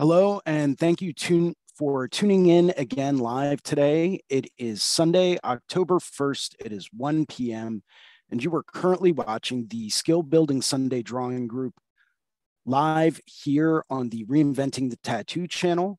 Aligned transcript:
Hello, 0.00 0.40
and 0.46 0.78
thank 0.78 1.02
you 1.02 1.12
for 1.76 2.06
tuning 2.06 2.46
in 2.46 2.72
again 2.76 3.18
live 3.18 3.60
today. 3.64 4.20
It 4.28 4.46
is 4.56 4.80
Sunday, 4.80 5.38
October 5.42 5.96
1st. 5.96 6.54
It 6.60 6.72
is 6.72 6.88
1 6.96 7.26
p.m., 7.26 7.82
and 8.30 8.40
you 8.40 8.54
are 8.54 8.62
currently 8.62 9.10
watching 9.10 9.66
the 9.66 9.90
Skill 9.90 10.22
Building 10.22 10.62
Sunday 10.62 11.02
Drawing 11.02 11.48
Group 11.48 11.74
live 12.64 13.20
here 13.24 13.82
on 13.90 14.10
the 14.10 14.24
Reinventing 14.26 14.90
the 14.90 14.98
Tattoo 15.02 15.48
channel. 15.48 15.98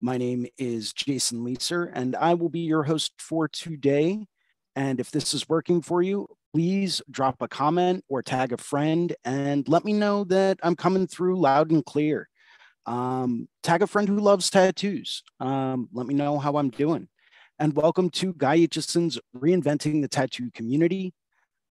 My 0.00 0.18
name 0.18 0.46
is 0.58 0.92
Jason 0.92 1.44
Leeser, 1.44 1.92
and 1.94 2.16
I 2.16 2.34
will 2.34 2.48
be 2.48 2.62
your 2.66 2.82
host 2.82 3.12
for 3.20 3.46
today. 3.46 4.26
And 4.74 4.98
if 4.98 5.12
this 5.12 5.32
is 5.32 5.48
working 5.48 5.80
for 5.80 6.02
you, 6.02 6.26
please 6.52 7.00
drop 7.08 7.36
a 7.40 7.46
comment 7.46 8.04
or 8.08 8.20
tag 8.20 8.52
a 8.52 8.56
friend 8.56 9.14
and 9.24 9.68
let 9.68 9.84
me 9.84 9.92
know 9.92 10.24
that 10.24 10.58
I'm 10.64 10.74
coming 10.74 11.06
through 11.06 11.38
loud 11.38 11.70
and 11.70 11.84
clear. 11.84 12.28
Um, 12.86 13.48
tag 13.62 13.82
a 13.82 13.86
friend 13.86 14.08
who 14.08 14.18
loves 14.18 14.50
tattoos. 14.50 15.22
Um, 15.40 15.88
let 15.92 16.06
me 16.06 16.14
know 16.14 16.38
how 16.38 16.56
I'm 16.56 16.70
doing. 16.70 17.08
And 17.58 17.74
welcome 17.74 18.08
to 18.10 18.32
Guy 18.34 18.58
Aitchison's 18.58 19.18
Reinventing 19.36 20.00
the 20.00 20.08
Tattoo 20.08 20.50
Community, 20.54 21.12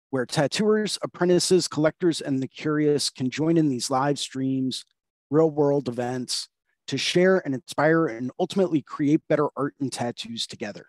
where 0.09 0.25
tattooers, 0.25 0.99
apprentices, 1.01 1.67
collectors, 1.67 2.21
and 2.21 2.41
the 2.41 2.47
curious 2.47 3.09
can 3.09 3.29
join 3.29 3.57
in 3.57 3.69
these 3.69 3.89
live 3.89 4.19
streams, 4.19 4.85
real 5.29 5.49
world 5.49 5.87
events 5.87 6.49
to 6.87 6.97
share 6.97 7.41
and 7.45 7.53
inspire 7.53 8.07
and 8.07 8.31
ultimately 8.39 8.81
create 8.81 9.21
better 9.27 9.47
art 9.55 9.75
and 9.79 9.91
tattoos 9.91 10.47
together. 10.47 10.87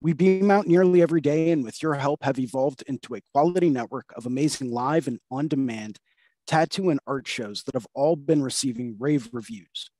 We 0.00 0.12
beam 0.12 0.50
out 0.50 0.66
nearly 0.66 1.00
every 1.00 1.20
day, 1.20 1.50
and 1.52 1.62
with 1.62 1.82
your 1.82 1.94
help, 1.94 2.24
have 2.24 2.38
evolved 2.38 2.82
into 2.86 3.14
a 3.14 3.20
quality 3.32 3.70
network 3.70 4.12
of 4.16 4.26
amazing 4.26 4.72
live 4.72 5.06
and 5.06 5.20
on 5.30 5.46
demand 5.46 5.98
tattoo, 6.46 6.90
and 6.90 7.00
art 7.06 7.26
shows 7.26 7.62
that 7.64 7.74
have 7.74 7.86
all 7.94 8.16
been 8.16 8.42
receiving 8.42 8.96
rave 8.98 9.28
reviews. 9.32 9.90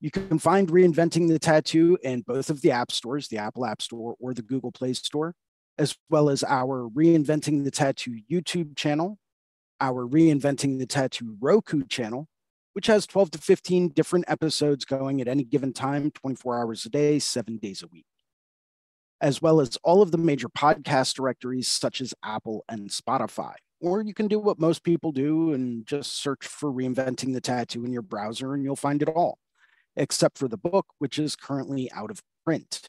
You 0.00 0.10
can 0.10 0.38
find 0.38 0.68
Reinventing 0.68 1.28
the 1.28 1.38
Tattoo 1.38 1.96
in 2.02 2.20
both 2.20 2.50
of 2.50 2.60
the 2.60 2.72
app 2.72 2.92
stores, 2.92 3.28
the 3.28 3.38
Apple 3.38 3.64
App 3.64 3.80
Store 3.80 4.14
or 4.20 4.34
the 4.34 4.42
Google 4.42 4.70
Play 4.70 4.92
Store, 4.92 5.34
as 5.78 5.96
well 6.10 6.28
as 6.28 6.44
our 6.44 6.88
Reinventing 6.90 7.64
the 7.64 7.70
Tattoo 7.70 8.18
YouTube 8.30 8.76
channel, 8.76 9.18
our 9.80 10.06
Reinventing 10.06 10.78
the 10.78 10.86
Tattoo 10.86 11.36
Roku 11.40 11.84
channel, 11.86 12.28
which 12.74 12.86
has 12.86 13.06
12 13.06 13.30
to 13.30 13.38
15 13.38 13.88
different 13.88 14.26
episodes 14.28 14.84
going 14.84 15.20
at 15.20 15.28
any 15.28 15.42
given 15.42 15.72
time, 15.72 16.10
24 16.10 16.58
hours 16.58 16.84
a 16.84 16.90
day, 16.90 17.18
seven 17.18 17.56
days 17.56 17.82
a 17.82 17.86
week, 17.86 18.06
as 19.20 19.40
well 19.40 19.60
as 19.60 19.78
all 19.82 20.02
of 20.02 20.10
the 20.10 20.18
major 20.18 20.48
podcast 20.48 21.14
directories 21.14 21.68
such 21.68 22.00
as 22.00 22.12
Apple 22.22 22.64
and 22.68 22.90
Spotify. 22.90 23.54
Or 23.84 24.00
you 24.00 24.14
can 24.14 24.28
do 24.28 24.38
what 24.38 24.58
most 24.58 24.82
people 24.82 25.12
do 25.12 25.52
and 25.52 25.86
just 25.86 26.22
search 26.22 26.46
for 26.46 26.72
reinventing 26.72 27.34
the 27.34 27.40
tattoo 27.42 27.84
in 27.84 27.92
your 27.92 28.00
browser 28.00 28.54
and 28.54 28.64
you'll 28.64 28.76
find 28.76 29.02
it 29.02 29.10
all, 29.10 29.36
except 29.94 30.38
for 30.38 30.48
the 30.48 30.56
book, 30.56 30.86
which 31.00 31.18
is 31.18 31.36
currently 31.36 31.92
out 31.92 32.10
of 32.10 32.22
print. 32.46 32.88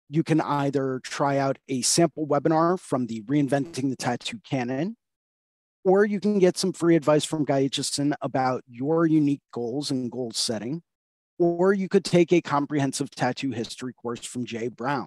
You 0.08 0.24
can 0.24 0.40
either 0.40 1.00
try 1.04 1.38
out 1.38 1.58
a 1.68 1.80
sample 1.82 2.26
webinar 2.26 2.76
from 2.80 3.06
the 3.06 3.22
Reinventing 3.22 3.88
the 3.88 3.94
Tattoo 3.96 4.40
Canon, 4.44 4.96
or 5.84 6.04
you 6.04 6.18
can 6.18 6.40
get 6.40 6.58
some 6.58 6.72
free 6.72 6.96
advice 6.96 7.24
from 7.24 7.44
Guy 7.44 7.68
Aitchison 7.68 8.14
about 8.20 8.64
your 8.66 9.06
unique 9.06 9.42
goals 9.52 9.92
and 9.92 10.10
goal 10.10 10.32
setting, 10.34 10.82
or 11.38 11.72
you 11.72 11.88
could 11.88 12.04
take 12.04 12.32
a 12.32 12.42
comprehensive 12.42 13.12
tattoo 13.12 13.52
history 13.52 13.92
course 13.92 14.26
from 14.26 14.44
Jay 14.44 14.66
Brown. 14.66 15.06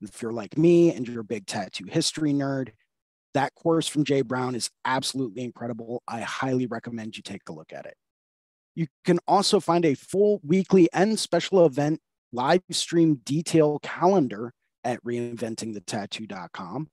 If 0.00 0.20
you're 0.20 0.32
like 0.32 0.58
me 0.58 0.92
and 0.92 1.06
you're 1.06 1.20
a 1.20 1.24
big 1.24 1.46
tattoo 1.46 1.84
history 1.88 2.32
nerd, 2.32 2.70
that 3.34 3.54
course 3.54 3.86
from 3.86 4.02
Jay 4.02 4.22
Brown 4.22 4.56
is 4.56 4.68
absolutely 4.84 5.44
incredible. 5.44 6.02
I 6.08 6.22
highly 6.22 6.66
recommend 6.66 7.16
you 7.16 7.22
take 7.22 7.42
a 7.48 7.52
look 7.52 7.72
at 7.72 7.86
it. 7.86 7.94
You 8.78 8.86
can 9.04 9.18
also 9.26 9.58
find 9.58 9.84
a 9.84 9.94
full 9.94 10.40
weekly 10.44 10.88
and 10.92 11.18
special 11.18 11.66
event 11.66 12.00
live 12.32 12.62
stream 12.70 13.16
detail 13.24 13.80
calendar 13.80 14.52
at 14.84 15.02
reinventingthetattoo.com. 15.02 16.88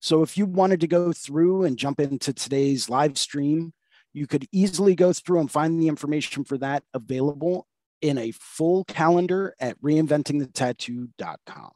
So 0.00 0.24
if 0.24 0.36
you 0.36 0.46
wanted 0.46 0.80
to 0.80 0.88
go 0.88 1.12
through 1.12 1.62
and 1.62 1.78
jump 1.78 2.00
into 2.00 2.32
today's 2.32 2.90
live 2.90 3.16
stream, 3.16 3.72
you 4.12 4.26
could 4.26 4.48
easily 4.50 4.96
go 4.96 5.12
through 5.12 5.38
and 5.38 5.48
find 5.48 5.80
the 5.80 5.86
information 5.86 6.42
for 6.42 6.58
that 6.58 6.82
available 6.92 7.68
in 8.02 8.18
a 8.18 8.32
full 8.32 8.82
calendar 8.82 9.54
at 9.60 9.80
reinventingthetattoo.com. 9.80 11.70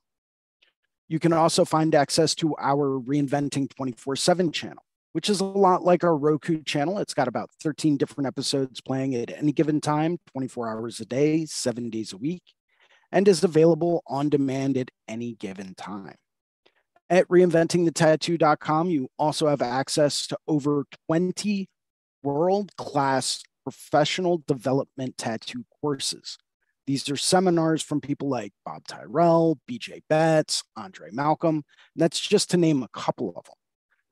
You 1.07 1.21
can 1.21 1.33
also 1.33 1.65
find 1.65 1.95
access 1.95 2.35
to 2.35 2.57
our 2.59 2.99
Reinventing 2.99 3.73
24 3.73 4.17
7 4.17 4.51
channel 4.51 4.83
which 5.13 5.29
is 5.29 5.41
a 5.41 5.45
lot 5.45 5.85
like 5.85 6.05
our 6.05 6.17
Roku 6.17 6.63
channel. 6.63 6.99
It's 6.99 7.15
got 7.15 7.29
about 7.29 7.51
13 7.63 7.97
different 7.97 8.27
episodes 8.27 8.81
playing 8.81 9.15
at 9.15 9.31
any 9.31 9.53
given 9.53 9.81
time, 9.81 10.19
24 10.33 10.69
hours 10.69 11.01
a 11.01 11.05
day, 11.05 11.45
seven 11.45 11.91
days 11.91 12.13
a 12.13 12.17
week, 12.17 12.43
and 13.11 13.29
is 13.29 13.45
available 13.45 14.03
on 14.07 14.29
demand 14.29 14.77
at 14.79 14.91
any 15.07 15.35
given 15.35 15.75
time. 15.75 16.17
At 17.11 17.29
reinventingthetattoo.com, 17.29 18.89
you 18.89 19.09
also 19.19 19.49
have 19.49 19.61
access 19.61 20.27
to 20.29 20.39
over 20.49 20.87
20 21.09 21.69
world 22.23 22.75
class 22.77 23.43
professional 23.65 24.43
development 24.47 25.19
tattoo 25.19 25.65
courses. 25.81 26.39
These 26.87 27.09
are 27.11 27.17
seminars 27.17 27.83
from 27.83 28.01
people 28.01 28.29
like 28.29 28.53
Bob 28.65 28.87
Tyrrell, 28.89 29.59
BJ 29.71 30.01
Betts, 30.09 30.65
Andre 30.77 31.11
Malcolm. 31.13 31.65
That's 31.95 32.19
just 32.19 32.51
to 32.51 32.57
name 32.57 32.83
a 32.83 32.89
couple 32.89 33.29
of 33.37 33.45
them 33.45 33.55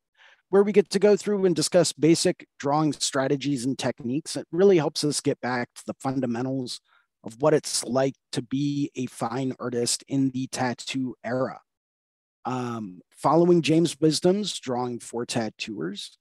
where 0.52 0.64
we 0.64 0.74
get 0.74 0.90
to 0.90 1.00
go 1.00 1.16
through 1.16 1.46
and 1.46 1.56
discuss 1.56 1.94
basic 1.94 2.46
drawing 2.60 2.92
strategies 2.92 3.64
and 3.64 3.80
techniques. 3.80 4.36
It 4.36 4.46
really 4.52 4.78
helps 4.78 5.02
us 5.06 5.22
get 5.22 5.40
back 5.40 5.70
to 5.76 5.84
the 5.88 5.94
fundamentals 5.94 6.82
of 7.24 7.42
what 7.42 7.54
it's 7.54 7.86
like 7.86 8.16
to 8.34 8.42
be 8.42 8.92
a 8.96 9.06
fine 9.06 9.56
artist 9.62 10.04
in 10.10 10.30
the 10.32 10.48
tattoo 10.48 11.16
era. 11.24 11.62
Um, 12.44 13.00
following 13.12 13.62
James 13.62 13.96
Wisdom's 14.02 14.60
Drawing 14.60 15.00
for 15.00 15.26
Tattooers 15.26 16.18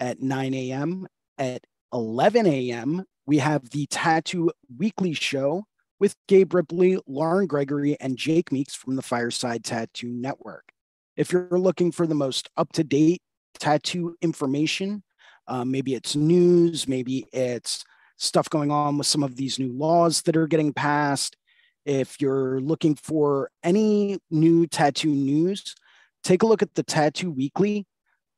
at 0.00 0.22
9 0.22 0.54
a.m. 0.54 1.06
At 1.36 1.64
11 1.92 2.46
a.m., 2.46 3.04
we 3.26 3.38
have 3.38 3.68
the 3.68 3.86
Tattoo 3.86 4.50
Weekly 4.78 5.12
Show 5.12 5.64
with 6.00 6.16
Gabe 6.26 6.54
Ripley, 6.54 6.98
Lauren 7.06 7.46
Gregory, 7.46 7.98
and 8.00 8.16
Jake 8.16 8.50
Meeks 8.50 8.74
from 8.74 8.96
the 8.96 9.02
Fireside 9.02 9.62
Tattoo 9.62 10.08
Network. 10.08 10.72
If 11.16 11.32
you're 11.32 11.48
looking 11.50 11.92
for 11.92 12.06
the 12.06 12.14
most 12.14 12.48
up 12.56 12.72
to 12.72 12.84
date 12.84 13.20
tattoo 13.58 14.16
information. 14.20 15.02
Uh, 15.46 15.64
maybe 15.64 15.94
it's 15.94 16.16
news, 16.16 16.88
maybe 16.88 17.26
it's 17.32 17.84
stuff 18.16 18.48
going 18.48 18.70
on 18.70 18.98
with 18.98 19.06
some 19.06 19.22
of 19.22 19.36
these 19.36 19.58
new 19.58 19.72
laws 19.72 20.22
that 20.22 20.36
are 20.36 20.46
getting 20.46 20.72
passed. 20.72 21.36
If 21.84 22.20
you're 22.20 22.60
looking 22.60 22.94
for 22.94 23.50
any 23.62 24.18
new 24.30 24.66
tattoo 24.66 25.10
news, 25.10 25.74
take 26.22 26.42
a 26.42 26.46
look 26.46 26.62
at 26.62 26.74
the 26.74 26.82
Tattoo 26.82 27.30
Weekly. 27.30 27.86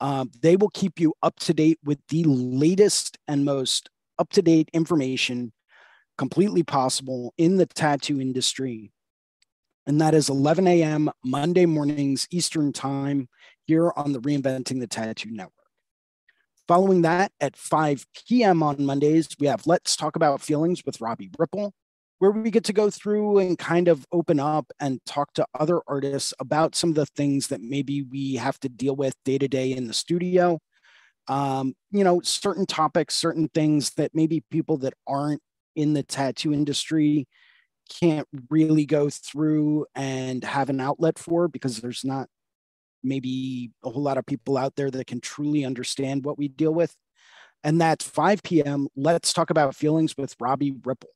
Uh, 0.01 0.27
they 0.43 0.57
will 0.57 0.71
keep 0.71 0.99
you 0.99 1.15
up 1.23 1.39
to 1.41 1.55
date 1.55 1.79
with 1.85 1.99
the 2.09 2.25
latest 2.25 3.19
and 3.29 3.45
most 3.45 3.89
up 4.19 4.31
to 4.31 4.43
date 4.43 4.69
information 4.73 5.53
completely 6.19 6.63
possible 6.63 7.35
in 7.39 7.57
the 7.57 7.67
tattoo 7.67 8.21
industry. 8.21 8.91
And 9.87 10.01
that 10.01 10.15
is 10.15 10.29
11 10.29 10.67
a.m. 10.67 11.11
Monday 11.25 11.67
mornings, 11.67 12.27
Eastern 12.31 12.73
Time, 12.73 13.29
here 13.67 13.93
on 13.97 14.13
the 14.13 14.21
Reinventing 14.21 14.81
the 14.81 14.87
Tattoo 14.87 15.31
Network. 15.31 15.53
Following 16.69 17.03
that, 17.03 17.33
at 17.41 17.57
5 17.57 18.07
p.m. 18.29 18.63
on 18.63 18.85
Mondays, 18.85 19.29
we 19.39 19.47
have 19.47 19.67
Let's 19.67 19.95
Talk 19.95 20.17
About 20.17 20.41
Feelings 20.41 20.83
with 20.85 21.01
Robbie 21.01 21.31
Ripple, 21.39 21.73
where 22.19 22.33
we 22.33 22.51
get 22.51 22.65
to 22.65 22.73
go 22.73 22.91
through 22.91 23.39
and 23.39 23.59
kind 23.59 23.87
of 23.87 24.05
open 24.11 24.41
up 24.41 24.73
and 24.81 25.01
talk 25.07 25.33
to 25.35 25.47
other 25.59 25.81
artists 25.87 26.35
about 26.41 26.75
some 26.75 26.91
of 26.91 26.97
the 26.97 27.07
things 27.07 27.49
that 27.49 27.61
maybe 27.61 28.03
we 28.03 28.35
have 28.35 28.59
to 28.61 28.69
deal 28.69 28.97
with 28.97 29.15
day 29.25 29.39
to 29.39 29.47
day 29.47 29.73
in 29.73 29.87
the 29.87 29.93
studio. 29.93 30.59
Um, 31.29 31.75
you 31.91 32.03
know, 32.03 32.21
certain 32.23 32.67
topics, 32.67 33.15
certain 33.15 33.49
things 33.55 33.91
that 33.97 34.13
maybe 34.15 34.43
people 34.51 34.79
that 34.79 34.95
aren't 35.07 35.43
in 35.77 35.93
the 35.93 36.03
tattoo 36.03 36.53
industry 36.53 37.29
can't 37.89 38.27
really 38.51 38.87
go 38.87 39.09
through 39.09 39.87
and 39.95 40.43
have 40.43 40.71
an 40.71 40.81
outlet 40.81 41.19
for 41.19 41.47
because 41.47 41.81
there's 41.81 42.05
not 42.05 42.29
maybe 43.07 43.71
a 43.85 43.91
whole 43.91 44.03
lot 44.03 44.19
of 44.19 44.27
people 44.27 44.57
out 44.57 44.77
there 44.77 44.91
that 44.91 45.07
can 45.07 45.21
truly 45.21 45.65
understand 45.65 46.25
what 46.25 46.39
we 46.39 46.49
deal 46.49 46.75
with. 46.75 46.95
And 47.65 47.81
that's 47.81 48.07
5 48.07 48.43
p.m. 48.43 48.89
Let's 48.97 49.33
talk 49.33 49.51
about 49.51 49.75
feelings 49.75 50.17
with 50.17 50.37
Robbie 50.39 50.75
Ripple. 50.85 51.11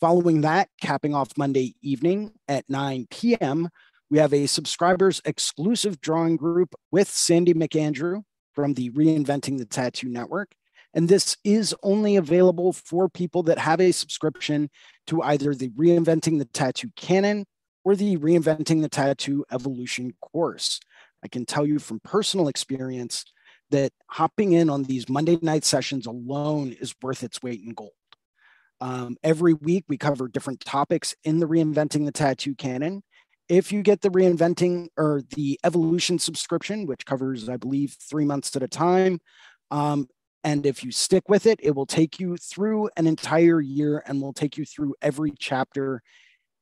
Following 0.00 0.42
that, 0.42 0.68
capping 0.80 1.14
off 1.14 1.36
Monday 1.36 1.74
evening 1.82 2.32
at 2.46 2.64
9 2.68 3.06
p.m., 3.10 3.68
we 4.10 4.18
have 4.18 4.32
a 4.32 4.46
subscribers 4.46 5.20
exclusive 5.24 6.00
drawing 6.00 6.36
group 6.36 6.74
with 6.90 7.08
Sandy 7.08 7.52
McAndrew 7.52 8.22
from 8.54 8.74
the 8.74 8.90
Reinventing 8.90 9.58
the 9.58 9.64
Tattoo 9.64 10.08
Network. 10.08 10.52
And 10.94 11.08
this 11.08 11.36
is 11.44 11.74
only 11.82 12.16
available 12.16 12.72
for 12.72 13.08
people 13.08 13.42
that 13.44 13.58
have 13.58 13.80
a 13.80 13.92
subscription 13.92 14.70
to 15.08 15.22
either 15.22 15.54
the 15.54 15.68
Reinventing 15.70 16.38
the 16.38 16.46
Tattoo 16.46 16.90
Canon 16.96 17.44
or 17.84 17.94
the 17.94 18.16
Reinventing 18.16 18.82
the 18.82 18.88
Tattoo 18.88 19.44
Evolution 19.50 20.14
course. 20.20 20.80
I 21.24 21.28
can 21.28 21.44
tell 21.44 21.66
you 21.66 21.78
from 21.78 22.00
personal 22.00 22.48
experience 22.48 23.24
that 23.70 23.92
hopping 24.06 24.52
in 24.52 24.70
on 24.70 24.84
these 24.84 25.08
Monday 25.08 25.38
night 25.42 25.64
sessions 25.64 26.06
alone 26.06 26.72
is 26.80 26.94
worth 27.02 27.22
its 27.22 27.42
weight 27.42 27.60
in 27.62 27.74
gold. 27.74 27.92
Um, 28.80 29.16
every 29.22 29.54
week, 29.54 29.84
we 29.88 29.98
cover 29.98 30.28
different 30.28 30.60
topics 30.60 31.14
in 31.24 31.40
the 31.40 31.46
Reinventing 31.46 32.04
the 32.04 32.12
Tattoo 32.12 32.54
canon. 32.54 33.02
If 33.48 33.72
you 33.72 33.82
get 33.82 34.02
the 34.02 34.10
Reinventing 34.10 34.88
or 34.96 35.22
the 35.34 35.58
Evolution 35.64 36.18
subscription, 36.18 36.86
which 36.86 37.04
covers, 37.04 37.48
I 37.48 37.56
believe, 37.56 37.96
three 38.00 38.24
months 38.24 38.54
at 38.54 38.62
a 38.62 38.68
time, 38.68 39.20
um, 39.70 40.06
and 40.44 40.64
if 40.64 40.84
you 40.84 40.92
stick 40.92 41.28
with 41.28 41.46
it, 41.46 41.58
it 41.62 41.74
will 41.74 41.86
take 41.86 42.20
you 42.20 42.36
through 42.36 42.90
an 42.96 43.06
entire 43.06 43.60
year 43.60 44.02
and 44.06 44.20
will 44.20 44.32
take 44.32 44.56
you 44.56 44.64
through 44.64 44.94
every 45.02 45.32
chapter 45.38 46.02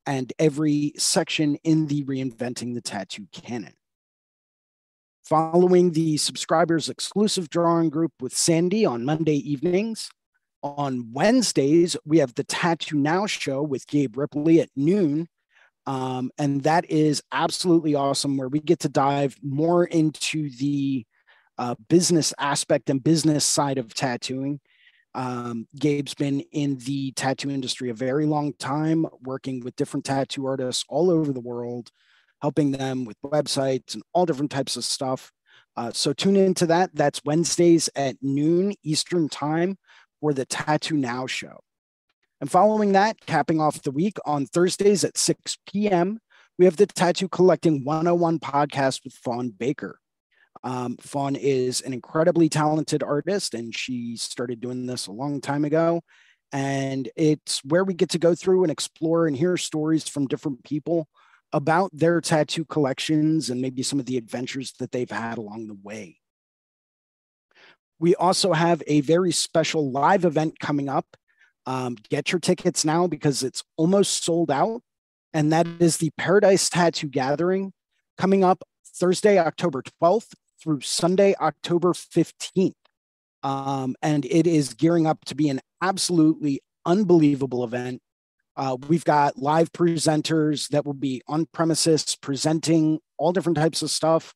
and 0.06 0.32
every 0.38 0.93
section 0.97 1.56
in 1.56 1.87
the 1.87 2.05
Reinventing 2.05 2.75
the 2.75 2.81
Tattoo 2.81 3.26
canon. 3.32 3.75
Following 5.28 5.90
the 5.90 6.19
subscribers 6.19 6.88
exclusive 6.88 7.50
drawing 7.50 7.90
group 7.90 8.12
with 8.20 8.32
Sandy 8.32 8.87
on 8.87 9.05
Monday 9.05 9.38
evenings, 9.38 10.08
on 10.62 11.12
Wednesdays, 11.12 11.96
we 12.05 12.19
have 12.19 12.32
the 12.34 12.44
Tattoo 12.44 12.96
Now 12.96 13.26
show 13.26 13.61
with 13.61 13.88
Gabe 13.88 14.17
Ripley 14.17 14.61
at 14.61 14.70
noon. 14.76 15.26
Um, 15.84 16.31
and 16.38 16.62
that 16.62 16.88
is 16.88 17.25
absolutely 17.32 17.96
awesome, 17.96 18.37
where 18.37 18.46
we 18.46 18.61
get 18.61 18.78
to 18.81 18.88
dive 18.88 19.37
more 19.43 19.84
into 19.84 20.49
the 20.58 21.05
uh, 21.58 21.75
business 21.88 22.32
aspect 22.38 22.88
and 22.88 23.02
business 23.02 23.44
side 23.44 23.78
of 23.78 23.94
tattooing. 23.94 24.61
Um, 25.12 25.67
Gabe's 25.76 26.14
been 26.14 26.38
in 26.52 26.78
the 26.78 27.11
tattoo 27.12 27.50
industry 27.50 27.90
a 27.90 27.94
very 27.94 28.26
long 28.26 28.52
time, 28.61 29.06
working 29.23 29.58
with 29.58 29.75
different 29.75 30.06
tattoo 30.06 30.46
artists 30.46 30.84
all 30.88 31.11
over 31.11 31.32
the 31.32 31.40
world, 31.40 31.90
helping 32.43 32.73
them 32.73 33.05
with 33.05 33.17
websites 33.25 33.94
and 33.94 34.03
all 34.12 34.27
different 34.27 34.50
types 34.50 34.77
of 34.77 34.85
stuff. 34.85 35.33
Uh, 35.77 35.91
so 35.93 36.12
tune 36.12 36.37
into 36.37 36.67
that. 36.67 36.91
That's 36.94 37.23
Wednesdays 37.25 37.91
at 37.94 38.17
noon 38.23 38.75
Eastern 38.83 39.29
Time 39.29 39.77
for 40.21 40.33
the 40.33 40.47
Tattoo 40.47 40.97
Now 40.97 41.27
show. 41.27 41.61
And 42.41 42.50
following 42.50 42.93
that, 42.93 43.19
capping 43.27 43.61
off 43.61 43.83
the 43.83 43.91
week 43.91 44.19
on 44.27 44.47
Thursdays 44.47 45.05
at 45.05 45.17
6 45.17 45.59
p.m., 45.71 46.19
we 46.59 46.65
have 46.65 46.77
the 46.77 46.87
Tattoo 46.87 47.29
Collecting 47.29 47.85
101 47.85 48.38
podcast 48.38 49.05
with 49.05 49.12
Fawn 49.15 49.50
Baker. 49.50 49.99
Um, 50.65 50.97
Fawn 50.97 51.37
is 51.37 51.83
an 51.83 51.93
incredibly 51.93 52.49
talented 52.49 53.03
artist, 53.03 53.55
and 53.55 53.75
she 53.75 54.17
started 54.17 54.61
doing 54.61 54.87
this 54.87 55.06
a 55.06 55.12
long 55.12 55.41
time 55.41 55.65
ago. 55.65 56.03
And 56.53 57.09
it's 57.17 57.62
where 57.65 57.85
we 57.85 57.94
get 57.94 58.11
to 58.11 58.19
go 58.19 58.35
through 58.35 58.65
and 58.65 58.73
explore 58.73 59.26
and 59.26 59.37
hear 59.37 59.57
stories 59.57 60.09
from 60.09 60.26
different 60.26 60.64
people 60.64 61.09
about 61.57 61.91
their 61.95 62.21
tattoo 62.21 62.67
collections 62.67 63.49
and 63.49 63.63
maybe 63.63 63.83
some 63.83 63.99
of 63.99 64.05
the 64.05 64.19
adventures 64.19 64.75
that 64.79 64.93
they've 64.93 65.11
had 65.11 65.39
along 65.39 65.67
the 65.69 65.79
way. 65.83 66.19
We 67.99 68.15
also 68.15 68.53
have 68.53 68.83
a 68.87 69.01
very 69.01 69.33
special 69.33 69.91
live 69.91 70.27
event 70.27 70.61
coming 70.61 70.91
up. 70.91 71.17
Um, 71.65 71.97
get 72.11 72.31
your 72.31 72.41
tickets 72.41 72.85
now 72.85 73.07
because 73.07 73.43
it's 73.43 73.65
almost 73.79 74.23
sold 74.23 74.51
out. 74.51 74.83
And 75.33 75.51
that 75.55 75.67
is 75.81 75.97
the 75.97 76.11
Paradise 76.19 76.69
Tattoo 76.69 77.09
Gathering 77.09 77.73
coming 78.19 78.45
up 78.45 78.63
Thursday, 78.87 79.39
October 79.39 79.83
12th 80.03 80.35
through 80.63 80.83
Sunday, 80.83 81.35
October 81.41 81.95
15th. 81.95 82.75
Um, 83.43 83.97
and 84.03 84.27
it 84.27 84.47
is 84.47 84.75
gearing 84.75 85.07
up 85.07 85.25
to 85.25 85.35
be 85.35 85.49
an 85.49 85.63
absolutely 85.81 86.61
unbelievable 86.85 87.65
event. 87.65 88.03
Uh, 88.57 88.77
we've 88.89 89.05
got 89.05 89.37
live 89.37 89.71
presenters 89.73 90.69
that 90.69 90.87
will 90.87 90.95
be 90.95 91.23
on 91.29 91.47
premises 91.53 92.17
presenting 92.21 92.99
all 93.19 93.33
different 93.33 93.59
types 93.59 93.83
of 93.83 93.91
stuff, 93.91 94.35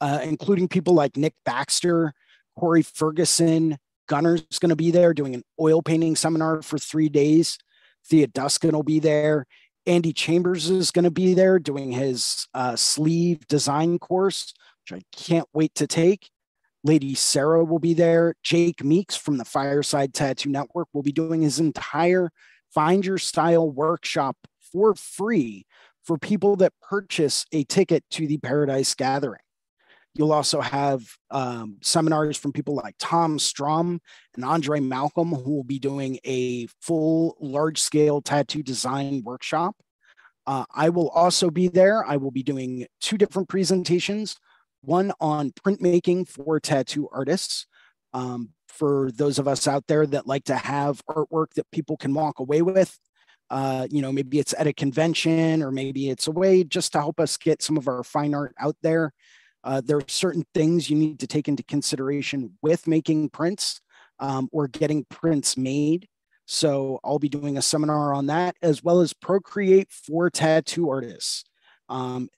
uh, 0.00 0.20
including 0.22 0.68
people 0.68 0.94
like 0.94 1.16
Nick 1.16 1.34
Baxter, 1.44 2.12
Corey 2.58 2.82
Ferguson, 2.82 3.76
Gunner's 4.08 4.58
going 4.58 4.70
to 4.70 4.76
be 4.76 4.90
there 4.90 5.12
doing 5.12 5.34
an 5.34 5.42
oil 5.60 5.82
painting 5.82 6.16
seminar 6.16 6.62
for 6.62 6.78
three 6.78 7.10
days. 7.10 7.58
Thea 8.06 8.26
Duskin 8.26 8.72
will 8.72 8.82
be 8.82 9.00
there. 9.00 9.46
Andy 9.86 10.12
Chambers 10.12 10.70
is 10.70 10.90
going 10.90 11.04
to 11.04 11.10
be 11.10 11.34
there 11.34 11.58
doing 11.58 11.92
his 11.92 12.46
uh, 12.54 12.74
sleeve 12.76 13.46
design 13.48 13.98
course 13.98 14.54
which 14.90 15.00
I 15.00 15.16
can't 15.16 15.48
wait 15.52 15.74
to 15.76 15.86
take. 15.86 16.30
Lady 16.84 17.14
Sarah 17.14 17.64
will 17.64 17.78
be 17.78 17.94
there. 17.94 18.34
Jake 18.42 18.84
Meeks 18.84 19.16
from 19.16 19.36
the 19.36 19.44
Fireside 19.44 20.14
Tattoo 20.14 20.48
Network 20.48 20.88
will 20.92 21.02
be 21.02 21.12
doing 21.12 21.42
his 21.42 21.58
entire 21.58 22.30
Find 22.72 23.04
Your 23.04 23.18
Style 23.18 23.68
workshop 23.70 24.36
for 24.72 24.94
free 24.94 25.66
for 26.04 26.18
people 26.18 26.56
that 26.56 26.72
purchase 26.80 27.44
a 27.52 27.64
ticket 27.64 28.04
to 28.10 28.26
the 28.26 28.38
Paradise 28.38 28.94
Gathering. 28.94 29.40
You'll 30.14 30.32
also 30.32 30.60
have 30.60 31.02
um, 31.30 31.78
seminars 31.82 32.36
from 32.36 32.52
people 32.52 32.74
like 32.74 32.96
Tom 32.98 33.38
Strom 33.38 34.00
and 34.34 34.44
Andre 34.44 34.80
Malcolm, 34.80 35.32
who 35.32 35.56
will 35.56 35.64
be 35.64 35.78
doing 35.78 36.18
a 36.24 36.66
full 36.80 37.36
large 37.40 37.80
scale 37.80 38.20
tattoo 38.20 38.62
design 38.62 39.22
workshop. 39.24 39.76
Uh, 40.46 40.64
I 40.74 40.88
will 40.88 41.10
also 41.10 41.50
be 41.50 41.68
there. 41.68 42.04
I 42.04 42.16
will 42.16 42.30
be 42.30 42.42
doing 42.42 42.86
two 43.00 43.18
different 43.18 43.48
presentations 43.48 44.36
one 44.82 45.12
on 45.20 45.50
printmaking 45.50 46.28
for 46.28 46.60
tattoo 46.60 47.08
artists. 47.12 47.66
Um, 48.12 48.50
for 48.78 49.10
those 49.12 49.38
of 49.38 49.48
us 49.48 49.66
out 49.66 49.86
there 49.88 50.06
that 50.06 50.26
like 50.26 50.44
to 50.44 50.56
have 50.56 51.02
artwork 51.06 51.52
that 51.56 51.70
people 51.72 51.96
can 51.96 52.14
walk 52.14 52.38
away 52.38 52.62
with, 52.62 52.96
uh, 53.50 53.88
you 53.90 54.00
know, 54.00 54.12
maybe 54.12 54.38
it's 54.38 54.54
at 54.56 54.66
a 54.66 54.72
convention 54.72 55.62
or 55.62 55.72
maybe 55.72 56.10
it's 56.10 56.28
a 56.28 56.30
way 56.30 56.62
just 56.62 56.92
to 56.92 56.98
help 56.98 57.18
us 57.18 57.36
get 57.36 57.60
some 57.60 57.76
of 57.76 57.88
our 57.88 58.04
fine 58.04 58.34
art 58.34 58.54
out 58.60 58.76
there. 58.82 59.12
Uh, 59.64 59.80
there 59.84 59.96
are 59.96 60.04
certain 60.06 60.44
things 60.54 60.88
you 60.88 60.96
need 60.96 61.18
to 61.18 61.26
take 61.26 61.48
into 61.48 61.64
consideration 61.64 62.56
with 62.62 62.86
making 62.86 63.28
prints 63.30 63.80
um, 64.20 64.48
or 64.52 64.68
getting 64.68 65.04
prints 65.10 65.56
made. 65.56 66.06
So 66.46 67.00
I'll 67.04 67.18
be 67.18 67.28
doing 67.28 67.58
a 67.58 67.62
seminar 67.62 68.14
on 68.14 68.26
that 68.26 68.56
as 68.62 68.82
well 68.82 69.00
as 69.00 69.12
Procreate 69.12 69.90
for 69.90 70.30
tattoo 70.30 70.88
artists. 70.88 71.44
Um, 71.88 72.28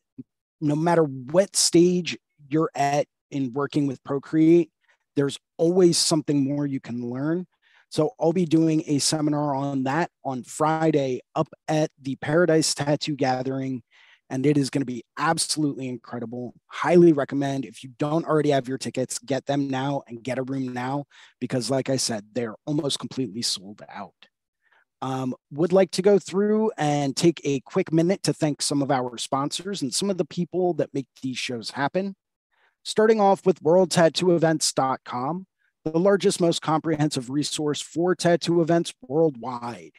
no 0.60 0.74
matter 0.74 1.04
what 1.04 1.54
stage 1.54 2.18
you're 2.48 2.70
at 2.74 3.06
in 3.30 3.52
working 3.52 3.86
with 3.86 4.02
Procreate, 4.04 4.70
there's 5.16 5.38
always 5.60 5.98
something 5.98 6.42
more 6.42 6.66
you 6.66 6.80
can 6.80 7.10
learn. 7.10 7.46
So 7.90 8.12
I'll 8.18 8.32
be 8.32 8.46
doing 8.46 8.82
a 8.86 8.98
seminar 8.98 9.54
on 9.54 9.84
that 9.84 10.10
on 10.24 10.42
Friday 10.42 11.20
up 11.36 11.48
at 11.68 11.90
the 12.00 12.16
Paradise 12.16 12.72
Tattoo 12.72 13.14
Gathering. 13.14 13.82
And 14.30 14.46
it 14.46 14.56
is 14.56 14.70
going 14.70 14.80
to 14.80 14.86
be 14.86 15.04
absolutely 15.18 15.88
incredible. 15.88 16.54
Highly 16.68 17.12
recommend. 17.12 17.66
If 17.66 17.84
you 17.84 17.90
don't 17.98 18.24
already 18.24 18.50
have 18.50 18.68
your 18.68 18.78
tickets, 18.78 19.18
get 19.18 19.44
them 19.44 19.68
now 19.68 20.02
and 20.06 20.22
get 20.22 20.38
a 20.38 20.44
room 20.44 20.72
now 20.72 21.04
because, 21.40 21.68
like 21.68 21.90
I 21.90 21.96
said, 21.96 22.24
they're 22.32 22.54
almost 22.64 23.00
completely 23.00 23.42
sold 23.42 23.82
out. 23.92 24.14
Um, 25.02 25.34
would 25.50 25.72
like 25.72 25.90
to 25.92 26.02
go 26.02 26.18
through 26.18 26.70
and 26.78 27.16
take 27.16 27.40
a 27.44 27.60
quick 27.60 27.92
minute 27.92 28.22
to 28.22 28.32
thank 28.32 28.62
some 28.62 28.82
of 28.82 28.90
our 28.92 29.18
sponsors 29.18 29.82
and 29.82 29.92
some 29.92 30.10
of 30.10 30.16
the 30.16 30.24
people 30.24 30.74
that 30.74 30.94
make 30.94 31.08
these 31.22 31.38
shows 31.38 31.72
happen 31.72 32.14
starting 32.84 33.20
off 33.20 33.44
with 33.44 33.62
worldtattooevents.com, 33.62 35.46
the 35.84 35.98
largest, 35.98 36.40
most 36.40 36.62
comprehensive 36.62 37.30
resource 37.30 37.80
for 37.80 38.14
tattoo 38.14 38.60
events 38.60 38.92
worldwide. 39.02 39.92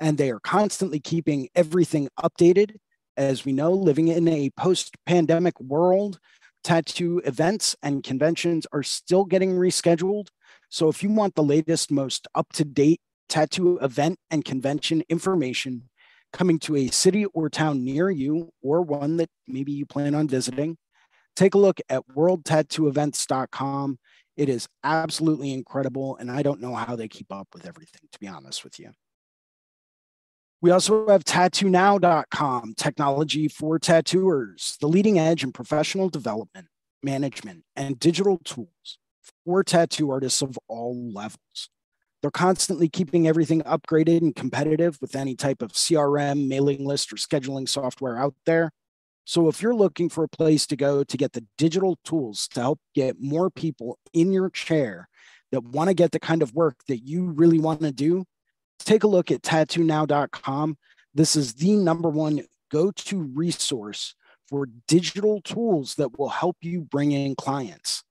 and 0.00 0.16
they 0.16 0.30
are 0.30 0.40
constantly 0.40 1.00
keeping 1.00 1.48
everything 1.54 2.08
updated. 2.20 2.76
As 3.16 3.44
we 3.44 3.52
know, 3.52 3.72
living 3.72 4.08
in 4.08 4.28
a 4.28 4.50
post 4.50 4.96
pandemic 5.06 5.58
world, 5.60 6.20
tattoo 6.62 7.20
events 7.24 7.74
and 7.82 8.04
conventions 8.04 8.66
are 8.72 8.82
still 8.82 9.24
getting 9.24 9.56
rescheduled. 9.56 10.28
So 10.68 10.88
if 10.88 11.02
you 11.02 11.10
want 11.10 11.34
the 11.34 11.42
latest, 11.42 11.90
most 11.90 12.28
up 12.34 12.52
to 12.54 12.64
date 12.64 13.00
tattoo 13.28 13.78
event 13.82 14.18
and 14.30 14.44
convention 14.44 15.02
information 15.08 15.88
coming 16.32 16.58
to 16.60 16.76
a 16.76 16.88
city 16.88 17.24
or 17.26 17.48
town 17.48 17.84
near 17.84 18.10
you, 18.10 18.52
or 18.62 18.82
one 18.82 19.16
that 19.16 19.30
maybe 19.46 19.72
you 19.72 19.86
plan 19.86 20.14
on 20.14 20.28
visiting, 20.28 20.76
take 21.34 21.54
a 21.54 21.58
look 21.58 21.80
at 21.88 22.06
worldtattooevents.com. 22.14 23.98
It 24.38 24.48
is 24.48 24.68
absolutely 24.84 25.52
incredible, 25.52 26.16
and 26.16 26.30
I 26.30 26.44
don't 26.44 26.60
know 26.60 26.76
how 26.76 26.94
they 26.94 27.08
keep 27.08 27.32
up 27.32 27.48
with 27.52 27.66
everything, 27.66 28.02
to 28.12 28.20
be 28.20 28.28
honest 28.28 28.62
with 28.62 28.78
you. 28.78 28.92
We 30.60 30.70
also 30.70 31.08
have 31.08 31.24
tattoonow.com, 31.24 32.74
technology 32.76 33.48
for 33.48 33.80
tattooers, 33.80 34.76
the 34.80 34.86
leading 34.86 35.18
edge 35.18 35.42
in 35.42 35.50
professional 35.50 36.08
development, 36.08 36.68
management, 37.02 37.64
and 37.74 37.98
digital 37.98 38.38
tools 38.38 38.98
for 39.44 39.64
tattoo 39.64 40.12
artists 40.12 40.40
of 40.40 40.56
all 40.68 40.96
levels. 41.12 41.68
They're 42.22 42.30
constantly 42.30 42.88
keeping 42.88 43.26
everything 43.26 43.62
upgraded 43.62 44.18
and 44.18 44.36
competitive 44.36 44.98
with 45.00 45.16
any 45.16 45.34
type 45.34 45.62
of 45.62 45.72
CRM, 45.72 46.46
mailing 46.46 46.84
list, 46.84 47.12
or 47.12 47.16
scheduling 47.16 47.68
software 47.68 48.16
out 48.16 48.34
there. 48.46 48.70
So 49.28 49.46
if 49.48 49.60
you're 49.60 49.74
looking 49.74 50.08
for 50.08 50.24
a 50.24 50.28
place 50.28 50.66
to 50.68 50.74
go 50.74 51.04
to 51.04 51.16
get 51.18 51.34
the 51.34 51.44
digital 51.58 51.98
tools 52.02 52.48
to 52.54 52.60
help 52.60 52.80
get 52.94 53.20
more 53.20 53.50
people 53.50 53.98
in 54.14 54.32
your 54.32 54.48
chair 54.48 55.06
that 55.52 55.64
want 55.64 55.88
to 55.88 55.94
get 55.94 56.12
the 56.12 56.18
kind 56.18 56.42
of 56.42 56.54
work 56.54 56.76
that 56.88 57.00
you 57.00 57.26
really 57.26 57.58
want 57.58 57.82
to 57.82 57.92
do, 57.92 58.24
take 58.78 59.04
a 59.04 59.06
look 59.06 59.30
at 59.30 59.42
tattoonow.com. 59.42 60.78
This 61.14 61.36
is 61.36 61.52
the 61.52 61.76
number 61.76 62.08
one 62.08 62.40
go 62.70 62.90
to 62.90 63.20
resource 63.20 64.14
for 64.48 64.66
digital 64.86 65.42
tools 65.42 65.96
that 65.96 66.18
will 66.18 66.30
help 66.30 66.56
you 66.62 66.80
bring 66.80 67.12
in 67.12 67.34
clients. 67.34 68.02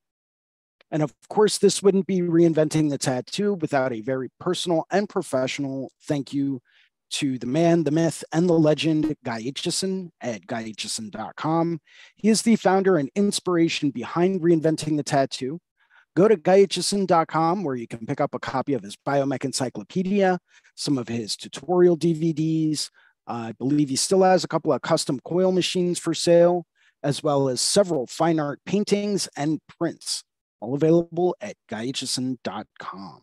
And 0.91 1.01
of 1.01 1.15
course, 1.29 1.57
this 1.57 1.81
wouldn't 1.81 2.05
be 2.05 2.21
reinventing 2.21 2.91
the 2.91 2.99
tattoo 2.99 3.55
without 3.55 3.91
a 3.91 4.01
very 4.01 4.29
personal 4.39 4.85
and 4.91 5.09
professional 5.09 5.91
thank 6.03 6.31
you 6.31 6.61
to 7.09 7.37
the 7.37 7.45
man, 7.45 7.83
the 7.83 7.91
myth, 7.91 8.23
and 8.33 8.49
the 8.49 8.53
legend, 8.53 9.15
Guy 9.23 9.41
Aitchison 9.43 10.09
at 10.21 10.45
guyaitchison.com. 10.47 11.79
He 12.15 12.29
is 12.29 12.41
the 12.41 12.55
founder 12.55 12.97
and 12.97 13.09
inspiration 13.15 13.91
behind 13.91 14.41
reinventing 14.41 14.97
the 14.97 15.03
tattoo. 15.03 15.59
Go 16.15 16.27
to 16.27 16.35
guyaitchison.com 16.35 17.63
where 17.63 17.75
you 17.75 17.87
can 17.87 18.05
pick 18.05 18.19
up 18.19 18.33
a 18.33 18.39
copy 18.39 18.73
of 18.73 18.81
his 18.81 18.95
biomech 18.95 19.45
encyclopedia, 19.45 20.39
some 20.75 20.97
of 20.97 21.07
his 21.07 21.35
tutorial 21.35 21.97
DVDs. 21.97 22.89
Uh, 23.27 23.49
I 23.49 23.51
believe 23.51 23.89
he 23.89 23.95
still 23.95 24.23
has 24.23 24.43
a 24.43 24.47
couple 24.47 24.73
of 24.73 24.81
custom 24.81 25.19
coil 25.23 25.51
machines 25.51 25.99
for 25.99 26.13
sale, 26.13 26.65
as 27.03 27.21
well 27.21 27.49
as 27.49 27.61
several 27.61 28.07
fine 28.07 28.39
art 28.39 28.59
paintings 28.65 29.29
and 29.37 29.59
prints, 29.77 30.23
all 30.59 30.73
available 30.73 31.35
at 31.39 31.55
guyaitchison.com. 31.69 33.21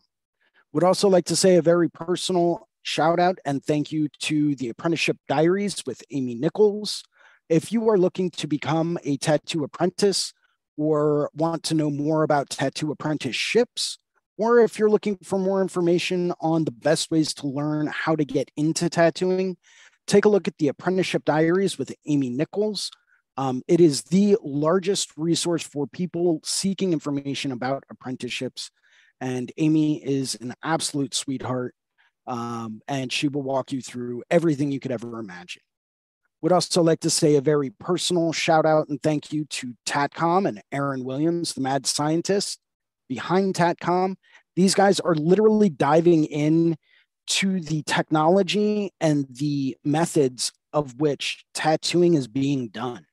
Would 0.71 0.83
also 0.83 1.09
like 1.09 1.25
to 1.25 1.35
say 1.35 1.55
a 1.55 1.61
very 1.61 1.89
personal 1.89 2.67
shout 2.85 3.19
out 3.19 3.39
and 3.45 3.63
thank 3.63 3.91
you 3.91 4.07
to 4.19 4.55
the 4.55 4.69
Apprenticeship 4.69 5.17
Diaries 5.27 5.83
with 5.87 6.03
Amy 6.11 6.35
Nichols. 6.35 7.03
If 7.49 7.71
you 7.71 7.89
are 7.89 7.97
looking 7.97 8.29
to 8.31 8.47
become 8.47 8.99
a 9.03 9.17
tattoo 9.17 9.63
apprentice, 9.63 10.33
or 10.77 11.31
want 11.33 11.63
to 11.63 11.73
know 11.73 11.89
more 11.89 12.23
about 12.23 12.49
tattoo 12.49 12.91
apprenticeships, 12.91 13.97
or 14.37 14.59
if 14.59 14.77
you're 14.77 14.89
looking 14.89 15.17
for 15.23 15.39
more 15.39 15.61
information 15.61 16.31
on 16.41 16.65
the 16.65 16.71
best 16.71 17.09
ways 17.09 17.33
to 17.33 17.47
learn 17.47 17.87
how 17.87 18.15
to 18.15 18.25
get 18.25 18.51
into 18.55 18.89
tattooing, 18.89 19.57
take 20.05 20.25
a 20.25 20.29
look 20.29 20.47
at 20.47 20.57
the 20.59 20.67
Apprenticeship 20.67 21.25
Diaries 21.25 21.79
with 21.79 21.91
Amy 22.05 22.29
Nichols. 22.29 22.91
Um, 23.37 23.63
it 23.67 23.81
is 23.81 24.03
the 24.03 24.37
largest 24.43 25.11
resource 25.17 25.63
for 25.63 25.87
people 25.87 26.41
seeking 26.43 26.93
information 26.93 27.51
about 27.51 27.83
apprenticeships. 27.89 28.69
And 29.19 29.51
Amy 29.57 30.05
is 30.05 30.35
an 30.35 30.53
absolute 30.61 31.15
sweetheart. 31.15 31.73
Um, 32.27 32.81
and 32.87 33.11
she 33.11 33.27
will 33.27 33.43
walk 33.43 33.71
you 33.71 33.81
through 33.81 34.23
everything 34.29 34.71
you 34.71 34.79
could 34.79 34.91
ever 34.91 35.19
imagine. 35.19 35.61
Would 36.41 36.51
also 36.51 36.81
like 36.81 36.99
to 37.01 37.09
say 37.09 37.35
a 37.35 37.41
very 37.41 37.71
personal 37.71 38.31
shout 38.33 38.65
out 38.65 38.87
and 38.89 39.01
thank 39.01 39.31
you 39.31 39.45
to 39.45 39.73
TATCOM 39.85 40.47
and 40.47 40.61
Aaron 40.71 41.03
Williams, 41.03 41.53
the 41.53 41.61
mad 41.61 41.85
scientist 41.85 42.59
behind 43.07 43.55
TATCOM. 43.55 44.15
These 44.55 44.75
guys 44.75 44.99
are 44.99 45.15
literally 45.15 45.69
diving 45.69 46.25
in 46.25 46.77
to 47.27 47.59
the 47.59 47.81
technology 47.83 48.93
and 49.01 49.25
the 49.29 49.75
methods 49.83 50.51
of 50.73 50.99
which 50.99 51.45
tattooing 51.53 52.13
is 52.13 52.27
being 52.27 52.67
done. 52.67 53.05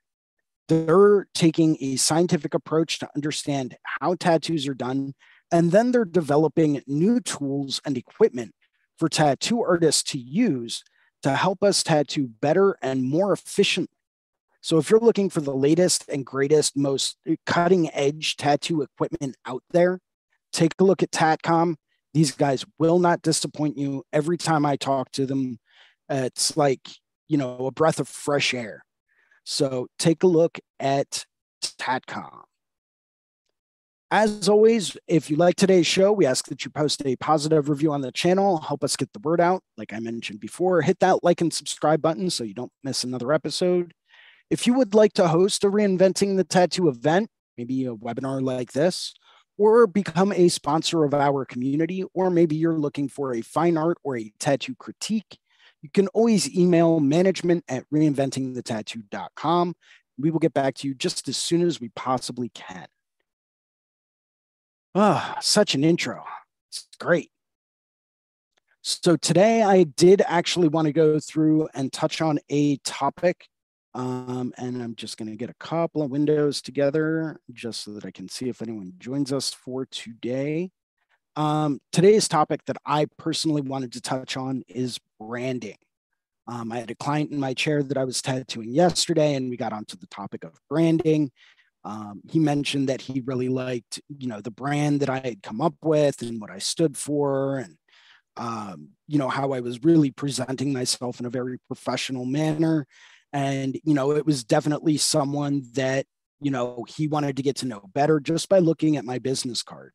They're 0.69 1.26
taking 1.35 1.76
a 1.81 1.97
scientific 1.97 2.54
approach 2.54 2.99
to 2.99 3.09
understand 3.14 3.76
how 4.00 4.14
tattoos 4.14 4.66
are 4.69 4.75
done, 4.75 5.14
and 5.50 5.71
then 5.71 5.92
they're 5.92 6.04
developing 6.04 6.83
new 6.87 7.21
tools 7.21 7.81
and 7.85 7.97
equipment 7.97 8.54
for 9.02 9.09
tattoo 9.09 9.64
artists 9.64 10.04
to 10.12 10.16
use 10.16 10.85
to 11.25 11.35
help 11.35 11.64
us 11.64 11.82
tattoo 11.82 12.28
better 12.40 12.76
and 12.82 13.02
more 13.02 13.32
efficiently. 13.32 13.97
So 14.61 14.78
if 14.78 14.90
you're 14.90 15.00
looking 15.00 15.28
for 15.28 15.40
the 15.40 15.52
latest 15.52 16.09
and 16.09 16.25
greatest, 16.25 16.76
most 16.76 17.16
cutting 17.44 17.92
edge 17.92 18.37
tattoo 18.37 18.80
equipment 18.80 19.37
out 19.44 19.64
there, 19.73 19.99
take 20.52 20.75
a 20.78 20.85
look 20.85 21.02
at 21.02 21.11
Tatcom. 21.11 21.75
These 22.14 22.30
guys 22.30 22.64
will 22.78 23.00
not 23.00 23.23
disappoint 23.23 23.76
you. 23.76 24.04
Every 24.12 24.38
time 24.38 24.64
I 24.64 24.76
talk 24.76 25.11
to 25.12 25.26
them, 25.26 25.59
it's 26.09 26.56
like, 26.56 26.88
you 27.26 27.38
know, 27.38 27.66
a 27.66 27.73
breath 27.73 27.99
of 27.99 28.06
fresh 28.06 28.54
air. 28.54 28.85
So 29.42 29.88
take 29.99 30.23
a 30.23 30.28
look 30.28 30.61
at 30.78 31.26
Tatcom. 31.61 32.42
As 34.14 34.47
always, 34.47 34.95
if 35.09 35.31
you 35.31 35.37
like 35.37 35.57
today's 35.57 35.87
show, 35.87 36.12
we 36.12 36.26
ask 36.26 36.47
that 36.49 36.66
you 36.66 36.71
post 36.71 37.00
a 37.07 37.16
positive 37.16 37.71
review 37.71 37.92
on 37.95 38.02
the 38.02 38.12
channel, 38.12 38.59
help 38.59 38.85
us 38.85 38.95
get 38.95 39.11
the 39.14 39.21
word 39.21 39.40
out. 39.40 39.62
Like 39.78 39.95
I 39.95 40.00
mentioned 40.00 40.38
before, 40.38 40.83
hit 40.83 40.99
that 41.00 41.25
like 41.25 41.40
and 41.40 41.50
subscribe 41.50 42.02
button 42.02 42.28
so 42.28 42.45
you 42.45 42.52
don't 42.52 42.71
miss 42.85 43.04
another 43.04 43.33
episode. 43.33 43.95
If 44.50 44.66
you 44.66 44.75
would 44.75 44.92
like 44.92 45.14
to 45.14 45.28
host 45.28 45.64
a 45.64 45.71
Reinventing 45.71 46.37
the 46.37 46.45
Tattoo 46.45 46.90
event, 46.90 47.31
maybe 47.57 47.87
a 47.87 47.95
webinar 47.95 48.42
like 48.42 48.73
this, 48.73 49.14
or 49.57 49.87
become 49.87 50.31
a 50.33 50.50
sponsor 50.50 51.04
of 51.04 51.14
our 51.14 51.47
community, 51.47 52.04
or 52.12 52.28
maybe 52.28 52.54
you're 52.54 52.76
looking 52.76 53.09
for 53.09 53.33
a 53.33 53.40
fine 53.40 53.78
art 53.78 53.97
or 54.04 54.19
a 54.19 54.31
tattoo 54.38 54.75
critique, 54.75 55.38
you 55.81 55.88
can 55.88 56.09
always 56.09 56.54
email 56.54 57.00
management 57.00 57.64
at 57.66 57.87
reinventingthetattoo.com. 57.90 59.75
We 60.19 60.31
will 60.31 60.38
get 60.38 60.52
back 60.52 60.75
to 60.75 60.88
you 60.88 60.92
just 60.92 61.28
as 61.28 61.38
soon 61.38 61.62
as 61.62 61.81
we 61.81 61.88
possibly 61.97 62.50
can. 62.50 62.87
Oh, 64.94 65.37
such 65.40 65.75
an 65.75 65.84
intro. 65.84 66.22
It's 66.68 66.87
great. 66.99 67.30
So 68.82 69.16
today 69.16 69.62
I 69.62 69.84
did 69.84 70.22
actually 70.26 70.68
want 70.68 70.87
to 70.87 70.92
go 70.92 71.18
through 71.18 71.68
and 71.72 71.92
touch 71.92 72.20
on 72.20 72.38
a 72.50 72.76
topic. 72.78 73.46
Um, 73.94 74.52
and 74.58 74.82
I'm 74.82 74.94
just 74.96 75.16
going 75.16 75.30
to 75.30 75.37
get 75.37 75.50
a 75.50 75.54
couple 75.54 76.02
of 76.02 76.11
windows 76.11 76.61
together 76.61 77.38
just 77.52 77.82
so 77.82 77.92
that 77.92 78.04
I 78.04 78.11
can 78.11 78.28
see 78.28 78.49
if 78.49 78.61
anyone 78.61 78.92
joins 78.99 79.32
us 79.32 79.52
for 79.52 79.87
today. 79.87 80.70
Um, 81.37 81.80
today's 81.92 82.28
topic 82.28 82.64
that 82.66 82.76
I 82.84 83.06
personally 83.16 83.62
wanted 83.62 83.92
to 83.92 84.00
touch 84.02 84.37
on 84.37 84.62
is 84.68 84.99
branding. 85.18 85.76
Um, 86.46 86.72
I 86.72 86.80
had 86.80 86.90
a 86.90 86.96
client 86.96 87.30
in 87.30 87.40
my 87.40 87.54
chair 87.54 87.82
that 87.82 87.96
I 87.96 88.04
was 88.04 88.20
tattooing 88.20 88.75
yesterday, 88.75 89.34
and 89.34 89.49
we 89.49 89.56
got 89.56 89.72
onto 89.72 89.96
the 89.96 90.08
topic 90.08 90.44
of 90.44 90.58
branding. 90.68 91.30
Um, 91.85 92.21
he 92.31 92.39
mentioned 92.39 92.89
that 92.89 93.01
he 93.01 93.23
really 93.25 93.49
liked, 93.49 94.01
you 94.09 94.29
know, 94.29 94.41
the 94.41 94.51
brand 94.51 95.01
that 95.01 95.11
I 95.11 95.19
had 95.19 95.43
come 95.43 95.61
up 95.61 95.75
with 95.83 96.23
and 96.23 96.41
what 96.41 96.51
I 96.51 96.59
stood 96.59 96.97
for, 96.97 97.59
and 97.59 97.77
um, 98.37 98.91
you 99.09 99.19
know 99.19 99.29
how 99.29 99.53
I 99.53 99.61
was 99.61 99.83
really 99.83 100.11
presenting 100.11 100.73
myself 100.73 101.21
in 101.21 101.27
a 101.27 101.31
very 101.31 101.59
professional 101.67 102.25
manner. 102.25 102.87
And 103.33 103.79
you 103.85 103.95
know, 103.95 104.12
it 104.12 104.25
was 104.25 104.45
definitely 104.45 104.97
someone 104.97 105.65
that 105.75 106.07
you 106.41 106.51
know 106.51 106.85
he 106.89 107.09
wanted 107.09 107.37
to 107.37 107.43
get 107.43 107.57
to 107.57 107.67
know 107.67 107.83
better 107.93 108.21
just 108.21 108.49
by 108.49 108.61
looking 108.61 108.97
at 108.97 109.05
my 109.05 109.19
business 109.19 109.62
card. 109.62 109.93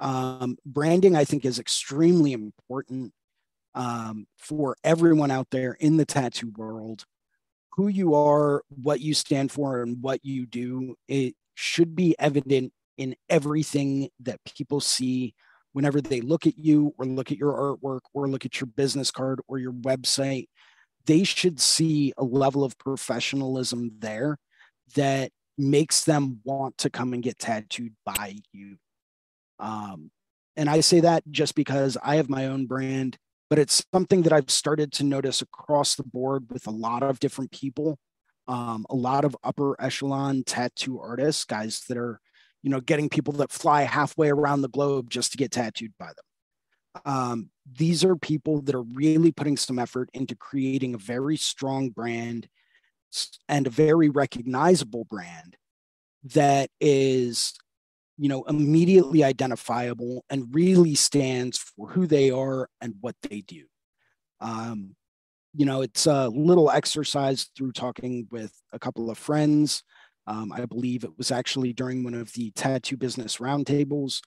Um, 0.00 0.58
branding, 0.66 1.16
I 1.16 1.24
think, 1.24 1.44
is 1.46 1.58
extremely 1.58 2.32
important 2.32 3.12
um, 3.74 4.26
for 4.38 4.76
everyone 4.84 5.30
out 5.30 5.48
there 5.50 5.72
in 5.72 5.96
the 5.96 6.04
tattoo 6.04 6.52
world 6.56 7.04
who 7.76 7.88
you 7.88 8.14
are, 8.14 8.62
what 8.68 9.00
you 9.00 9.14
stand 9.14 9.50
for, 9.50 9.82
and 9.82 10.00
what 10.00 10.24
you 10.24 10.46
do, 10.46 10.94
it 11.08 11.34
should 11.54 11.96
be 11.96 12.14
evident 12.18 12.72
in 12.96 13.16
everything 13.28 14.08
that 14.20 14.38
people 14.44 14.80
see 14.80 15.34
whenever 15.72 16.00
they 16.00 16.20
look 16.20 16.46
at 16.46 16.56
you 16.56 16.94
or 16.98 17.04
look 17.04 17.32
at 17.32 17.38
your 17.38 17.52
artwork 17.52 18.00
or 18.12 18.28
look 18.28 18.44
at 18.44 18.60
your 18.60 18.68
business 18.68 19.10
card 19.10 19.40
or 19.48 19.58
your 19.58 19.72
website. 19.72 20.46
They 21.06 21.24
should 21.24 21.60
see 21.60 22.12
a 22.16 22.24
level 22.24 22.62
of 22.62 22.78
professionalism 22.78 23.90
there 23.98 24.38
that 24.94 25.32
makes 25.58 26.04
them 26.04 26.40
want 26.44 26.78
to 26.78 26.90
come 26.90 27.12
and 27.12 27.22
get 27.22 27.38
tattooed 27.38 27.94
by 28.06 28.36
you. 28.52 28.76
Um, 29.58 30.10
and 30.56 30.70
I 30.70 30.80
say 30.80 31.00
that 31.00 31.24
just 31.30 31.54
because 31.56 31.96
I 32.02 32.16
have 32.16 32.28
my 32.28 32.46
own 32.46 32.66
brand 32.66 33.18
but 33.54 33.60
it's 33.60 33.86
something 33.94 34.22
that 34.22 34.32
I've 34.32 34.50
started 34.50 34.90
to 34.94 35.04
notice 35.04 35.40
across 35.40 35.94
the 35.94 36.02
board 36.02 36.46
with 36.50 36.66
a 36.66 36.72
lot 36.72 37.04
of 37.04 37.20
different 37.20 37.52
people. 37.52 38.00
Um, 38.48 38.84
a 38.90 38.96
lot 38.96 39.24
of 39.24 39.36
upper 39.44 39.80
echelon 39.80 40.42
tattoo 40.42 40.98
artists, 40.98 41.44
guys 41.44 41.84
that 41.88 41.96
are, 41.96 42.20
you 42.64 42.70
know, 42.70 42.80
getting 42.80 43.08
people 43.08 43.32
that 43.34 43.52
fly 43.52 43.82
halfway 43.82 44.28
around 44.28 44.62
the 44.62 44.68
globe 44.68 45.08
just 45.08 45.30
to 45.30 45.38
get 45.38 45.52
tattooed 45.52 45.92
by 46.00 46.06
them. 46.06 47.04
Um, 47.04 47.50
these 47.72 48.04
are 48.04 48.16
people 48.16 48.60
that 48.62 48.74
are 48.74 48.82
really 48.82 49.30
putting 49.30 49.56
some 49.56 49.78
effort 49.78 50.10
into 50.12 50.34
creating 50.34 50.94
a 50.94 50.98
very 50.98 51.36
strong 51.36 51.90
brand 51.90 52.48
and 53.48 53.68
a 53.68 53.70
very 53.70 54.08
recognizable 54.08 55.04
brand 55.04 55.56
that 56.24 56.70
is 56.80 57.54
you 58.18 58.28
know 58.28 58.44
immediately 58.44 59.24
identifiable 59.24 60.24
and 60.30 60.54
really 60.54 60.94
stands 60.94 61.58
for 61.58 61.88
who 61.88 62.06
they 62.06 62.30
are 62.30 62.68
and 62.80 62.94
what 63.00 63.16
they 63.22 63.40
do. 63.40 63.64
Um, 64.40 64.94
you 65.54 65.66
know 65.66 65.82
it's 65.82 66.06
a 66.06 66.28
little 66.28 66.70
exercise 66.70 67.50
through 67.56 67.72
talking 67.72 68.28
with 68.30 68.52
a 68.72 68.78
couple 68.78 69.10
of 69.10 69.18
friends. 69.18 69.82
Um, 70.26 70.52
i 70.52 70.64
believe 70.64 71.04
it 71.04 71.18
was 71.18 71.30
actually 71.30 71.74
during 71.74 72.02
one 72.02 72.14
of 72.14 72.32
the 72.32 72.50
tattoo 72.52 72.96
business 72.96 73.36
roundtables. 73.36 74.20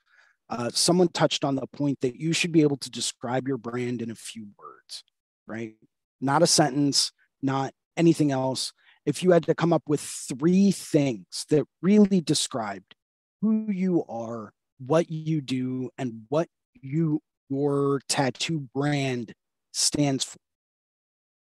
Uh, 0.50 0.70
someone 0.72 1.10
touched 1.10 1.44
on 1.44 1.56
the 1.56 1.68
point 1.68 2.00
that 2.02 2.16
you 2.16 2.34
should 2.34 2.52
be 2.52 2.62
able 2.62 2.78
to 2.78 2.90
describe 2.92 3.48
your 3.48 3.58
brand 3.58 4.02
in 4.02 4.12
a 4.12 4.16
few 4.16 4.48
words 4.58 5.04
right? 5.48 5.74
Not 6.22 6.44
a 6.44 6.48
sentence 6.48 7.12
not 7.42 7.74
anything 7.96 8.32
else. 8.32 8.74
If 9.06 9.24
you 9.24 9.32
had 9.32 9.46
to 9.46 9.56
come 9.56 9.72
up 9.72 9.84
with 9.88 10.02
three 10.02 10.72
things 10.72 11.46
that 11.50 11.66
really 11.82 12.22
described 12.22 12.96
who 13.42 13.72
you 13.72 14.04
are, 14.10 14.52
what 14.80 15.10
you 15.10 15.42
do, 15.42 15.90
and 15.98 16.24
what 16.30 16.48
you 16.82 17.22
your 17.50 18.02
tattoo 18.10 18.68
brand 18.74 19.34
stands 19.72 20.24
for, 20.24 20.38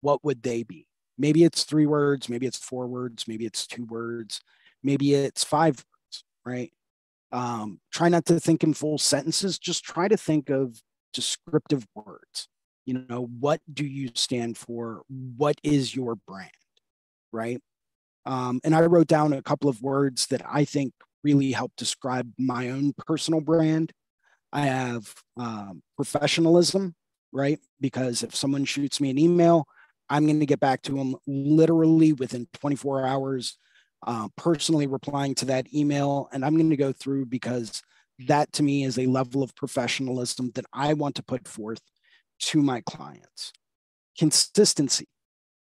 what 0.01 0.25
would 0.25 0.43
they 0.43 0.63
be? 0.63 0.87
Maybe 1.19 1.45
it's 1.45 1.65
three 1.65 1.87
words, 1.87 2.29
maybe 2.29 2.47
it's 2.47 2.57
four 2.57 2.87
words, 2.87 3.29
maybe 3.29 3.45
it's 3.45 3.67
two 3.67 3.85
words, 3.85 4.41
maybe 4.83 5.15
it's 5.15 5.45
five 5.45 5.77
words, 5.77 6.25
right? 6.45 6.73
Um, 7.31 7.81
try 7.93 8.09
not 8.09 8.25
to 8.27 8.41
think 8.41 8.63
in 8.63 8.75
full 8.75 8.99
sentences, 8.99 9.59
just 9.59 9.85
try 9.85 10.09
to 10.09 10.17
think 10.17 10.51
of 10.51 10.81
descriptive 11.13 11.87
words. 11.95 12.49
You 12.85 13.05
know, 13.09 13.29
what 13.39 13.61
do 13.73 13.85
you 13.87 14.11
stand 14.15 14.59
for? 14.59 15.03
What 15.09 15.61
is 15.63 15.95
your 15.95 16.17
brand? 16.17 16.51
Right. 17.33 17.61
Um, 18.27 18.61
and 18.65 18.75
I 18.75 18.81
wrote 18.81 19.07
down 19.07 19.33
a 19.33 19.43
couple 19.43 19.69
of 19.69 19.83
words 19.83 20.27
that 20.29 20.43
I 20.49 20.65
think 20.65 20.93
really 21.25 21.53
help 21.53 21.73
describe 21.77 22.31
my 22.39 22.71
own 22.71 22.93
personal 23.07 23.41
brand. 23.41 23.93
I 24.53 24.67
have 24.67 25.15
um, 25.37 25.83
professionalism, 25.97 26.95
right? 27.33 27.59
Because 27.81 28.23
if 28.23 28.35
someone 28.35 28.65
shoots 28.65 29.01
me 29.01 29.11
an 29.11 29.19
email, 29.19 29.67
I'm 30.11 30.27
going 30.27 30.41
to 30.41 30.47
get 30.47 30.61
back 30.61 30.83
to 30.83 30.93
them 30.93 31.17
literally 31.27 32.13
within 32.13 32.47
24 32.55 33.07
hours, 33.07 33.57
uh, 34.07 34.29
personally 34.37 34.87
replying 34.87 35.35
to 35.37 35.47
that 35.47 35.73
email. 35.73 36.29
And 36.33 36.45
I'm 36.45 36.57
going 36.57 36.71
to 36.71 36.77
go 36.77 36.93
through 36.93 37.27
because 37.27 37.83
that 38.27 38.53
to 38.55 38.63
me 38.63 38.85
is 38.85 38.99
a 38.99 39.07
level 39.07 39.43
of 39.43 39.55
professionalism 39.55 40.51
that 40.55 40.67
I 40.73 40.95
want 40.95 41.15
to 41.17 41.23
put 41.23 41.49
forth 41.49 41.81
to 42.41 42.63
my 42.63 42.83
clients. 42.83 43.53
Consistency. 44.19 45.07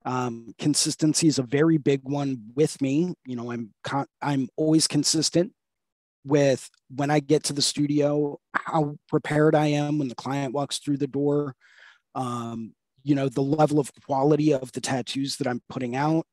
Um, 0.06 0.54
consistency 0.60 1.28
is 1.28 1.40
a 1.40 1.44
very 1.44 1.78
big 1.78 2.02
one 2.04 2.44
with 2.56 2.80
me. 2.82 3.16
You 3.26 3.36
know, 3.36 3.52
I'm 3.52 3.74
con- 3.84 4.08
I'm 4.22 4.48
always 4.56 4.88
consistent 4.88 5.52
with 6.24 6.70
when 6.96 7.10
I 7.10 7.20
get 7.20 7.44
to 7.46 7.54
the 7.54 7.62
studio, 7.62 8.40
how 8.54 8.96
prepared 9.10 9.56
I 9.56 9.68
am 9.68 9.98
when 9.98 10.08
the 10.08 10.16
client 10.16 10.54
walks 10.54 10.78
through 10.78 10.98
the 10.98 11.08
door. 11.08 11.56
Um, 12.14 12.74
you 13.04 13.16
know, 13.16 13.30
the 13.30 13.42
level 13.42 13.80
of 13.80 13.92
quality 14.06 14.54
of 14.54 14.72
the 14.72 14.82
tattoos 14.82 15.38
that 15.38 15.48
I'm 15.48 15.62
putting 15.70 15.96
out, 15.96 16.26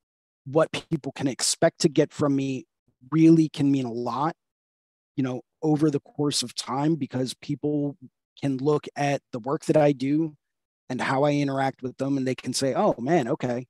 what 0.46 0.72
people 0.90 1.12
can 1.12 1.28
expect 1.28 1.80
to 1.80 1.88
get 1.88 2.12
from 2.12 2.37
me 2.37 2.66
really 3.11 3.48
can 3.48 3.70
mean 3.70 3.85
a 3.85 3.92
lot, 3.92 4.35
you 5.16 5.22
know, 5.22 5.42
over 5.62 5.90
the 5.90 6.00
course 6.00 6.42
of 6.42 6.54
time 6.54 6.94
because 6.96 7.35
people 7.35 7.96
can 8.40 8.56
look 8.58 8.87
at 8.96 9.20
the 9.32 9.38
work 9.38 9.64
that 9.66 9.76
I 9.76 9.92
do 9.92 10.35
and 10.92 11.00
how 11.00 11.24
I 11.24 11.33
interact 11.33 11.83
with 11.83 11.96
them 11.98 12.16
and 12.16 12.26
they 12.26 12.35
can 12.35 12.52
say, 12.52 12.74
"Oh 12.74 12.94
man, 12.98 13.28
okay. 13.28 13.66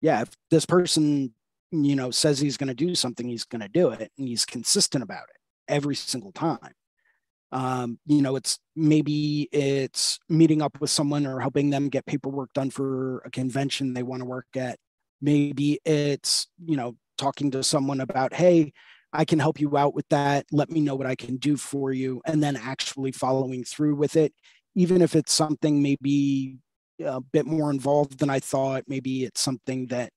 Yeah, 0.00 0.22
if 0.22 0.30
this 0.50 0.66
person, 0.66 1.34
you 1.70 1.96
know, 1.96 2.10
says 2.10 2.38
he's 2.40 2.56
going 2.56 2.68
to 2.68 2.74
do 2.74 2.94
something, 2.94 3.28
he's 3.28 3.44
going 3.44 3.60
to 3.60 3.68
do 3.68 3.90
it 3.90 4.10
and 4.18 4.28
he's 4.28 4.46
consistent 4.46 5.04
about 5.04 5.24
it." 5.30 5.40
every 5.70 5.94
single 5.94 6.32
time. 6.32 6.74
Um, 7.52 7.98
you 8.06 8.22
know, 8.22 8.36
it's 8.36 8.58
maybe 8.76 9.48
it's 9.50 10.18
meeting 10.28 10.62
up 10.62 10.80
with 10.80 10.90
someone 10.90 11.26
or 11.26 11.40
helping 11.40 11.70
them 11.70 11.88
get 11.88 12.06
paperwork 12.06 12.52
done 12.52 12.70
for 12.70 13.20
a 13.20 13.30
convention 13.30 13.94
they 13.94 14.02
want 14.02 14.20
to 14.20 14.26
work 14.26 14.46
at. 14.56 14.78
Maybe 15.22 15.80
it's, 15.84 16.46
you 16.64 16.76
know, 16.76 16.96
talking 17.18 17.50
to 17.52 17.62
someone 17.62 18.00
about, 18.00 18.34
hey, 18.34 18.72
I 19.12 19.24
can 19.24 19.40
help 19.40 19.58
you 19.58 19.76
out 19.76 19.94
with 19.94 20.08
that. 20.10 20.46
Let 20.52 20.70
me 20.70 20.80
know 20.80 20.94
what 20.94 21.08
I 21.08 21.16
can 21.16 21.36
do 21.38 21.56
for 21.56 21.92
you. 21.92 22.22
And 22.24 22.42
then 22.42 22.56
actually 22.56 23.10
following 23.10 23.64
through 23.64 23.96
with 23.96 24.14
it, 24.14 24.32
even 24.80 25.02
if 25.02 25.14
it's 25.14 25.32
something 25.32 25.82
maybe 25.82 26.56
a 27.04 27.20
bit 27.20 27.46
more 27.46 27.70
involved 27.70 28.18
than 28.18 28.30
I 28.30 28.40
thought. 28.40 28.84
Maybe 28.86 29.24
it's 29.24 29.40
something 29.40 29.86
that 29.86 30.10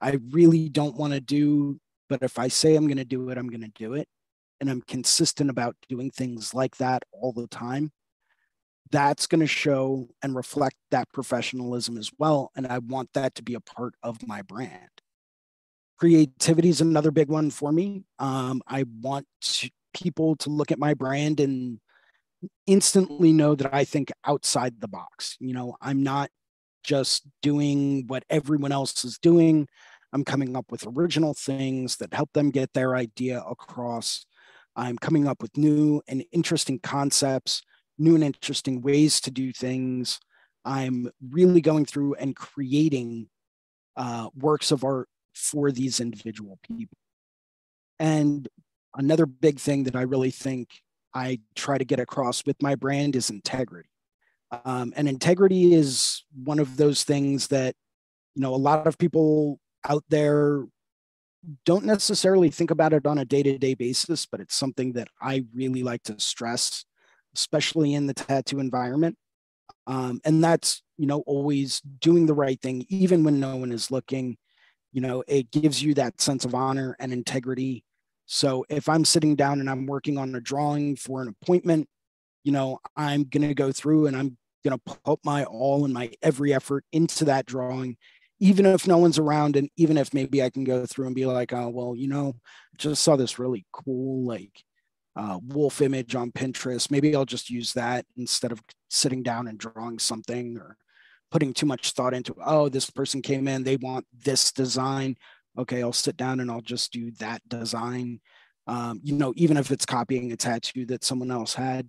I 0.00 0.18
really 0.30 0.68
don't 0.68 0.96
want 0.96 1.12
to 1.12 1.20
do. 1.20 1.78
But 2.08 2.22
if 2.22 2.38
I 2.38 2.48
say 2.48 2.74
I'm 2.74 2.86
going 2.86 2.96
to 2.98 3.04
do 3.04 3.30
it, 3.30 3.38
I'm 3.38 3.48
going 3.48 3.62
to 3.62 3.72
do 3.74 3.94
it 3.94 4.08
and 4.60 4.70
I'm 4.70 4.82
consistent 4.82 5.48
about 5.48 5.74
doing 5.88 6.10
things 6.10 6.54
like 6.54 6.76
that 6.76 7.02
all 7.12 7.32
the 7.32 7.46
time, 7.46 7.92
that's 8.90 9.26
going 9.26 9.40
to 9.40 9.46
show 9.46 10.08
and 10.22 10.36
reflect 10.36 10.76
that 10.90 11.08
professionalism 11.12 11.96
as 11.96 12.10
well. 12.18 12.50
And 12.54 12.66
I 12.66 12.78
want 12.78 13.10
that 13.14 13.34
to 13.36 13.42
be 13.42 13.54
a 13.54 13.60
part 13.60 13.94
of 14.02 14.26
my 14.26 14.42
brand. 14.42 14.90
Creativity 15.98 16.68
is 16.68 16.80
another 16.80 17.10
big 17.10 17.28
one 17.28 17.50
for 17.50 17.72
me. 17.72 18.04
Um, 18.18 18.62
I 18.66 18.84
want 19.00 19.26
people 19.94 20.36
to 20.36 20.50
look 20.50 20.72
at 20.72 20.78
my 20.78 20.94
brand 20.94 21.40
and 21.40 21.78
instantly 22.66 23.32
know 23.32 23.54
that 23.54 23.72
I 23.74 23.84
think 23.84 24.12
outside 24.24 24.80
the 24.80 24.88
box. 24.88 25.36
You 25.40 25.54
know, 25.54 25.76
I'm 25.80 26.02
not 26.02 26.30
just 26.82 27.26
doing 27.42 28.04
what 28.06 28.24
everyone 28.30 28.72
else 28.72 29.04
is 29.04 29.18
doing. 29.18 29.68
I'm 30.12 30.24
coming 30.24 30.56
up 30.56 30.66
with 30.70 30.86
original 30.86 31.34
things 31.34 31.96
that 31.96 32.14
help 32.14 32.32
them 32.32 32.50
get 32.50 32.72
their 32.72 32.96
idea 32.96 33.40
across 33.40 34.26
I'm 34.76 34.98
coming 34.98 35.26
up 35.26 35.42
with 35.42 35.56
new 35.56 36.00
and 36.08 36.24
interesting 36.32 36.78
concepts, 36.78 37.62
new 37.98 38.14
and 38.14 38.24
interesting 38.24 38.80
ways 38.80 39.20
to 39.22 39.30
do 39.30 39.52
things. 39.52 40.20
I'm 40.64 41.10
really 41.30 41.60
going 41.60 41.86
through 41.86 42.14
and 42.14 42.36
creating 42.36 43.28
uh, 43.96 44.28
works 44.34 44.70
of 44.70 44.84
art 44.84 45.08
for 45.34 45.72
these 45.72 46.00
individual 46.00 46.58
people. 46.62 46.96
And 47.98 48.48
another 48.94 49.26
big 49.26 49.58
thing 49.58 49.84
that 49.84 49.96
I 49.96 50.02
really 50.02 50.30
think 50.30 50.68
I 51.14 51.40
try 51.54 51.78
to 51.78 51.84
get 51.84 52.00
across 52.00 52.44
with 52.46 52.60
my 52.62 52.74
brand 52.74 53.16
is 53.16 53.30
integrity. 53.30 53.88
Um, 54.64 54.92
and 54.96 55.08
integrity 55.08 55.74
is 55.74 56.24
one 56.44 56.58
of 56.58 56.76
those 56.76 57.04
things 57.04 57.48
that, 57.48 57.74
you 58.34 58.42
know, 58.42 58.54
a 58.54 58.56
lot 58.56 58.86
of 58.86 58.98
people 58.98 59.60
out 59.88 60.04
there 60.08 60.64
don't 61.64 61.84
necessarily 61.84 62.50
think 62.50 62.70
about 62.70 62.92
it 62.92 63.06
on 63.06 63.18
a 63.18 63.24
day-to-day 63.24 63.74
basis 63.74 64.26
but 64.26 64.40
it's 64.40 64.54
something 64.54 64.92
that 64.92 65.08
i 65.22 65.44
really 65.54 65.82
like 65.82 66.02
to 66.02 66.18
stress 66.20 66.84
especially 67.34 67.94
in 67.94 68.06
the 68.06 68.14
tattoo 68.14 68.58
environment 68.58 69.16
um, 69.86 70.20
and 70.24 70.42
that's 70.42 70.82
you 70.98 71.06
know 71.06 71.20
always 71.26 71.80
doing 71.80 72.26
the 72.26 72.34
right 72.34 72.60
thing 72.60 72.84
even 72.88 73.24
when 73.24 73.40
no 73.40 73.56
one 73.56 73.72
is 73.72 73.90
looking 73.90 74.36
you 74.92 75.00
know 75.00 75.24
it 75.26 75.50
gives 75.50 75.82
you 75.82 75.94
that 75.94 76.20
sense 76.20 76.44
of 76.44 76.54
honor 76.54 76.96
and 76.98 77.12
integrity 77.12 77.84
so 78.32 78.64
if 78.68 78.88
i'm 78.88 79.04
sitting 79.04 79.34
down 79.34 79.60
and 79.60 79.68
i'm 79.68 79.86
working 79.86 80.16
on 80.16 80.34
a 80.34 80.40
drawing 80.40 80.96
for 80.96 81.22
an 81.22 81.34
appointment 81.42 81.88
you 82.44 82.52
know 82.52 82.78
i'm 82.96 83.24
going 83.24 83.46
to 83.46 83.54
go 83.54 83.72
through 83.72 84.06
and 84.06 84.16
i'm 84.16 84.36
going 84.64 84.78
to 84.78 84.98
put 85.04 85.18
my 85.24 85.44
all 85.44 85.84
and 85.84 85.94
my 85.94 86.10
every 86.22 86.52
effort 86.52 86.84
into 86.92 87.24
that 87.24 87.46
drawing 87.46 87.96
even 88.40 88.64
if 88.64 88.86
no 88.86 88.96
one's 88.96 89.18
around 89.18 89.54
and 89.54 89.68
even 89.76 89.98
if 89.98 90.14
maybe 90.14 90.42
I 90.42 90.48
can 90.48 90.64
go 90.64 90.86
through 90.86 91.06
and 91.06 91.14
be 91.14 91.26
like, 91.26 91.52
oh, 91.52 91.68
well, 91.68 91.94
you 91.94 92.08
know, 92.08 92.34
just 92.78 93.02
saw 93.02 93.14
this 93.14 93.38
really 93.38 93.66
cool 93.70 94.26
like 94.26 94.64
uh, 95.14 95.38
wolf 95.46 95.82
image 95.82 96.14
on 96.14 96.32
Pinterest. 96.32 96.90
Maybe 96.90 97.14
I'll 97.14 97.26
just 97.26 97.50
use 97.50 97.74
that 97.74 98.06
instead 98.16 98.50
of 98.50 98.62
sitting 98.88 99.22
down 99.22 99.46
and 99.46 99.58
drawing 99.58 99.98
something 99.98 100.56
or 100.56 100.78
putting 101.30 101.52
too 101.52 101.66
much 101.66 101.92
thought 101.92 102.14
into, 102.14 102.34
oh, 102.44 102.70
this 102.70 102.88
person 102.88 103.20
came 103.20 103.46
in, 103.46 103.62
they 103.62 103.76
want 103.76 104.06
this 104.24 104.52
design. 104.52 105.16
Okay, 105.58 105.82
I'll 105.82 105.92
sit 105.92 106.16
down 106.16 106.40
and 106.40 106.50
I'll 106.50 106.60
just 106.60 106.92
do 106.92 107.10
that 107.12 107.46
design. 107.48 108.20
Um, 108.66 109.00
you 109.02 109.14
know, 109.14 109.32
even 109.36 109.56
if 109.56 109.70
it's 109.70 109.86
copying 109.86 110.30
a 110.32 110.36
tattoo 110.36 110.86
that 110.86 111.04
someone 111.04 111.30
else 111.30 111.54
had, 111.54 111.88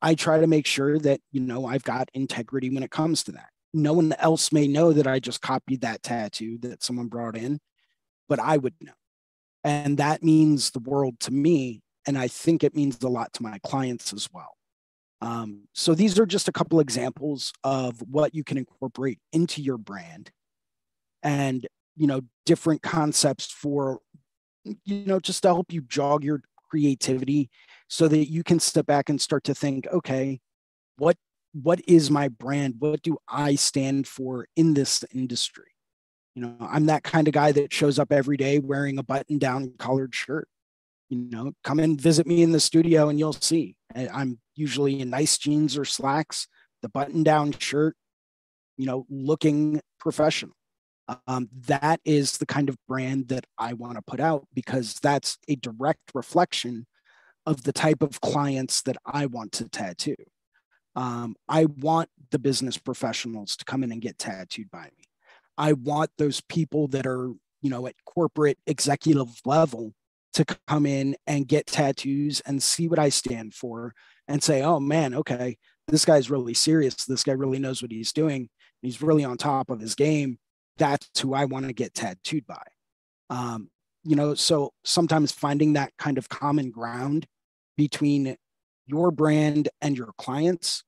I 0.00 0.14
try 0.14 0.40
to 0.40 0.46
make 0.46 0.66
sure 0.66 0.98
that, 0.98 1.20
you 1.30 1.40
know, 1.40 1.64
I've 1.64 1.84
got 1.84 2.10
integrity 2.12 2.70
when 2.70 2.82
it 2.82 2.90
comes 2.90 3.22
to 3.24 3.32
that 3.32 3.52
no 3.74 3.92
one 3.92 4.14
else 4.18 4.52
may 4.52 4.68
know 4.68 4.92
that 4.92 5.06
I 5.06 5.18
just 5.18 5.40
copied 5.40 5.80
that 5.80 6.02
tattoo 6.02 6.58
that 6.58 6.82
someone 6.82 7.08
brought 7.08 7.36
in, 7.36 7.60
but 8.28 8.38
I 8.38 8.56
would 8.56 8.74
know. 8.80 8.92
And 9.64 9.98
that 9.98 10.22
means 10.22 10.70
the 10.70 10.80
world 10.80 11.20
to 11.20 11.30
me. 11.30 11.82
And 12.06 12.18
I 12.18 12.28
think 12.28 12.64
it 12.64 12.74
means 12.74 13.02
a 13.02 13.08
lot 13.08 13.32
to 13.34 13.42
my 13.42 13.58
clients 13.64 14.12
as 14.12 14.28
well. 14.32 14.56
Um, 15.20 15.68
so 15.72 15.94
these 15.94 16.18
are 16.18 16.26
just 16.26 16.48
a 16.48 16.52
couple 16.52 16.80
examples 16.80 17.52
of 17.62 18.00
what 18.10 18.34
you 18.34 18.42
can 18.42 18.58
incorporate 18.58 19.20
into 19.32 19.62
your 19.62 19.78
brand 19.78 20.32
and 21.22 21.66
you 21.96 22.06
know 22.06 22.20
different 22.46 22.82
concepts 22.82 23.46
for 23.46 24.00
you 24.64 25.04
know 25.06 25.20
just 25.20 25.42
to 25.42 25.48
help 25.48 25.72
you 25.72 25.82
jog 25.82 26.24
your 26.24 26.40
creativity 26.70 27.50
so 27.88 28.08
that 28.08 28.30
you 28.30 28.42
can 28.42 28.58
step 28.58 28.86
back 28.86 29.08
and 29.08 29.20
start 29.20 29.44
to 29.44 29.54
think 29.54 29.86
okay 29.88 30.40
what 30.96 31.16
what 31.54 31.82
is 31.86 32.10
my 32.10 32.28
brand? 32.28 32.76
What 32.78 33.02
do 33.02 33.18
i 33.28 33.56
stand 33.56 34.06
for 34.06 34.46
in 34.56 34.72
this 34.74 35.04
industry? 35.12 35.66
You 36.34 36.42
know 36.42 36.56
i'm 36.60 36.86
that 36.86 37.02
kind 37.02 37.28
of 37.28 37.34
guy 37.34 37.52
that 37.52 37.72
shows 37.72 37.98
up 37.98 38.12
every 38.12 38.36
day 38.36 38.58
wearing 38.58 38.98
a 38.98 39.02
button 39.02 39.38
down 39.38 39.74
collared 39.78 40.14
shirt. 40.14 40.48
You 41.10 41.18
know 41.18 41.52
come 41.62 41.78
and 41.78 42.00
visit 42.00 42.26
me 42.26 42.42
in 42.42 42.52
the 42.52 42.60
studio 42.60 43.08
and 43.08 43.18
you'll 43.18 43.34
see. 43.34 43.76
I'm 43.94 44.38
usually 44.54 45.00
in 45.00 45.10
nice 45.10 45.36
jeans 45.36 45.76
or 45.76 45.84
slacks 45.84 46.48
the 46.80 46.88
button 46.88 47.22
down 47.22 47.52
shirt 47.52 47.96
you 48.76 48.86
know 48.86 49.06
looking 49.08 49.80
professional 50.00 50.54
um, 51.26 51.48
that 51.66 52.00
is 52.04 52.38
the 52.38 52.46
kind 52.46 52.68
of 52.68 52.76
brand 52.88 53.28
that 53.28 53.46
I 53.58 53.72
want 53.72 53.96
to 53.96 54.02
put 54.02 54.20
out 54.20 54.46
because 54.54 54.94
that's 55.02 55.38
a 55.48 55.56
direct 55.56 56.12
reflection 56.14 56.86
of 57.46 57.62
the 57.64 57.72
type 57.72 58.02
of 58.02 58.20
clients 58.20 58.82
that 58.82 58.96
I 59.04 59.26
want 59.26 59.52
to 59.52 59.68
tattoo. 59.68 60.16
Um, 60.94 61.34
I 61.48 61.64
want 61.64 62.08
the 62.30 62.38
business 62.38 62.78
professionals 62.78 63.56
to 63.56 63.64
come 63.64 63.82
in 63.82 63.92
and 63.92 64.00
get 64.00 64.18
tattooed 64.18 64.70
by 64.70 64.84
me. 64.84 65.04
I 65.56 65.72
want 65.72 66.10
those 66.18 66.40
people 66.40 66.88
that 66.88 67.06
are, 67.06 67.32
you 67.62 67.70
know, 67.70 67.86
at 67.86 67.94
corporate 68.04 68.58
executive 68.66 69.28
level 69.44 69.94
to 70.34 70.44
come 70.66 70.86
in 70.86 71.16
and 71.26 71.48
get 71.48 71.66
tattoos 71.66 72.40
and 72.46 72.62
see 72.62 72.88
what 72.88 72.98
I 72.98 73.08
stand 73.10 73.54
for 73.54 73.94
and 74.28 74.42
say, 74.42 74.62
oh 74.62 74.80
man, 74.80 75.14
okay, 75.14 75.56
this 75.88 76.04
guy's 76.04 76.30
really 76.30 76.54
serious. 76.54 76.94
This 77.04 77.22
guy 77.22 77.32
really 77.32 77.58
knows 77.58 77.82
what 77.82 77.90
he's 77.90 78.12
doing. 78.12 78.48
He's 78.80 79.02
really 79.02 79.24
on 79.24 79.36
top 79.36 79.70
of 79.70 79.80
his 79.80 79.94
game 79.94 80.38
that's 80.78 81.08
who 81.20 81.34
I 81.34 81.44
want 81.44 81.66
to 81.66 81.72
get 81.72 81.94
tattooed 81.94 82.46
by. 82.46 82.62
Um, 83.30 83.70
you 84.04 84.16
know, 84.16 84.34
so 84.34 84.72
sometimes 84.84 85.32
finding 85.32 85.74
that 85.74 85.92
kind 85.98 86.18
of 86.18 86.28
common 86.28 86.70
ground 86.70 87.26
between 87.76 88.36
your 88.86 89.10
brand 89.10 89.68
and 89.80 89.96
your 89.96 90.10
clients 90.18 90.82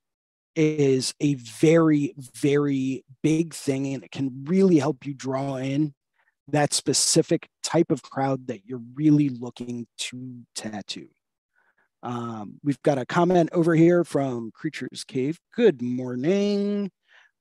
is 0.56 1.14
a 1.20 1.34
very, 1.34 2.14
very 2.34 3.04
big 3.22 3.54
thing. 3.54 3.94
And 3.94 4.04
it 4.04 4.10
can 4.10 4.44
really 4.44 4.78
help 4.78 5.06
you 5.06 5.14
draw 5.14 5.56
in 5.56 5.94
that 6.48 6.72
specific 6.72 7.48
type 7.62 7.90
of 7.90 8.02
crowd 8.02 8.46
that 8.48 8.66
you're 8.66 8.82
really 8.94 9.30
looking 9.30 9.86
to 9.96 10.42
tattoo. 10.54 11.08
Um, 12.02 12.60
we've 12.62 12.82
got 12.82 12.98
a 12.98 13.06
comment 13.06 13.48
over 13.52 13.74
here 13.74 14.04
from 14.04 14.50
Creatures 14.52 15.04
Cave. 15.04 15.38
Good 15.56 15.80
morning. 15.80 16.90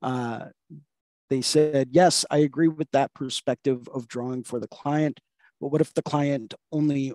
Uh, 0.00 0.46
they 1.34 1.40
said, 1.40 1.88
yes, 1.90 2.24
I 2.30 2.38
agree 2.38 2.68
with 2.68 2.88
that 2.92 3.12
perspective 3.12 3.88
of 3.92 4.06
drawing 4.06 4.44
for 4.44 4.60
the 4.60 4.68
client. 4.68 5.18
But 5.60 5.72
what 5.72 5.80
if 5.80 5.92
the 5.92 6.02
client 6.02 6.54
only 6.70 7.12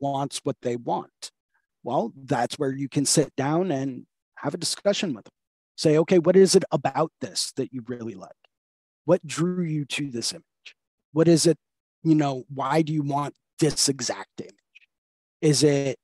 wants 0.00 0.40
what 0.42 0.56
they 0.62 0.74
want? 0.74 1.30
Well, 1.84 2.12
that's 2.16 2.58
where 2.58 2.72
you 2.72 2.88
can 2.88 3.06
sit 3.06 3.36
down 3.36 3.70
and 3.70 4.06
have 4.38 4.52
a 4.52 4.58
discussion 4.58 5.14
with 5.14 5.26
them. 5.26 5.32
Say, 5.76 5.96
okay, 5.98 6.18
what 6.18 6.34
is 6.34 6.56
it 6.56 6.64
about 6.72 7.12
this 7.20 7.52
that 7.54 7.72
you 7.72 7.84
really 7.86 8.14
like? 8.14 8.32
What 9.04 9.24
drew 9.24 9.62
you 9.62 9.84
to 9.84 10.10
this 10.10 10.32
image? 10.32 10.74
What 11.12 11.28
is 11.28 11.46
it, 11.46 11.56
you 12.02 12.16
know, 12.16 12.46
why 12.52 12.82
do 12.82 12.92
you 12.92 13.04
want 13.04 13.34
this 13.60 13.88
exact 13.88 14.40
image? 14.40 14.54
Is 15.40 15.62
it 15.62 15.98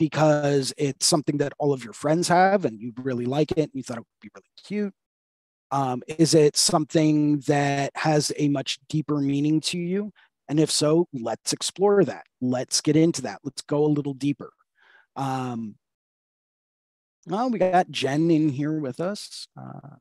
because 0.00 0.74
it's 0.76 1.06
something 1.06 1.38
that 1.38 1.52
all 1.60 1.72
of 1.72 1.84
your 1.84 1.92
friends 1.92 2.26
have 2.26 2.64
and 2.64 2.80
you 2.80 2.92
really 2.96 3.26
like 3.26 3.52
it 3.52 3.70
and 3.70 3.70
you 3.74 3.84
thought 3.84 3.98
it 3.98 4.00
would 4.00 4.20
be 4.20 4.30
really 4.34 4.50
cute? 4.64 4.94
Um, 5.70 6.02
is 6.06 6.34
it 6.34 6.56
something 6.56 7.40
that 7.40 7.92
has 7.94 8.32
a 8.36 8.48
much 8.48 8.78
deeper 8.88 9.18
meaning 9.18 9.60
to 9.62 9.78
you? 9.78 10.12
And 10.48 10.58
if 10.58 10.70
so, 10.70 11.08
let's 11.12 11.52
explore 11.52 12.04
that. 12.04 12.24
Let's 12.40 12.80
get 12.80 12.96
into 12.96 13.22
that. 13.22 13.40
Let's 13.44 13.62
go 13.62 13.84
a 13.84 13.86
little 13.86 14.14
deeper. 14.14 14.50
Um, 15.14 15.74
well, 17.26 17.50
we 17.50 17.58
got 17.58 17.90
Jen 17.90 18.30
in 18.30 18.48
here 18.48 18.78
with 18.78 19.00
us. 19.00 19.46
Uh, 19.56 19.96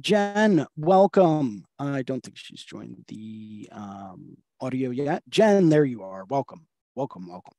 Jen, 0.00 0.66
welcome. 0.76 1.64
I 1.80 2.02
don't 2.02 2.22
think 2.22 2.36
she's 2.36 2.62
joined 2.62 3.04
the 3.08 3.68
um, 3.72 4.36
audio 4.60 4.90
yet. 4.90 5.24
Jen, 5.28 5.70
there 5.70 5.84
you 5.84 6.04
are. 6.04 6.24
Welcome, 6.26 6.68
welcome, 6.94 7.28
welcome. 7.28 7.54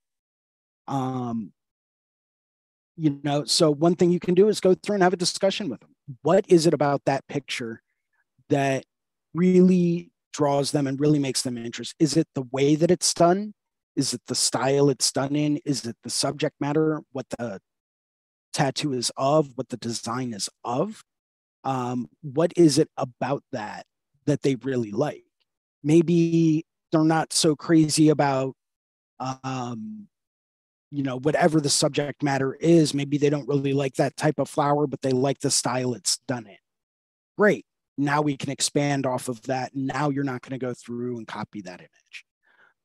Um, 0.88 1.52
you 3.00 3.20
know 3.24 3.46
so 3.46 3.72
one 3.72 3.96
thing 3.96 4.12
you 4.12 4.20
can 4.20 4.34
do 4.34 4.50
is 4.50 4.60
go 4.60 4.74
through 4.74 4.96
and 4.96 5.04
have 5.04 5.14
a 5.14 5.18
discussion 5.18 5.70
with 5.70 5.80
them. 5.80 5.96
What 6.22 6.46
is 6.48 6.68
it 6.68 6.74
about 6.74 7.02
that 7.06 7.28
picture 7.28 7.82
that 8.50 8.86
really 9.34 10.12
draws 10.34 10.72
them 10.72 10.88
and 10.88 11.00
really 11.00 11.20
makes 11.20 11.42
them 11.42 11.58
interested 11.58 11.96
is 12.00 12.18
it 12.18 12.28
the 12.36 12.48
way 12.52 12.76
that 12.76 12.92
it's 12.92 13.14
done? 13.14 13.54
Is 13.96 14.14
it 14.14 14.22
the 14.28 14.36
style 14.36 14.90
it's 14.90 15.12
done 15.12 15.36
in? 15.36 15.60
Is 15.66 15.86
it 15.86 15.96
the 16.04 16.10
subject 16.10 16.56
matter 16.60 17.02
what 17.12 17.26
the 17.38 17.60
tattoo 18.54 18.94
is 18.94 19.12
of 19.18 19.50
what 19.56 19.70
the 19.70 19.78
design 19.78 20.34
is 20.34 20.50
of? 20.64 21.04
Um, 21.64 22.08
what 22.22 22.54
is 22.56 22.78
it 22.78 22.90
about 22.98 23.44
that 23.52 23.86
that 24.26 24.42
they 24.42 24.56
really 24.56 24.92
like? 24.92 25.24
Maybe 25.84 26.66
they're 26.92 27.04
not 27.04 27.34
so 27.34 27.56
crazy 27.56 28.10
about 28.10 28.56
um, 29.20 30.08
you 30.92 31.04
know 31.04 31.20
whatever 31.20 31.62
the 31.62 31.70
subject 31.70 32.24
matter 32.24 32.56
is 32.56 32.94
maybe 32.94 33.18
they 33.18 33.30
don't 33.30 33.48
really 33.48 33.74
like 33.74 33.96
that 33.96 34.18
type 34.18 34.40
of 34.40 34.50
flower 34.50 34.88
but 34.88 35.02
they 35.02 35.12
like 35.12 35.40
the 35.40 35.52
style 35.52 35.94
it's 35.94 36.18
done 36.28 36.48
in. 36.48 36.58
Great. 37.38 37.66
Now 37.98 38.22
we 38.22 38.38
can 38.38 38.50
expand 38.50 39.06
off 39.06 39.28
of 39.28 39.42
that. 39.44 39.72
Now 39.76 40.10
you're 40.10 40.24
not 40.24 40.42
going 40.42 40.58
to 40.58 40.66
go 40.66 40.74
through 40.74 41.18
and 41.18 41.28
copy 41.28 41.62
that 41.62 41.80
image. 41.80 42.26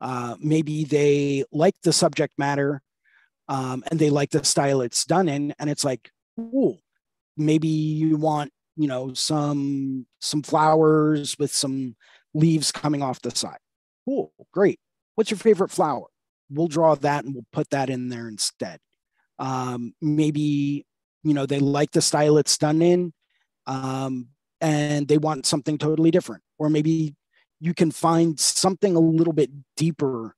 Uh, 0.01 0.37
maybe 0.41 0.85
they 0.85 1.45
like 1.53 1.75
the 1.83 1.93
subject 1.93 2.35
matter 2.37 2.83
um, 3.49 3.83
and 3.91 3.99
they 3.99 4.11
like 4.11 4.31
the 4.31 4.45
style 4.45 4.81
it's 4.81 5.05
done 5.05 5.29
in 5.29 5.55
and 5.59 5.71
it's 5.71 5.85
like 5.85 6.11
cool 6.37 6.81
maybe 7.37 7.69
you 7.69 8.17
want 8.17 8.53
you 8.77 8.89
know 8.89 9.13
some 9.15 10.07
some 10.21 10.43
flowers 10.43 11.39
with 11.39 11.53
some 11.53 11.97
leaves 12.33 12.73
coming 12.73 13.03
off 13.03 13.23
the 13.23 13.31
side. 13.31 13.59
Cool. 14.05 14.33
Great. 14.53 14.81
What's 15.15 15.31
your 15.31 15.39
favorite 15.39 15.71
flower 15.71 16.07
we'll 16.51 16.69
draw 16.69 16.95
that 16.95 17.25
and 17.25 17.35
we'll 17.35 17.47
put 17.53 17.71
that 17.71 17.91
in 17.91 18.09
there 18.09 18.29
instead. 18.29 18.79
Um, 19.39 19.95
maybe, 20.01 20.87
you 21.23 21.35
know, 21.35 21.47
they 21.47 21.59
like 21.59 21.91
the 21.93 22.03
style 22.03 22.39
it's 22.39 22.59
done 22.59 22.83
in 22.83 23.13
um, 23.67 24.29
and 24.61 25.09
they 25.09 25.19
want 25.19 25.47
something 25.47 25.79
totally 25.79 26.11
different. 26.11 26.43
Or 26.59 26.69
maybe 26.69 27.15
you 27.61 27.75
can 27.75 27.91
find 27.91 28.39
something 28.39 28.95
a 28.95 29.01
little 29.01 29.33
bit 29.33 29.51
deeper 29.77 30.35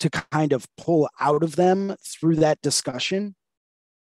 to 0.00 0.10
kind 0.10 0.52
of 0.52 0.66
pull 0.76 1.08
out 1.20 1.42
of 1.42 1.56
them 1.56 1.96
through 2.06 2.36
that 2.36 2.60
discussion 2.62 3.34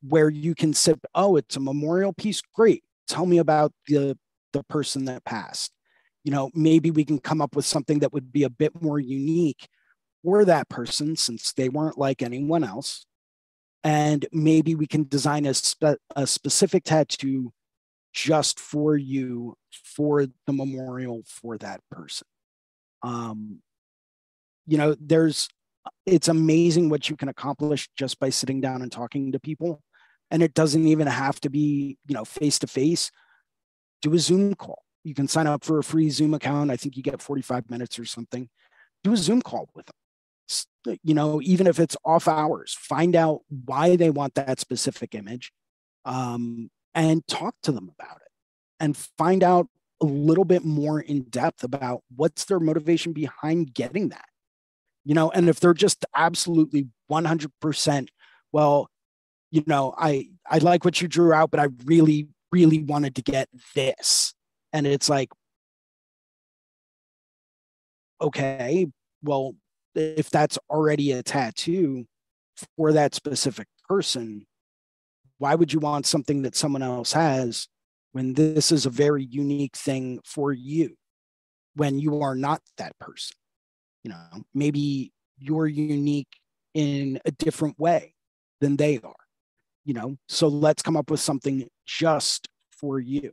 where 0.03 0.31
you 0.31 0.55
can 0.55 0.73
say, 0.73 0.95
oh, 1.15 1.37
it's 1.37 1.57
a 1.57 1.61
memorial 1.61 2.13
piece. 2.13 2.41
Great. 2.55 2.85
Tell 3.09 3.27
me 3.27 3.39
about 3.39 3.73
the, 3.89 4.17
the 4.53 4.63
person 4.65 5.05
that 5.07 5.25
passed. 5.25 5.73
You 6.25 6.33
know, 6.33 6.51
maybe 6.55 6.91
we 6.91 7.05
can 7.05 7.19
come 7.19 7.43
up 7.43 7.57
with 7.57 7.65
something 7.65 7.99
that 7.99 8.13
would 8.13 8.33
be 8.33 8.45
a 8.45 8.51
bit 8.51 8.81
more 8.81 9.01
unique 9.01 9.69
for 10.23 10.45
that 10.45 10.69
person 10.69 11.17
since 11.17 11.53
they 11.53 11.69
weren't 11.69 11.99
like 11.99 12.23
anyone 12.23 12.65
else. 12.65 13.07
And 13.83 14.27
maybe 14.33 14.75
we 14.75 14.87
can 14.87 15.09
design 15.09 15.47
a, 15.47 15.55
spe- 15.55 16.01
a 16.15 16.27
specific 16.27 16.85
tattoo 16.85 17.53
just 18.13 18.61
for 18.61 18.97
you 18.97 19.57
for 19.71 20.27
the 20.47 20.53
memorial 20.53 21.23
for 21.27 21.57
that 21.59 21.81
person. 21.91 22.27
Um, 23.03 23.61
you 24.67 24.77
know, 24.77 24.95
there's, 25.01 25.49
it's 26.05 26.29
amazing 26.29 26.91
what 26.91 27.09
you 27.09 27.17
can 27.17 27.29
accomplish 27.29 27.89
just 27.97 28.19
by 28.19 28.29
sitting 28.29 28.61
down 28.61 28.83
and 28.83 28.93
talking 28.93 29.33
to 29.33 29.41
people. 29.41 29.83
And 30.31 30.43
it 30.43 30.55
doesn't 30.55 30.87
even 30.87 31.07
have 31.07 31.41
to 31.41 31.51
be, 31.51 31.97
you 32.07 32.15
know, 32.15 32.25
face 32.25 32.59
to 32.61 32.67
face. 32.67 33.11
Do 34.03 34.13
a 34.15 34.19
Zoom 34.19 34.55
call. 34.55 34.83
You 35.03 35.15
can 35.15 35.29
sign 35.29 35.47
up 35.47 35.65
for 35.65 35.79
a 35.79 35.85
free 35.85 36.11
Zoom 36.11 36.35
account. 36.35 36.71
I 36.71 36.77
think 36.77 36.97
you 36.97 37.03
get 37.03 37.23
45 37.23 37.71
minutes 37.71 37.99
or 37.99 38.05
something. 38.05 38.49
Do 39.03 39.15
a 39.15 39.17
Zoom 39.17 39.41
call 39.41 39.71
with 39.75 39.87
them 39.87 39.95
you 41.03 41.15
know, 41.15 41.41
even 41.43 41.67
if 41.67 41.79
it's 41.79 41.97
off 42.05 42.29
hours, 42.29 42.77
find 42.79 43.15
out 43.15 43.41
why 43.65 43.97
they 43.97 44.11
want 44.11 44.35
that 44.35 44.61
specific 44.61 45.15
image 45.15 45.53
um, 46.05 46.71
and 46.95 47.27
talk 47.27 47.55
to 47.63 47.73
them 47.73 47.91
about 47.99 48.17
it 48.17 48.29
and 48.79 48.97
find 48.97 49.43
out 49.43 49.69
a 50.01 50.07
little 50.07 50.45
bit 50.45 50.65
more 50.65 51.01
in 51.01 51.23
depth 51.23 51.63
about 51.63 52.03
what's 52.17 52.47
their 52.47 52.61
motivation 52.61 53.13
behind 53.13 53.75
getting 53.75 54.09
that. 54.09 54.25
You 55.05 55.15
know, 55.15 55.31
and 55.31 55.49
if 55.49 55.61
they're 55.61 55.75
just 55.75 56.05
absolutely 56.15 56.89
100%, 57.11 58.09
well, 58.53 58.89
you 59.51 59.63
know, 59.67 59.95
I 59.99 60.29
I 60.49 60.59
like 60.59 60.85
what 60.85 61.01
you 61.01 61.09
drew 61.09 61.33
out, 61.33 61.51
but 61.51 61.61
I 61.61 61.69
really 61.85 62.29
really 62.53 62.83
wanted 62.83 63.17
to 63.17 63.23
get 63.23 63.49
this. 63.75 64.35
And 64.73 64.87
it's 64.87 65.09
like 65.09 65.31
okay, 68.21 68.87
well, 69.23 69.55
if 69.95 70.31
that's 70.31 70.59
already 70.69 71.13
a 71.13 71.23
tattoo 71.23 72.07
for 72.77 72.93
that 72.93 73.15
specific 73.15 73.67
person, 73.89 74.47
why 75.39 75.55
would 75.55 75.73
you 75.73 75.81
want 75.81 76.07
something 76.07 76.43
that 76.43 76.55
someone 76.55 76.83
else 76.83 77.13
has 77.13 77.69
when 78.13 78.35
this 78.35 78.71
is 78.71 78.87
a 78.87 78.91
very 78.91 79.25
unique 79.25 79.77
thing 79.77 80.21
for 80.25 80.53
you 80.53 80.97
when 81.75 81.99
you 81.99 82.21
are 82.23 82.35
not 82.35 82.61
that 82.77 82.99
person? 82.99 83.37
You 84.05 84.11
know 84.11 84.45
maybe 84.55 85.13
you're 85.39 85.67
unique 85.67 86.39
in 86.75 87.21
a 87.25 87.31
different 87.33 87.79
way 87.79 88.15
than 88.61 88.77
they 88.77 88.99
are 88.99 89.15
you 89.85 89.95
know? 89.95 90.17
So 90.29 90.47
let's 90.47 90.83
come 90.83 90.97
up 90.97 91.11
with 91.11 91.21
something 91.21 91.69
just 91.87 92.49
for 92.71 93.01
you 93.01 93.33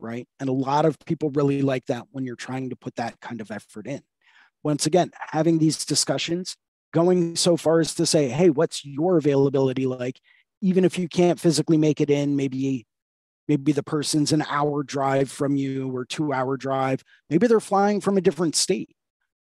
right? 0.00 0.26
And 0.40 0.48
a 0.48 0.52
lot 0.52 0.84
of 0.84 0.98
people 1.06 1.30
really 1.30 1.62
like 1.62 1.86
that 1.86 2.04
when 2.10 2.26
you're 2.26 2.36
trying 2.36 2.68
to 2.70 2.76
put 2.76 2.96
that 2.96 3.18
kind 3.20 3.40
of 3.40 3.50
effort 3.50 3.86
in 3.86 4.02
once 4.64 4.86
again 4.86 5.10
having 5.30 5.58
these 5.58 5.84
discussions 5.84 6.56
going 6.92 7.36
so 7.36 7.56
far 7.56 7.80
as 7.80 7.94
to 7.94 8.06
say 8.06 8.28
hey 8.28 8.50
what's 8.50 8.84
your 8.84 9.18
availability 9.18 9.86
like? 9.86 10.20
Even 10.60 10.84
if 10.84 10.98
you 10.98 11.08
can't 11.08 11.38
physically 11.38 11.76
make 11.76 12.00
it 12.00 12.10
in 12.10 12.36
maybe 12.36 12.86
maybe 13.46 13.72
the 13.72 13.82
person's 13.82 14.32
an 14.32 14.42
hour 14.48 14.82
drive 14.82 15.30
from 15.30 15.54
you 15.54 15.94
or 15.94 16.04
two 16.04 16.32
hour 16.32 16.56
drive 16.56 17.04
maybe 17.28 17.46
they're 17.46 17.60
flying 17.60 18.00
from 18.00 18.16
a 18.16 18.22
different 18.22 18.56
state. 18.56 18.90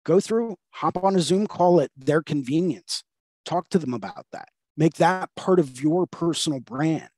Go 0.05 0.19
through 0.19 0.57
hop 0.71 0.97
on 1.05 1.17
a 1.17 1.21
zoom 1.21 1.47
call 1.47 1.81
at 1.81 1.91
their 1.97 2.23
convenience. 2.23 3.03
Talk 3.45 3.69
to 3.71 3.79
them 3.79 3.95
about 3.95 4.27
that. 4.33 4.49
Make 4.77 4.95
that 4.95 5.31
part 5.37 5.61
of 5.61 5.83
your 5.83 6.07
personal 6.07 6.61
brand 6.61 7.11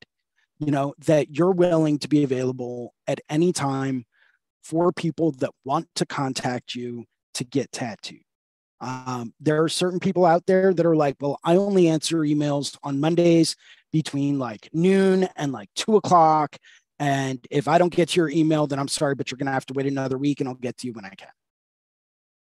you 0.64 0.70
know 0.70 0.94
that 1.06 1.34
you're 1.34 1.52
willing 1.52 1.98
to 1.98 2.08
be 2.08 2.22
available 2.22 2.94
at 3.08 3.20
any 3.28 3.52
time 3.52 4.04
for 4.62 4.92
people 4.92 5.32
that 5.32 5.50
want 5.64 5.88
to 5.96 6.06
contact 6.06 6.74
you 6.74 7.04
to 7.34 7.44
get 7.44 7.72
tattooed 7.72 8.20
um, 8.80 9.32
there 9.38 9.62
are 9.62 9.68
certain 9.68 10.00
people 10.00 10.26
out 10.26 10.46
there 10.46 10.74
that 10.74 10.86
are 10.86 10.96
like 10.96 11.16
well 11.20 11.38
i 11.44 11.56
only 11.56 11.88
answer 11.88 12.18
emails 12.18 12.76
on 12.82 13.00
mondays 13.00 13.56
between 13.92 14.38
like 14.38 14.68
noon 14.72 15.28
and 15.36 15.52
like 15.52 15.68
two 15.74 15.96
o'clock 15.96 16.56
and 17.02 17.44
if 17.50 17.66
I 17.66 17.78
don't 17.78 17.92
get 17.92 18.14
your 18.14 18.28
email, 18.28 18.68
then 18.68 18.78
I'm 18.78 18.86
sorry, 18.86 19.16
but 19.16 19.28
you're 19.28 19.36
going 19.36 19.46
to 19.48 19.52
have 19.52 19.66
to 19.66 19.74
wait 19.74 19.86
another 19.86 20.16
week 20.16 20.38
and 20.38 20.48
I'll 20.48 20.54
get 20.54 20.78
to 20.78 20.86
you 20.86 20.92
when 20.92 21.04
I 21.04 21.10
can. 21.10 21.28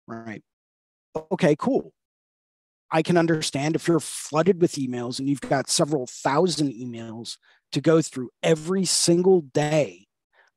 Right. 0.06 0.42
Okay, 1.32 1.56
cool. 1.58 1.94
I 2.90 3.00
can 3.00 3.16
understand 3.16 3.74
if 3.74 3.88
you're 3.88 4.00
flooded 4.00 4.60
with 4.60 4.72
emails 4.72 5.18
and 5.18 5.30
you've 5.30 5.40
got 5.40 5.70
several 5.70 6.06
thousand 6.06 6.74
emails 6.74 7.38
to 7.72 7.80
go 7.80 8.02
through 8.02 8.28
every 8.42 8.84
single 8.84 9.40
day 9.40 10.08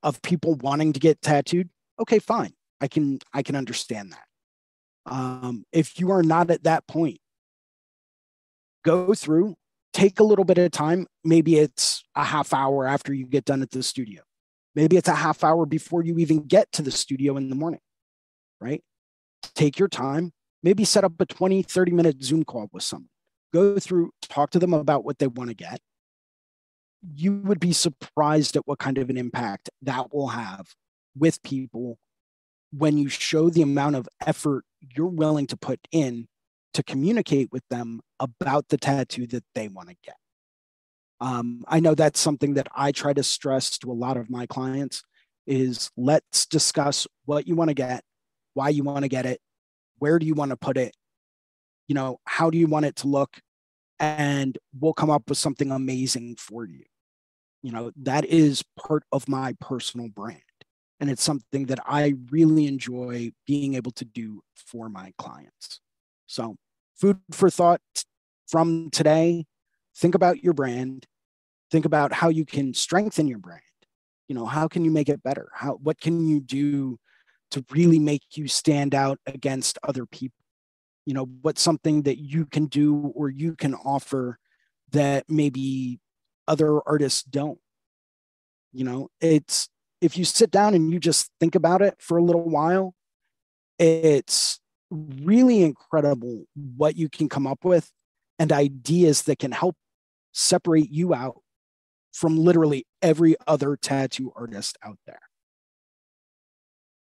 of 0.01 0.21
people 0.21 0.55
wanting 0.55 0.91
to 0.91 0.99
get 0.99 1.21
tattooed. 1.21 1.69
Okay, 1.97 2.19
fine. 2.19 2.51
I 2.81 2.89
can 2.89 3.19
I 3.33 3.41
can 3.41 3.55
understand 3.55 4.11
that. 4.11 4.22
Um, 5.05 5.65
if 5.71 5.99
you 5.99 6.11
are 6.11 6.23
not 6.23 6.49
at 6.49 6.63
that 6.63 6.87
point, 6.87 7.19
go 8.83 9.13
through 9.13 9.55
take 9.93 10.19
a 10.19 10.23
little 10.23 10.43
bit 10.43 10.57
of 10.57 10.71
time. 10.71 11.07
Maybe 11.23 11.57
it's 11.57 12.03
a 12.15 12.23
half 12.23 12.53
hour 12.53 12.85
after 12.85 13.13
you 13.13 13.25
get 13.25 13.45
done 13.45 13.61
at 13.61 13.71
the 13.71 13.83
studio. 13.83 14.23
Maybe 14.75 14.97
it's 14.97 15.07
a 15.07 15.15
half 15.15 15.43
hour 15.43 15.65
before 15.65 16.03
you 16.03 16.17
even 16.17 16.47
get 16.47 16.71
to 16.73 16.81
the 16.81 16.91
studio 16.91 17.37
in 17.37 17.49
the 17.49 17.55
morning, 17.55 17.79
right? 18.59 18.83
Take 19.53 19.77
your 19.77 19.87
time, 19.87 20.31
maybe 20.63 20.83
set 20.83 21.03
up 21.03 21.13
a 21.19 21.25
20, 21.25 21.61
30 21.61 21.91
minute 21.91 22.23
Zoom 22.23 22.43
call 22.43 22.67
with 22.73 22.83
someone. 22.83 23.09
Go 23.53 23.77
through, 23.77 24.11
talk 24.23 24.49
to 24.51 24.59
them 24.59 24.73
about 24.73 25.05
what 25.05 25.19
they 25.19 25.27
want 25.27 25.51
to 25.51 25.55
get. 25.55 25.79
You 27.15 27.33
would 27.33 27.59
be 27.59 27.71
surprised 27.71 28.55
at 28.55 28.65
what 28.65 28.79
kind 28.79 28.97
of 28.97 29.11
an 29.11 29.17
impact 29.17 29.69
that 29.83 30.11
will 30.11 30.29
have 30.29 30.73
with 31.15 31.43
people 31.43 31.99
when 32.71 32.97
you 32.97 33.09
show 33.09 33.51
the 33.51 33.61
amount 33.61 33.95
of 33.95 34.09
effort 34.25 34.65
you're 34.95 35.07
willing 35.07 35.47
to 35.47 35.57
put 35.57 35.79
in 35.91 36.27
to 36.73 36.83
communicate 36.83 37.49
with 37.51 37.63
them 37.69 38.01
about 38.19 38.69
the 38.69 38.77
tattoo 38.77 39.27
that 39.27 39.43
they 39.55 39.67
want 39.67 39.89
to 39.89 39.95
get. 40.03 40.15
Um, 41.21 41.63
I 41.67 41.79
know 41.79 41.95
that's 41.95 42.19
something 42.19 42.55
that 42.55 42.67
I 42.75 42.91
try 42.91 43.13
to 43.13 43.23
stress 43.23 43.77
to 43.79 43.91
a 43.91 43.93
lot 43.93 44.17
of 44.17 44.29
my 44.29 44.45
clients 44.45 45.03
is 45.45 45.89
let's 45.95 46.45
discuss 46.45 47.07
what 47.25 47.47
you 47.47 47.55
want 47.55 47.69
to 47.69 47.73
get, 47.73 48.03
why 48.53 48.69
you 48.69 48.83
want 48.83 49.03
to 49.03 49.09
get 49.09 49.25
it, 49.25 49.39
where 49.99 50.19
do 50.19 50.25
you 50.25 50.33
want 50.33 50.51
to 50.51 50.57
put 50.57 50.77
it, 50.77 50.95
you 51.87 51.95
know, 51.95 52.17
how 52.25 52.49
do 52.49 52.57
you 52.57 52.67
want 52.67 52.85
it 52.85 52.95
to 52.97 53.07
look, 53.07 53.39
and 53.99 54.57
we'll 54.77 54.93
come 54.93 55.09
up 55.09 55.29
with 55.29 55.37
something 55.37 55.71
amazing 55.71 56.35
for 56.37 56.65
you. 56.65 56.83
You 57.61 57.71
know, 57.71 57.91
that 58.01 58.25
is 58.25 58.63
part 58.77 59.03
of 59.11 59.29
my 59.29 59.55
personal 59.61 60.09
brand. 60.09 60.41
And 61.03 61.11
it's 61.11 61.21
something 61.21 61.65
that 61.65 61.81
I 61.85 62.13
really 62.31 62.65
enjoy 62.65 63.33
being 63.45 63.73
able 63.73 63.91
to 63.91 64.05
do 64.05 64.41
for 64.55 64.87
my 64.87 65.11
clients. 65.17 65.81
So, 66.27 66.55
food 66.95 67.19
for 67.29 67.49
thought 67.49 67.81
from 68.47 68.89
today 68.89 69.43
think 69.97 70.15
about 70.15 70.45
your 70.45 70.53
brand, 70.53 71.05
think 71.69 71.83
about 71.83 72.13
how 72.13 72.29
you 72.29 72.45
can 72.45 72.73
strengthen 72.73 73.27
your 73.27 73.39
brand. 73.39 73.59
You 74.29 74.35
know, 74.35 74.45
how 74.45 74.69
can 74.69 74.85
you 74.85 74.91
make 74.91 75.09
it 75.09 75.21
better? 75.21 75.49
How 75.53 75.73
what 75.73 75.99
can 75.99 76.25
you 76.25 76.39
do 76.39 76.97
to 77.51 77.65
really 77.69 77.99
make 77.99 78.37
you 78.37 78.47
stand 78.47 78.95
out 78.95 79.19
against 79.25 79.77
other 79.85 80.05
people? 80.05 80.45
You 81.05 81.15
know, 81.15 81.25
what's 81.41 81.61
something 81.61 82.03
that 82.03 82.19
you 82.19 82.45
can 82.45 82.67
do 82.67 83.11
or 83.13 83.29
you 83.29 83.57
can 83.57 83.75
offer 83.75 84.39
that 84.91 85.25
maybe 85.27 85.99
other 86.47 86.79
artists 86.87 87.23
don't? 87.23 87.59
You 88.71 88.85
know, 88.85 89.09
it's 89.19 89.67
if 90.03 90.17
you 90.17 90.25
sit 90.25 90.51
down 90.51 90.73
and 90.73 90.91
you 90.91 90.99
just 90.99 91.31
think 91.39 91.55
about 91.55 91.81
it 91.81 91.95
for 91.99 92.17
a 92.17 92.23
little 92.23 92.47
while, 92.49 92.93
it's 93.79 94.59
really 94.91 95.63
incredible 95.63 96.43
what 96.75 96.97
you 96.97 97.09
can 97.09 97.29
come 97.29 97.47
up 97.47 97.63
with 97.63 97.89
and 98.37 98.51
ideas 98.51 99.23
that 99.23 99.39
can 99.39 99.51
help 99.51 99.75
separate 100.33 100.91
you 100.91 101.13
out 101.13 101.37
from 102.11 102.37
literally 102.37 102.85
every 103.01 103.35
other 103.47 103.77
tattoo 103.77 104.31
artist 104.35 104.77
out 104.83 104.99
there. 105.07 105.21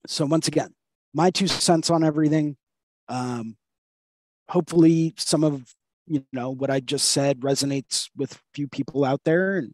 So, 0.06 0.26
once 0.26 0.48
again, 0.48 0.74
my 1.14 1.32
two 1.32 1.48
cents 1.48 1.90
on 1.90 2.04
everything. 2.04 2.58
Um, 3.10 3.58
hopefully, 4.50 5.14
some 5.18 5.44
of 5.44 5.74
you 6.06 6.26
know 6.32 6.52
what 6.52 6.70
I 6.70 6.80
just 6.80 7.10
said 7.10 7.40
resonates 7.40 8.10
with 8.16 8.34
a 8.34 8.40
few 8.54 8.68
people 8.68 9.04
out 9.04 9.22
there, 9.26 9.58
and 9.58 9.74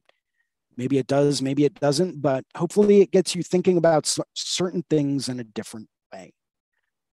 maybe 0.80 0.98
it 0.98 1.08
does, 1.08 1.42
maybe 1.42 1.66
it 1.66 1.76
doesn't. 1.76 2.22
But 2.22 2.46
hopefully, 2.56 3.02
it 3.02 3.12
gets 3.12 3.36
you 3.36 3.44
thinking 3.44 3.78
about 3.78 4.12
certain 4.34 4.84
things 4.90 5.28
in 5.28 5.40
a 5.40 5.44
different 5.44 5.90
way. 6.12 6.32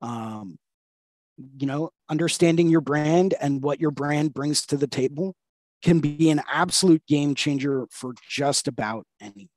Um, 0.03 0.59
you 1.57 1.66
know, 1.66 1.90
understanding 2.11 2.68
your 2.68 2.81
brand 2.81 3.35
and 3.40 3.62
what 3.62 3.81
your 3.81 3.92
brand 3.92 4.35
brings 4.35 4.66
to 4.66 4.77
the 4.77 4.88
table 4.88 5.37
can 5.83 6.01
be 6.01 6.29
an 6.29 6.42
absolute 6.53 7.07
game 7.07 7.35
changer 7.35 7.87
for 7.90 8.14
just 8.29 8.66
about 8.66 9.07
any. 9.20 9.48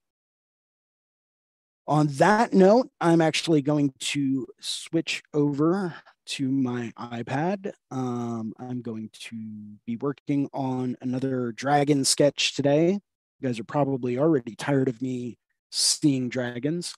On 1.87 2.07
that 2.07 2.53
note, 2.53 2.89
I'm 3.01 3.21
actually 3.21 3.61
going 3.61 3.93
to 3.99 4.47
switch 4.59 5.21
over 5.33 5.93
to 6.27 6.49
my 6.49 6.91
iPad. 6.97 7.73
Um, 7.91 8.53
I'm 8.59 8.81
going 8.81 9.09
to 9.29 9.37
be 9.85 9.95
working 9.97 10.49
on 10.53 10.95
another 11.01 11.51
dragon 11.51 12.03
sketch 12.03 12.55
today. 12.55 12.99
You 13.39 13.47
guys 13.47 13.59
are 13.59 13.65
probably 13.65 14.17
already 14.17 14.55
tired 14.55 14.87
of 14.87 15.01
me 15.01 15.37
seeing 15.71 16.29
dragons. 16.29 16.93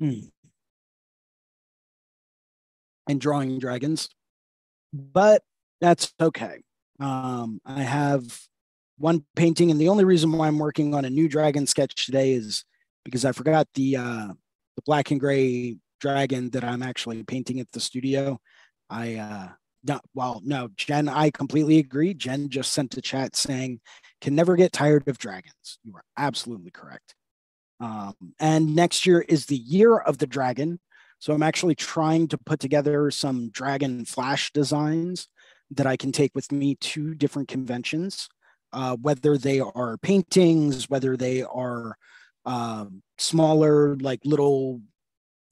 Mm 0.00 0.30
and 3.08 3.20
drawing 3.20 3.58
dragons, 3.58 4.08
but 4.92 5.42
that's 5.80 6.12
okay. 6.20 6.62
Um, 6.98 7.60
I 7.64 7.82
have 7.82 8.22
one 8.98 9.24
painting, 9.34 9.70
and 9.70 9.80
the 9.80 9.88
only 9.88 10.04
reason 10.04 10.32
why 10.32 10.46
I'm 10.46 10.58
working 10.58 10.94
on 10.94 11.04
a 11.04 11.10
new 11.10 11.28
dragon 11.28 11.66
sketch 11.66 12.06
today 12.06 12.32
is 12.32 12.64
because 13.04 13.24
I 13.24 13.32
forgot 13.32 13.68
the 13.74 13.96
uh, 13.96 14.28
the 14.76 14.82
black 14.84 15.10
and 15.10 15.20
gray 15.20 15.76
dragon 16.00 16.50
that 16.50 16.64
I'm 16.64 16.82
actually 16.82 17.22
painting 17.22 17.60
at 17.60 17.70
the 17.72 17.80
studio. 17.80 18.40
I 18.90 19.16
uh, 19.16 19.48
no, 19.86 20.00
well, 20.14 20.40
no, 20.44 20.68
Jen, 20.76 21.08
I 21.08 21.30
completely 21.30 21.78
agree. 21.78 22.14
Jen 22.14 22.48
just 22.48 22.72
sent 22.72 22.96
a 22.96 23.02
chat 23.02 23.36
saying, 23.36 23.80
"Can 24.20 24.34
never 24.34 24.56
get 24.56 24.72
tired 24.72 25.06
of 25.08 25.18
dragons." 25.18 25.78
You 25.84 25.94
are 25.96 26.04
absolutely 26.16 26.70
correct. 26.70 27.14
Um, 27.80 28.14
and 28.40 28.74
next 28.74 29.06
year 29.06 29.20
is 29.20 29.46
the 29.46 29.56
year 29.56 29.98
of 29.98 30.18
the 30.18 30.26
dragon, 30.26 30.80
so 31.18 31.32
I'm 31.34 31.42
actually 31.42 31.74
trying 31.74 32.28
to 32.28 32.38
put 32.38 32.60
together 32.60 33.10
some 33.10 33.50
Dragon 33.50 34.04
Flash 34.04 34.52
designs 34.52 35.28
that 35.70 35.86
I 35.86 35.96
can 35.96 36.12
take 36.12 36.34
with 36.34 36.52
me 36.52 36.76
to 36.76 37.14
different 37.14 37.48
conventions, 37.48 38.28
uh, 38.72 38.96
whether 38.96 39.36
they 39.36 39.60
are 39.60 39.98
paintings, 39.98 40.88
whether 40.88 41.16
they 41.16 41.42
are 41.42 41.96
um, 42.44 43.02
smaller, 43.18 43.96
like 43.96 44.20
little 44.24 44.80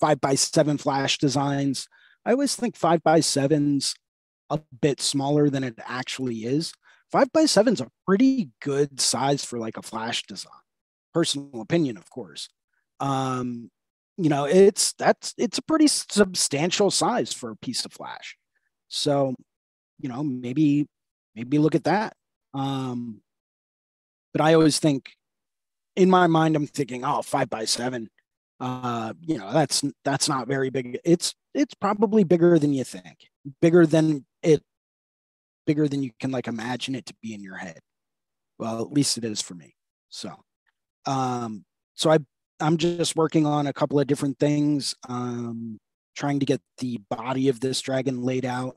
five 0.01 0.21
by 0.21 0.35
seven 0.35 0.79
flash 0.79 1.19
designs. 1.19 1.89
I 2.25 2.33
always 2.33 2.55
think 2.55 2.77
five 2.77 3.03
by 3.03 3.21
seven's 3.21 3.95
a 4.51 4.61
bit 4.81 5.01
smaller 5.01 5.51
than 5.51 5.65
it 5.65 5.79
actually 5.87 6.45
is. 6.45 6.73
Five 7.11 7.33
by 7.33 7.47
seven's 7.47 7.81
a 7.81 7.91
pretty 8.07 8.51
good 8.61 9.01
size 9.01 9.45
for 9.45 9.59
like 9.59 9.77
a 9.77 9.83
flash 9.83 10.23
design. 10.25 10.53
Personal 11.13 11.61
opinion, 11.61 11.97
of 11.97 12.11
course. 12.11 12.49
Um, 13.01 13.71
you 14.17 14.29
know 14.29 14.45
it's 14.45 14.93
that's 14.93 15.35
it's 15.37 15.59
a 15.59 15.63
pretty 15.63 15.89
substantial 15.89 16.89
size 16.89 17.33
for 17.33 17.51
a 17.51 17.57
piece 17.57 17.85
of 17.85 17.93
flash 17.93 18.37
so 18.87 19.35
you 19.99 20.09
know 20.09 20.23
maybe 20.23 20.87
maybe 21.35 21.59
look 21.59 21.75
at 21.75 21.83
that 21.83 22.15
um 22.55 23.21
but 24.35 24.41
I 24.43 24.55
always 24.55 24.79
think 24.79 25.13
in 25.97 26.11
my 26.11 26.27
mind, 26.27 26.57
I'm 26.57 26.67
thinking, 26.67 27.05
oh, 27.05 27.23
five 27.23 27.49
by 27.49 27.65
seven. 27.65 28.11
Uh, 28.61 29.15
you 29.21 29.39
know, 29.39 29.53
that's 29.53 29.85
that's 30.05 30.29
not 30.29 30.49
very 30.49 30.71
big. 30.71 30.99
It's 31.05 31.35
it's 31.55 31.75
probably 31.75 32.25
bigger 32.25 32.59
than 32.59 32.73
you 32.73 32.85
think, 32.85 33.29
bigger 33.61 33.87
than 33.87 34.25
it, 34.43 34.63
bigger 35.67 35.89
than 35.89 36.03
you 36.03 36.11
can 36.21 36.31
like 36.31 36.49
imagine 36.49 36.95
it 36.95 37.07
to 37.07 37.15
be 37.23 37.35
in 37.35 37.43
your 37.43 37.57
head. 37.57 37.81
Well, 38.59 38.81
at 38.81 38.93
least 38.93 39.19
it 39.19 39.25
is 39.25 39.43
for 39.43 39.55
me. 39.55 39.75
So, 40.09 40.33
um, 41.07 41.65
so 41.95 42.11
I 42.11 42.19
I'm 42.61 42.77
just 42.77 43.17
working 43.17 43.47
on 43.47 43.67
a 43.67 43.73
couple 43.73 43.99
of 43.99 44.07
different 44.07 44.39
things, 44.39 44.95
um, 45.09 45.79
trying 46.17 46.41
to 46.41 46.47
get 46.47 46.61
the 46.79 47.01
body 47.11 47.49
of 47.49 47.61
this 47.61 47.81
dragon 47.81 48.23
laid 48.23 48.45
out. 48.45 48.77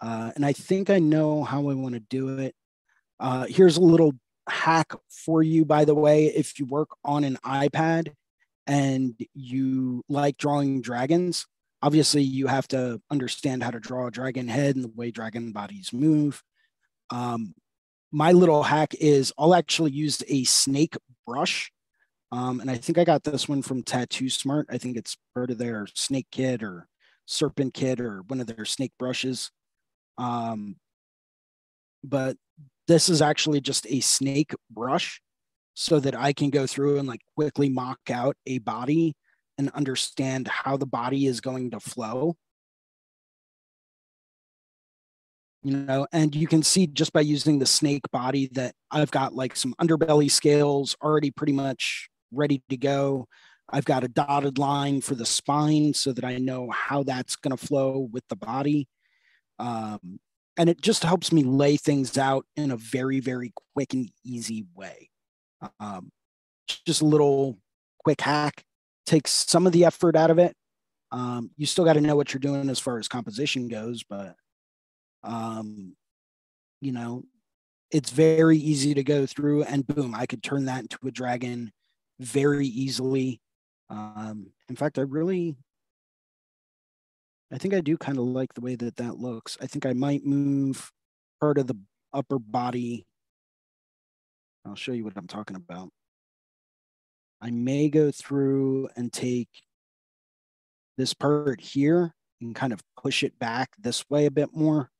Uh, 0.00 0.32
and 0.34 0.44
I 0.44 0.52
think 0.52 0.90
I 0.90 0.98
know 0.98 1.44
how 1.44 1.68
I 1.68 1.74
want 1.74 1.94
to 1.94 2.00
do 2.00 2.38
it. 2.38 2.54
Uh, 3.18 3.46
here's 3.48 3.76
a 3.76 3.82
little 3.82 4.12
hack 4.48 4.92
for 5.08 5.42
you, 5.42 5.64
by 5.64 5.84
the 5.84 5.94
way. 5.94 6.26
If 6.26 6.58
you 6.58 6.66
work 6.66 6.88
on 7.04 7.24
an 7.24 7.36
iPad 7.44 8.12
and 8.66 9.14
you 9.34 10.02
like 10.08 10.36
drawing 10.36 10.80
dragons, 10.80 11.46
obviously 11.82 12.22
you 12.22 12.46
have 12.46 12.68
to 12.68 13.00
understand 13.10 13.62
how 13.62 13.70
to 13.70 13.80
draw 13.80 14.06
a 14.06 14.10
dragon 14.10 14.48
head 14.48 14.76
and 14.76 14.84
the 14.84 14.92
way 14.94 15.10
dragon 15.10 15.52
bodies 15.52 15.92
move. 15.92 16.42
Um, 17.10 17.54
my 18.12 18.32
little 18.32 18.62
hack 18.62 18.94
is 18.94 19.32
I'll 19.38 19.54
actually 19.54 19.92
use 19.92 20.22
a 20.28 20.44
snake 20.44 20.96
brush 21.26 21.70
um, 22.32 22.60
and 22.60 22.70
I 22.70 22.76
think 22.76 22.96
I 22.98 23.04
got 23.04 23.24
this 23.24 23.48
one 23.48 23.62
from 23.62 23.82
Tattoo 23.82 24.30
Smart. 24.30 24.66
I 24.70 24.78
think 24.78 24.96
it's 24.96 25.16
part 25.34 25.50
of 25.50 25.58
their 25.58 25.86
snake 25.94 26.28
kit 26.30 26.62
or 26.62 26.86
serpent 27.26 27.74
kit 27.74 28.00
or 28.00 28.22
one 28.28 28.40
of 28.40 28.46
their 28.46 28.64
snake 28.64 28.92
brushes. 28.98 29.50
Um, 30.16 30.76
but 32.04 32.36
this 32.86 33.08
is 33.08 33.20
actually 33.20 33.60
just 33.60 33.86
a 33.88 34.00
snake 34.00 34.54
brush 34.70 35.20
so 35.74 35.98
that 36.00 36.14
I 36.14 36.32
can 36.32 36.50
go 36.50 36.66
through 36.66 36.98
and 36.98 37.08
like 37.08 37.22
quickly 37.36 37.68
mock 37.68 37.98
out 38.10 38.36
a 38.46 38.58
body 38.58 39.16
and 39.60 39.70
understand 39.74 40.48
how 40.48 40.78
the 40.78 40.86
body 40.86 41.26
is 41.26 41.42
going 41.42 41.70
to 41.70 41.78
flow. 41.78 42.34
You 45.62 45.76
know, 45.76 46.06
and 46.12 46.34
you 46.34 46.46
can 46.46 46.62
see 46.62 46.86
just 46.86 47.12
by 47.12 47.20
using 47.20 47.58
the 47.58 47.66
snake 47.66 48.10
body 48.10 48.48
that 48.52 48.74
I've 48.90 49.10
got 49.10 49.34
like 49.34 49.54
some 49.54 49.74
underbelly 49.78 50.30
scales 50.30 50.96
already 51.02 51.30
pretty 51.30 51.52
much 51.52 52.08
ready 52.32 52.62
to 52.70 52.78
go. 52.78 53.28
I've 53.68 53.84
got 53.84 54.02
a 54.02 54.08
dotted 54.08 54.56
line 54.56 55.02
for 55.02 55.14
the 55.14 55.26
spine 55.26 55.92
so 55.92 56.12
that 56.14 56.24
I 56.24 56.38
know 56.38 56.70
how 56.70 57.02
that's 57.02 57.36
going 57.36 57.54
to 57.54 57.66
flow 57.66 58.08
with 58.10 58.26
the 58.28 58.36
body. 58.36 58.88
Um, 59.58 60.20
and 60.56 60.70
it 60.70 60.80
just 60.80 61.02
helps 61.02 61.32
me 61.32 61.42
lay 61.42 61.76
things 61.76 62.16
out 62.16 62.46
in 62.56 62.70
a 62.70 62.78
very, 62.78 63.20
very 63.20 63.52
quick 63.74 63.92
and 63.92 64.10
easy 64.24 64.64
way. 64.74 65.10
Um, 65.78 66.10
just 66.86 67.02
a 67.02 67.06
little 67.06 67.58
quick 68.02 68.22
hack 68.22 68.64
takes 69.10 69.32
some 69.48 69.66
of 69.66 69.72
the 69.72 69.84
effort 69.84 70.14
out 70.14 70.30
of 70.30 70.38
it. 70.38 70.54
Um, 71.10 71.50
you 71.56 71.66
still 71.66 71.84
got 71.84 71.94
to 71.94 72.00
know 72.00 72.14
what 72.14 72.32
you're 72.32 72.38
doing 72.38 72.70
as 72.70 72.78
far 72.78 72.98
as 72.98 73.08
composition 73.08 73.66
goes, 73.66 74.04
but 74.04 74.36
um, 75.24 75.96
you 76.80 76.92
know, 76.92 77.24
it's 77.90 78.10
very 78.10 78.56
easy 78.56 78.94
to 78.94 79.02
go 79.02 79.26
through 79.26 79.64
and 79.64 79.84
boom, 79.84 80.14
I 80.14 80.26
could 80.26 80.44
turn 80.44 80.66
that 80.66 80.82
into 80.82 80.98
a 81.04 81.10
dragon 81.10 81.72
very 82.20 82.68
easily. 82.68 83.40
Um, 83.90 84.52
in 84.68 84.76
fact, 84.76 84.96
I 84.96 85.02
really, 85.02 85.56
I 87.52 87.58
think 87.58 87.74
I 87.74 87.80
do 87.80 87.98
kind 87.98 88.16
of 88.16 88.24
like 88.24 88.54
the 88.54 88.60
way 88.60 88.76
that 88.76 88.94
that 88.96 89.18
looks. 89.18 89.58
I 89.60 89.66
think 89.66 89.84
I 89.84 89.92
might 89.92 90.24
move 90.24 90.92
part 91.40 91.58
of 91.58 91.66
the 91.66 91.74
upper 92.12 92.38
body. 92.38 93.04
I'll 94.64 94.76
show 94.76 94.92
you 94.92 95.02
what 95.02 95.14
I'm 95.16 95.26
talking 95.26 95.56
about. 95.56 95.90
I 97.40 97.50
may 97.50 97.88
go 97.88 98.10
through 98.10 98.88
and 98.96 99.12
take 99.12 99.48
this 100.96 101.14
part 101.14 101.60
here 101.60 102.14
and 102.40 102.54
kind 102.54 102.72
of 102.72 102.82
push 102.96 103.22
it 103.22 103.38
back 103.38 103.70
this 103.78 104.08
way 104.10 104.26
a 104.26 104.30
bit 104.30 104.54
more. 104.54 104.90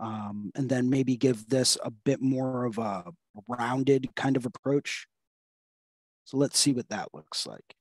Um, 0.00 0.50
and 0.56 0.68
then 0.68 0.90
maybe 0.90 1.16
give 1.16 1.48
this 1.48 1.78
a 1.84 1.90
bit 1.90 2.20
more 2.20 2.64
of 2.64 2.78
a 2.78 3.04
rounded 3.46 4.14
kind 4.16 4.36
of 4.36 4.44
approach. 4.44 5.06
So 6.24 6.36
let's 6.36 6.58
see 6.58 6.72
what 6.72 6.88
that 6.88 7.08
looks 7.14 7.46
like. 7.46 7.74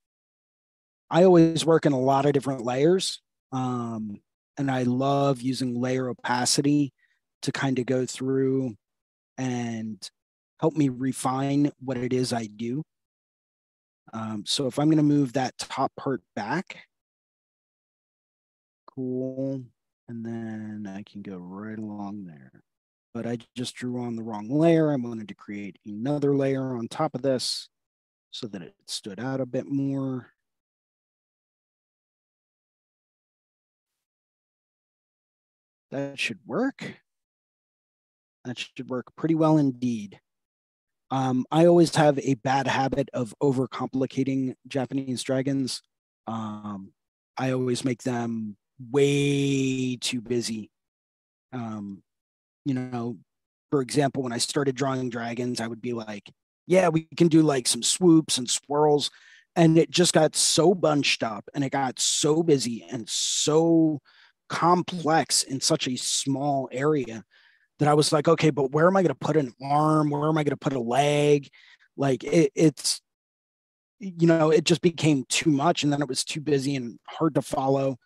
I 1.09 1.23
always 1.23 1.65
work 1.65 1.85
in 1.85 1.93
a 1.93 1.99
lot 1.99 2.25
of 2.25 2.33
different 2.33 2.63
layers. 2.63 3.21
Um, 3.51 4.19
and 4.57 4.69
I 4.69 4.83
love 4.83 5.41
using 5.41 5.79
layer 5.79 6.09
opacity 6.09 6.93
to 7.41 7.51
kind 7.51 7.79
of 7.79 7.85
go 7.85 8.05
through 8.05 8.75
and 9.37 9.97
help 10.59 10.75
me 10.75 10.89
refine 10.89 11.71
what 11.79 11.97
it 11.97 12.13
is 12.13 12.31
I 12.31 12.45
do. 12.45 12.83
Um, 14.11 14.43
so 14.45 14.67
if 14.67 14.77
I'm 14.77 14.87
going 14.87 14.97
to 14.97 15.03
move 15.03 15.33
that 15.33 15.57
top 15.57 15.91
part 15.95 16.21
back, 16.35 16.77
cool. 18.87 19.63
And 20.09 20.25
then 20.25 20.91
I 20.93 21.03
can 21.03 21.21
go 21.21 21.37
right 21.37 21.77
along 21.77 22.25
there. 22.25 22.63
But 23.13 23.25
I 23.25 23.37
just 23.55 23.75
drew 23.75 24.01
on 24.01 24.15
the 24.15 24.23
wrong 24.23 24.49
layer. 24.49 24.91
I 24.91 24.95
wanted 24.95 25.27
to 25.29 25.35
create 25.35 25.77
another 25.85 26.35
layer 26.35 26.75
on 26.75 26.87
top 26.87 27.15
of 27.15 27.21
this 27.21 27.69
so 28.31 28.47
that 28.47 28.61
it 28.61 28.73
stood 28.87 29.19
out 29.19 29.39
a 29.39 29.45
bit 29.45 29.67
more. 29.67 30.33
That 35.91 36.19
should 36.19 36.39
work. 36.45 36.95
That 38.45 38.57
should 38.57 38.89
work 38.89 39.15
pretty 39.15 39.35
well 39.35 39.57
indeed. 39.57 40.19
Um, 41.13 41.45
I 41.51 41.67
always 41.67 41.95
have 41.95 42.17
a 42.17 42.33
bad 42.33 42.65
habit 42.65 43.07
of 43.13 43.35
overcomplicating 43.39 44.55
Japanese 44.67 45.21
dragons. 45.21 45.83
Um, 46.25 46.91
I 47.37 47.51
always 47.51 47.85
make 47.85 48.01
them 48.01 48.57
way 48.91 49.95
too 49.97 50.21
busy. 50.21 50.71
Um, 51.51 52.01
you 52.65 52.73
know, 52.73 53.17
for 53.69 53.83
example, 53.83 54.23
when 54.23 54.33
I 54.33 54.39
started 54.39 54.75
drawing 54.75 55.11
dragons, 55.11 55.61
I 55.61 55.67
would 55.67 55.83
be 55.83 55.93
like, 55.93 56.31
yeah, 56.65 56.89
we 56.89 57.07
can 57.15 57.27
do 57.27 57.43
like 57.43 57.67
some 57.67 57.83
swoops 57.83 58.39
and 58.39 58.49
swirls. 58.49 59.11
And 59.55 59.77
it 59.77 59.91
just 59.91 60.13
got 60.13 60.35
so 60.35 60.73
bunched 60.73 61.21
up 61.21 61.47
and 61.53 61.63
it 61.63 61.71
got 61.71 61.99
so 61.99 62.41
busy 62.41 62.87
and 62.91 63.07
so 63.07 64.01
complex 64.49 65.43
in 65.43 65.61
such 65.61 65.87
a 65.87 65.95
small 65.95 66.69
area 66.71 67.23
that 67.83 67.89
I 67.89 67.95
was 67.95 68.13
like, 68.13 68.29
okay, 68.29 68.49
but 68.49 68.71
where 68.71 68.87
am 68.87 68.95
I 68.95 69.01
going 69.01 69.09
to 69.09 69.15
put 69.15 69.35
an 69.35 69.53
arm? 69.61 70.09
Where 70.09 70.29
am 70.29 70.37
I 70.37 70.43
going 70.45 70.51
to 70.51 70.57
put 70.57 70.71
a 70.71 70.79
leg? 70.79 71.49
Like 71.97 72.23
it, 72.23 72.49
it's, 72.55 73.01
you 73.99 74.25
know, 74.25 74.51
it 74.51 74.63
just 74.63 74.81
became 74.81 75.25
too 75.27 75.49
much 75.49 75.83
and 75.83 75.91
then 75.91 76.01
it 76.01 76.07
was 76.07 76.23
too 76.23 76.39
busy 76.39 76.77
and 76.77 76.97
hard 77.09 77.35
to 77.35 77.41
follow. 77.41 77.97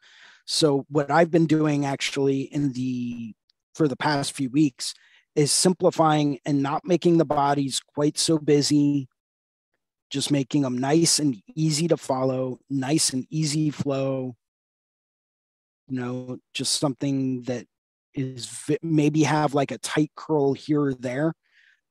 So 0.45 0.87
what 0.89 1.11
I've 1.11 1.29
been 1.29 1.45
doing 1.45 1.85
actually 1.85 2.41
in 2.41 2.73
the 2.73 3.35
for 3.75 3.87
the 3.87 3.95
past 3.95 4.31
few 4.31 4.49
weeks 4.49 4.95
is 5.35 5.51
simplifying 5.51 6.39
and 6.43 6.63
not 6.63 6.83
making 6.83 7.19
the 7.19 7.25
bodies 7.25 7.79
quite 7.79 8.17
so 8.17 8.39
busy, 8.39 9.07
just 10.09 10.31
making 10.31 10.63
them 10.63 10.79
nice 10.79 11.19
and 11.19 11.39
easy 11.53 11.87
to 11.89 11.97
follow, 11.97 12.57
nice 12.67 13.13
and 13.13 13.27
easy 13.29 13.69
flow. 13.69 14.35
You 15.87 15.99
know, 15.99 16.37
just 16.55 16.79
something 16.79 17.43
that 17.43 17.67
is 18.17 18.69
maybe 18.81 19.23
have 19.23 19.53
like 19.53 19.71
a 19.71 19.77
tight 19.77 20.11
curl 20.15 20.53
here 20.53 20.81
or 20.81 20.93
there, 20.93 21.33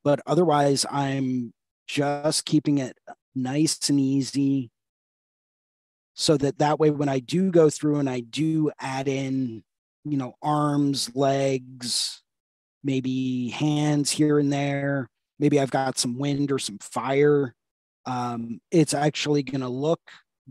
but 0.05 0.21
otherwise, 0.27 0.85
I'm 0.91 1.53
just 1.87 2.45
keeping 2.45 2.79
it 2.79 2.97
nice 3.35 3.91
and 3.91 4.01
easy 4.01 4.71
so 6.15 6.39
that 6.39 6.59
that 6.59 6.81
way 6.81 6.89
when 6.89 7.09
i 7.09 7.19
do 7.19 7.51
go 7.51 7.69
through 7.69 7.99
and 7.99 8.09
i 8.09 8.19
do 8.19 8.71
add 8.81 9.07
in 9.07 9.63
you 10.07 10.17
know 10.17 10.35
arms 10.43 11.15
legs 11.15 12.23
maybe 12.87 13.49
hands 13.49 14.11
here 14.11 14.39
and 14.39 14.51
there. 14.51 15.11
Maybe 15.39 15.61
I've 15.61 15.71
got 15.71 15.99
some 15.99 16.19
wind 16.19 16.51
or 16.53 16.59
some 16.59 16.79
fire. 16.79 17.55
Um, 18.07 18.61
it's 18.71 18.95
actually 18.95 19.43
going 19.43 19.61
to 19.61 19.69
look 19.69 20.01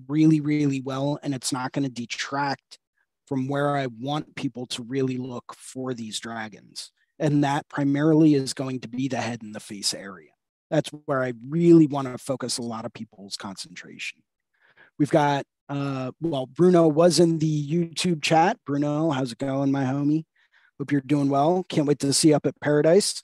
really, 0.08 0.42
really 0.42 0.82
well, 0.82 1.18
and 1.24 1.34
it's 1.34 1.54
not 1.54 1.72
going 1.72 1.86
to 1.86 1.90
detract 1.90 2.78
from 3.26 3.48
where 3.48 3.76
I 3.76 3.88
want 3.88 4.36
people 4.36 4.66
to 4.68 4.84
really 4.84 5.18
look 5.18 5.56
for 5.56 5.94
these 5.94 6.20
dragons. 6.20 6.92
And 7.18 7.44
that 7.44 7.68
primarily 7.70 8.36
is 8.36 8.54
going 8.54 8.82
to 8.82 8.88
be 8.88 9.08
the 9.08 9.18
head 9.18 9.42
and 9.42 9.56
the 9.56 9.60
face 9.60 9.94
area. 9.94 10.30
That's 10.70 10.90
where 11.06 11.24
I 11.24 11.34
really 11.48 11.88
want 11.88 12.08
to 12.08 12.18
focus 12.18 12.58
a 12.58 12.64
lot 12.64 12.86
of 12.86 12.94
people's 12.94 13.38
concentration. 13.38 14.22
We've 15.00 15.12
got, 15.12 15.46
uh, 15.70 16.12
well, 16.22 16.46
Bruno 16.46 16.88
was 16.88 17.20
in 17.20 17.40
the 17.40 17.70
YouTube 17.70 18.22
chat. 18.22 18.58
Bruno, 18.66 19.12
how's 19.12 19.32
it 19.32 19.38
going, 19.38 19.72
my 19.72 19.84
homie? 19.84 20.26
Hope 20.80 20.92
you're 20.92 21.02
doing 21.02 21.30
well. 21.30 21.66
Can't 21.70 21.88
wait 21.88 22.00
to 22.00 22.12
see 22.14 22.30
you 22.30 22.36
up 22.36 22.46
at 22.46 22.60
Paradise. 22.60 23.24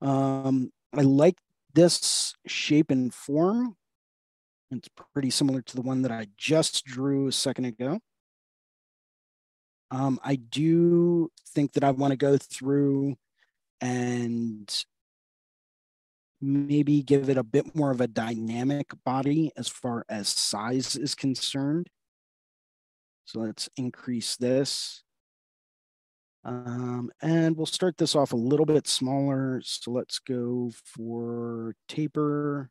Um, 0.00 0.72
I 0.96 1.02
like 1.02 1.36
this 1.74 2.34
shape 2.46 2.90
and 2.90 3.12
form. 3.12 3.76
It's 4.70 4.88
pretty 5.12 5.30
similar 5.30 5.62
to 5.62 5.76
the 5.76 5.82
one 5.82 6.02
that 6.02 6.12
I 6.12 6.28
just 6.36 6.84
drew 6.84 7.26
a 7.26 7.32
second 7.32 7.64
ago. 7.64 7.98
Um, 9.90 10.20
I 10.22 10.36
do 10.36 11.30
think 11.48 11.72
that 11.72 11.82
I 11.82 11.90
want 11.90 12.12
to 12.12 12.16
go 12.16 12.36
through 12.36 13.16
and 13.80 14.72
maybe 16.40 17.02
give 17.02 17.28
it 17.28 17.36
a 17.36 17.42
bit 17.42 17.74
more 17.74 17.90
of 17.90 18.00
a 18.00 18.06
dynamic 18.06 18.92
body 19.04 19.50
as 19.56 19.68
far 19.68 20.04
as 20.08 20.28
size 20.28 20.94
is 20.94 21.14
concerned. 21.14 21.88
So 23.24 23.40
let's 23.40 23.68
increase 23.76 24.36
this. 24.36 25.02
Um, 26.44 27.10
and 27.20 27.56
we'll 27.56 27.66
start 27.66 27.98
this 27.98 28.14
off 28.14 28.32
a 28.32 28.36
little 28.36 28.66
bit 28.66 28.86
smaller. 28.86 29.60
So 29.64 29.90
let's 29.90 30.18
go 30.18 30.70
for 30.84 31.74
taper. 31.88 32.70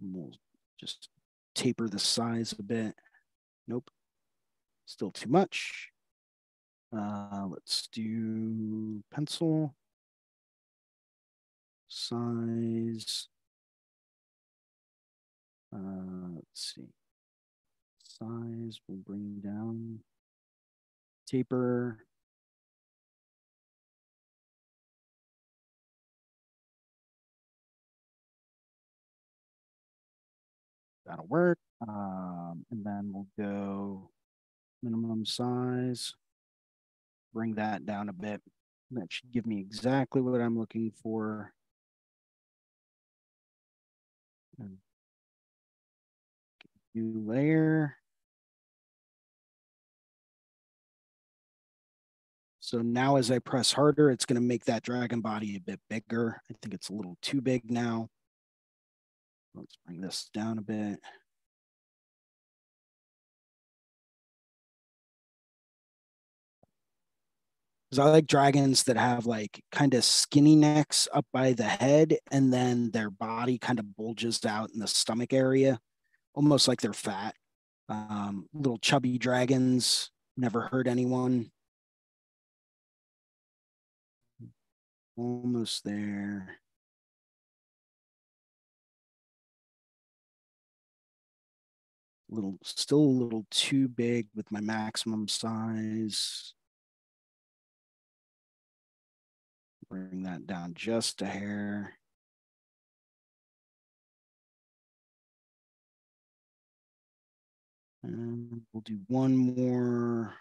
We'll 0.00 0.32
just 0.78 1.08
taper 1.54 1.88
the 1.88 1.98
size 1.98 2.54
a 2.58 2.62
bit. 2.62 2.94
Nope, 3.68 3.90
still 4.86 5.10
too 5.10 5.28
much. 5.28 5.90
Uh, 6.96 7.46
let's 7.48 7.86
do 7.88 9.02
pencil 9.12 9.74
size. 11.88 13.28
Uh, 15.74 16.34
let's 16.34 16.74
see. 16.74 16.88
Size 18.02 18.80
we'll 18.88 18.98
bring 18.98 19.40
down 19.40 20.00
taper. 21.26 21.98
That'll 31.10 31.26
work. 31.26 31.58
Um, 31.86 32.64
and 32.70 32.84
then 32.84 33.10
we'll 33.12 33.26
go 33.36 34.10
minimum 34.82 35.26
size, 35.26 36.14
bring 37.34 37.54
that 37.56 37.84
down 37.84 38.08
a 38.08 38.12
bit. 38.12 38.40
That 38.92 39.12
should 39.12 39.32
give 39.32 39.44
me 39.44 39.58
exactly 39.58 40.20
what 40.20 40.40
I'm 40.40 40.58
looking 40.58 40.92
for. 41.02 41.52
And 44.58 44.78
New 46.94 47.24
layer. 47.26 47.96
So 52.60 52.78
now 52.82 53.16
as 53.16 53.30
I 53.30 53.38
press 53.40 53.72
harder, 53.72 54.10
it's 54.10 54.24
going 54.24 54.40
to 54.40 54.46
make 54.46 54.64
that 54.66 54.82
dragon 54.84 55.20
body 55.20 55.56
a 55.56 55.60
bit 55.60 55.80
bigger. 55.88 56.40
I 56.50 56.54
think 56.62 56.74
it's 56.74 56.88
a 56.88 56.92
little 56.92 57.16
too 57.20 57.40
big 57.40 57.70
now. 57.70 58.08
Let's 59.54 59.76
bring 59.84 60.00
this 60.00 60.30
down 60.32 60.58
a 60.58 60.62
bit. 60.62 61.00
Because 67.90 68.06
I 68.06 68.10
like 68.10 68.26
dragons 68.28 68.84
that 68.84 68.96
have 68.96 69.26
like 69.26 69.64
kind 69.72 69.94
of 69.94 70.04
skinny 70.04 70.54
necks 70.54 71.08
up 71.12 71.26
by 71.32 71.52
the 71.54 71.64
head, 71.64 72.18
and 72.30 72.52
then 72.52 72.92
their 72.92 73.10
body 73.10 73.58
kind 73.58 73.80
of 73.80 73.96
bulges 73.96 74.44
out 74.46 74.70
in 74.72 74.78
the 74.78 74.86
stomach 74.86 75.32
area, 75.32 75.80
almost 76.34 76.68
like 76.68 76.80
they're 76.80 76.92
fat. 76.92 77.34
Um, 77.88 78.46
little 78.52 78.78
chubby 78.78 79.18
dragons 79.18 80.12
never 80.36 80.60
hurt 80.60 80.86
anyone. 80.86 81.50
Almost 85.16 85.84
there. 85.84 86.60
Little, 92.32 92.58
still 92.62 92.98
a 92.98 93.18
little 93.24 93.44
too 93.50 93.88
big 93.88 94.28
with 94.36 94.52
my 94.52 94.60
maximum 94.60 95.26
size. 95.26 96.54
Bring 99.88 100.22
that 100.22 100.46
down 100.46 100.74
just 100.74 101.20
a 101.22 101.26
hair. 101.26 101.94
And 108.04 108.62
we'll 108.72 108.82
do 108.82 109.00
one 109.08 109.36
more. 109.36 110.34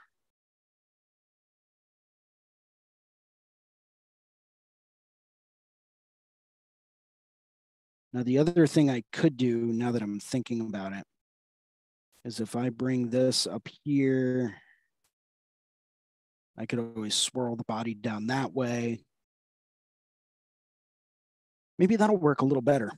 Now, 8.13 8.23
the 8.23 8.37
other 8.37 8.67
thing 8.67 8.89
I 8.89 9.03
could 9.11 9.37
do 9.37 9.57
now 9.57 9.91
that 9.91 10.01
I'm 10.01 10.19
thinking 10.19 10.61
about 10.61 10.93
it 10.93 11.05
is 12.25 12.39
if 12.39 12.55
I 12.55 12.69
bring 12.69 13.09
this 13.09 13.47
up 13.47 13.67
here, 13.83 14.55
I 16.57 16.65
could 16.65 16.79
always 16.79 17.15
swirl 17.15 17.55
the 17.55 17.63
body 17.63 17.93
down 17.93 18.27
that 18.27 18.53
way. 18.53 18.99
Maybe 21.77 21.95
that'll 21.95 22.17
work 22.17 22.41
a 22.41 22.45
little 22.45 22.61
better. 22.61 22.91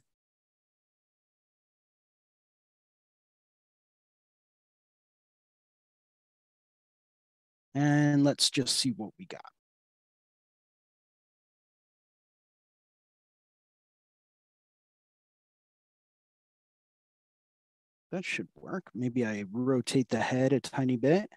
And 7.75 8.23
let's 8.23 8.49
just 8.49 8.77
see 8.77 8.89
what 8.89 9.11
we 9.17 9.25
got. 9.25 9.45
That 18.11 18.25
should 18.25 18.49
work. 18.55 18.91
Maybe 18.93 19.25
I 19.25 19.45
rotate 19.49 20.09
the 20.09 20.19
head 20.19 20.51
a 20.51 20.59
tiny 20.59 20.97
bit. 20.97 21.29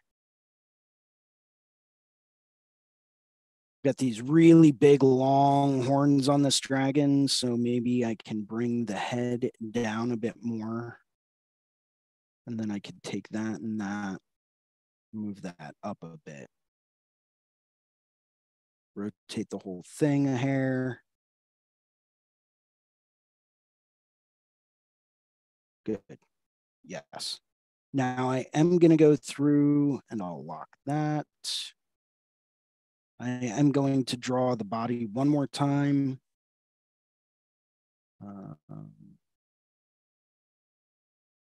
Got 3.85 3.99
these 3.99 4.20
really 4.20 4.72
big 4.72 5.03
long 5.03 5.85
horns 5.85 6.29
on 6.29 6.43
this 6.43 6.59
dragon, 6.59 7.29
so 7.29 7.57
maybe 7.57 8.05
I 8.05 8.16
can 8.16 8.43
bring 8.43 8.87
the 8.87 8.97
head 8.97 9.51
down 9.70 10.11
a 10.11 10.16
bit 10.16 10.37
more. 10.41 10.99
And 12.47 12.59
then 12.59 12.70
I 12.70 12.79
could 12.79 13.03
take 13.03 13.29
that 13.29 13.61
and 13.61 13.81
that, 13.81 14.18
move 15.12 15.43
that 15.43 15.75
up 15.83 15.99
a 16.03 16.16
bit. 16.25 16.49
Rotate 18.97 19.51
the 19.51 19.59
whole 19.59 19.85
thing 19.87 20.29
a 20.29 20.37
hair. 20.37 21.03
Good. 25.85 26.01
Yes. 26.85 27.41
Now 27.93 28.30
I 28.30 28.47
am 28.53 28.78
going 28.78 28.91
to 28.91 28.97
go 28.97 29.16
through 29.16 30.01
and 30.11 30.20
I'll 30.20 30.45
lock 30.45 30.68
that. 30.87 31.26
I 33.20 33.28
am 33.28 33.70
going 33.70 34.05
to 34.07 34.16
draw 34.16 34.55
the 34.55 34.64
body 34.64 35.07
one 35.07 35.28
more 35.28 35.47
time. 35.47 36.20
Uh, 38.24 38.55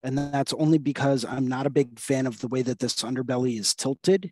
and 0.03 0.17
that's 0.17 0.53
only 0.53 0.79
because 0.79 1.25
I'm 1.25 1.49
not 1.49 1.67
a 1.67 1.71
big 1.71 1.99
fan 1.99 2.27
of 2.27 2.41
the 2.41 2.47
way 2.47 2.63
that 2.63 2.79
this 2.79 3.03
underbelly 3.03 3.59
is 3.59 3.75
tilted. 3.75 4.31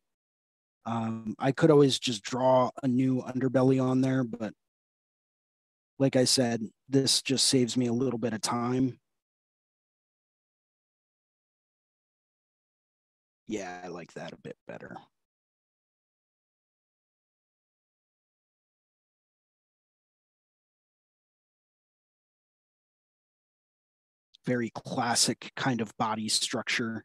Um, 0.87 1.35
I 1.39 1.51
could 1.51 1.71
always 1.71 1.99
just 1.99 2.23
draw 2.23 2.71
a 2.83 2.87
new 2.87 3.23
underbelly 3.23 3.83
on 3.83 4.01
there, 4.01 4.23
but 4.23 4.53
like 5.99 6.15
I 6.15 6.25
said, 6.25 6.63
this 6.89 7.23
just 7.23 7.49
saves 7.49 7.77
me 7.77 7.87
a 7.87 7.93
little 7.93 8.19
bit 8.19 8.35
of 8.35 8.41
time. 8.41 9.01
Yeah, 13.47 13.81
I 13.85 13.89
like 13.89 14.13
that 14.15 14.33
a 14.33 14.37
bit 14.37 14.57
better. 14.67 14.97
Very 24.47 24.71
classic 24.71 25.53
kind 25.57 25.81
of 25.81 25.97
body 25.97 26.29
structure. 26.29 27.05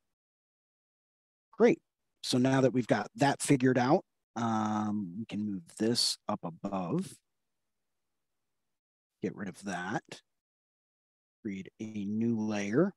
Great. 1.58 1.80
So 2.22 2.38
now 2.38 2.62
that 2.62 2.74
we've 2.74 2.88
got 2.88 3.08
that 3.16 3.42
figured 3.42 3.78
out, 3.78 4.04
um, 4.36 5.16
we 5.18 5.26
can 5.26 5.46
move 5.46 5.64
this 5.78 6.18
up 6.28 6.40
above. 6.44 7.16
Get 9.22 9.36
rid 9.36 9.50
of 9.50 9.64
that. 9.66 10.04
Create 11.42 11.70
a 11.80 12.06
new 12.06 12.40
layer. 12.40 12.94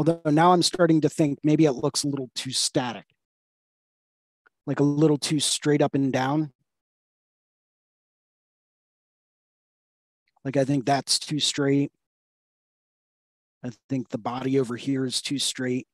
Although 0.00 0.22
now 0.30 0.54
I'm 0.54 0.62
starting 0.62 1.02
to 1.02 1.10
think 1.10 1.40
maybe 1.44 1.66
it 1.66 1.72
looks 1.72 2.04
a 2.04 2.08
little 2.08 2.30
too 2.34 2.52
static, 2.52 3.04
like 4.66 4.80
a 4.80 4.82
little 4.82 5.18
too 5.18 5.40
straight 5.40 5.82
up 5.82 5.94
and 5.94 6.10
down. 6.10 6.54
Like 10.42 10.56
I 10.56 10.64
think 10.64 10.86
that's 10.86 11.18
too 11.18 11.38
straight. 11.38 11.92
I 13.62 13.72
think 13.90 14.08
the 14.08 14.16
body 14.16 14.58
over 14.58 14.74
here 14.74 15.04
is 15.04 15.20
too 15.20 15.38
straight. 15.38 15.86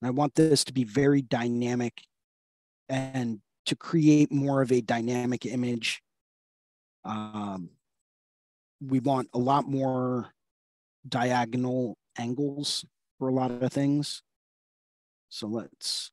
And 0.00 0.06
I 0.06 0.10
want 0.12 0.36
this 0.36 0.62
to 0.66 0.72
be 0.72 0.84
very 0.84 1.22
dynamic 1.22 2.02
and 2.88 3.40
to 3.66 3.74
create 3.74 4.30
more 4.30 4.62
of 4.62 4.70
a 4.70 4.80
dynamic 4.80 5.44
image. 5.44 6.04
Um, 7.04 7.70
we 8.80 9.00
want 9.00 9.28
a 9.34 9.38
lot 9.38 9.66
more 9.66 10.32
diagonal 11.08 11.96
angles 12.18 12.84
for 13.18 13.28
a 13.28 13.34
lot 13.34 13.50
of 13.50 13.72
things. 13.72 14.22
So 15.28 15.46
let's 15.46 16.10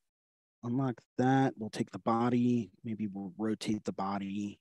unlock 0.64 1.02
that. 1.18 1.54
We'll 1.58 1.70
take 1.70 1.92
the 1.92 2.00
body, 2.00 2.72
maybe 2.84 3.08
we'll 3.08 3.34
rotate 3.38 3.84
the 3.86 3.94
body 3.94 4.60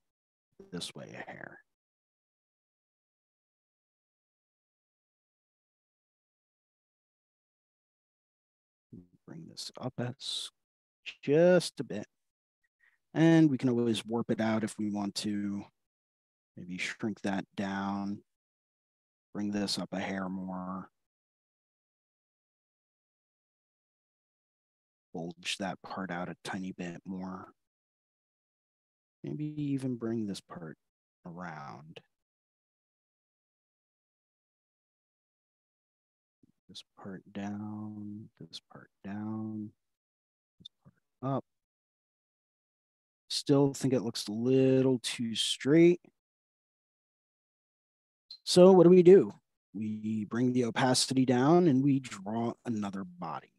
this 0.73 0.95
way 0.95 1.11
a 1.13 1.31
hair. 1.31 1.59
Bring 9.27 9.47
this 9.51 9.73
up 9.81 9.95
as 9.99 10.51
just 11.23 11.81
a 11.81 11.85
bit. 11.85 12.07
And 13.13 13.51
we 13.51 13.59
can 13.59 13.69
always 13.69 14.07
warp 14.07 14.31
it 14.31 14.41
out 14.41 14.63
if 14.63 14.79
we 14.79 14.91
want 14.91 15.15
to. 15.17 15.65
Maybe 16.57 16.79
shrink 16.79 17.21
that 17.23 17.45
down, 17.57 18.21
bring 19.37 19.51
this 19.51 19.79
up 19.79 19.91
a 19.93 20.01
hair 20.01 20.31
more. 20.31 20.89
Bulge 25.13 25.59
that 25.59 25.77
part 25.83 26.11
out 26.11 26.31
a 26.31 26.37
tiny 26.43 26.73
bit 26.73 27.03
more. 27.05 27.49
Maybe 29.23 29.45
even 29.45 29.97
bring 29.97 30.27
this 30.27 30.41
part 30.41 30.79
around. 31.27 32.01
This 36.71 36.83
part 36.99 37.23
down, 37.31 38.31
this 38.41 38.63
part 38.73 38.89
down, 39.05 39.69
this 40.59 40.69
part 40.83 41.37
up. 41.37 41.45
Still 43.29 43.75
think 43.75 43.93
it 43.93 44.01
looks 44.01 44.29
a 44.29 44.33
little 44.33 44.99
too 45.03 45.35
straight. 45.35 46.01
So 48.47 48.71
what 48.71 48.85
do 48.85 48.91
we 48.91 49.03
do? 49.03 49.33
We 49.75 50.25
bring 50.25 50.53
the 50.53 50.67
opacity 50.67 51.27
down 51.27 51.67
and 51.67 51.83
we 51.83 51.99
draw 51.99 52.53
another 52.65 53.03
body. 53.03 53.53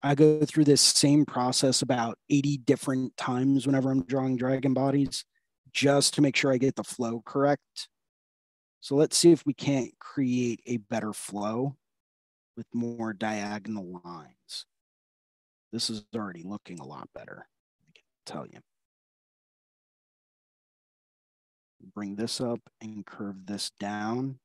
I 0.00 0.14
go 0.14 0.44
through 0.44 0.64
this 0.64 0.80
same 0.80 1.26
process 1.26 1.82
about 1.82 2.18
80 2.30 2.58
different 2.58 3.16
times 3.16 3.66
whenever 3.66 3.90
I'm 3.90 4.04
drawing 4.04 4.36
dragon 4.36 4.74
bodies, 4.74 5.24
just 5.72 6.14
to 6.14 6.22
make 6.22 6.36
sure 6.36 6.52
I 6.52 6.56
get 6.56 6.76
the 6.76 6.84
flow 6.84 7.20
correct. 7.26 7.88
So 8.80 8.94
let's 8.94 9.16
see 9.16 9.32
if 9.32 9.44
we 9.44 9.52
can't 9.52 9.90
create 9.98 10.60
a 10.66 10.76
better 10.76 11.12
flow 11.12 11.74
with 12.56 12.66
more 12.72 13.12
diagonal 13.12 14.00
lines. 14.04 14.66
This 15.72 15.90
is 15.90 16.04
already 16.14 16.44
looking 16.44 16.78
a 16.78 16.86
lot 16.86 17.08
better, 17.12 17.48
I 17.88 17.90
can 17.92 18.04
tell 18.24 18.46
you. 18.46 18.60
Bring 21.82 22.16
this 22.16 22.40
up 22.40 22.60
and 22.80 23.04
curve 23.04 23.46
this 23.46 23.70
down. 23.80 24.38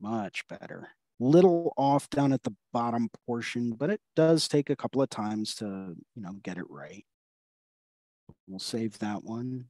Much 0.00 0.46
better. 0.48 0.88
Little 1.20 1.72
off 1.76 2.10
down 2.10 2.32
at 2.32 2.42
the 2.42 2.54
bottom 2.72 3.08
portion, 3.26 3.72
but 3.72 3.90
it 3.90 4.00
does 4.16 4.48
take 4.48 4.68
a 4.70 4.76
couple 4.76 5.00
of 5.00 5.08
times 5.08 5.54
to, 5.56 5.64
you 6.14 6.22
know, 6.22 6.32
get 6.42 6.58
it 6.58 6.68
right. 6.68 7.04
We'll 8.46 8.58
save 8.58 8.98
that 8.98 9.24
one 9.24 9.66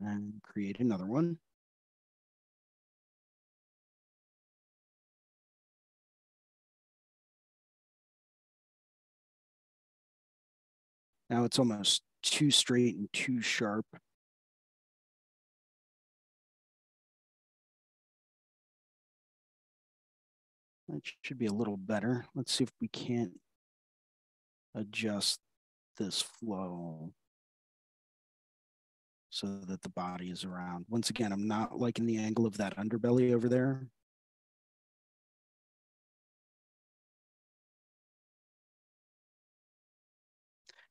and 0.00 0.40
create 0.42 0.78
another 0.78 1.06
one. 1.06 1.38
Now 11.28 11.44
it's 11.44 11.58
almost 11.58 12.02
too 12.22 12.50
straight 12.50 12.96
and 12.96 13.12
too 13.12 13.40
sharp. 13.40 13.86
That 20.88 21.02
should 21.22 21.38
be 21.38 21.46
a 21.46 21.52
little 21.52 21.76
better. 21.76 22.26
Let's 22.34 22.52
see 22.52 22.64
if 22.64 22.70
we 22.80 22.88
can't 22.88 23.32
adjust 24.74 25.40
this 25.96 26.22
flow 26.22 27.12
so 29.30 29.60
that 29.66 29.82
the 29.82 29.88
body 29.88 30.30
is 30.30 30.44
around. 30.44 30.86
Once 30.88 31.10
again, 31.10 31.32
I'm 31.32 31.48
not 31.48 31.78
liking 31.78 32.06
the 32.06 32.18
angle 32.18 32.46
of 32.46 32.56
that 32.58 32.76
underbelly 32.76 33.34
over 33.34 33.48
there. 33.48 33.88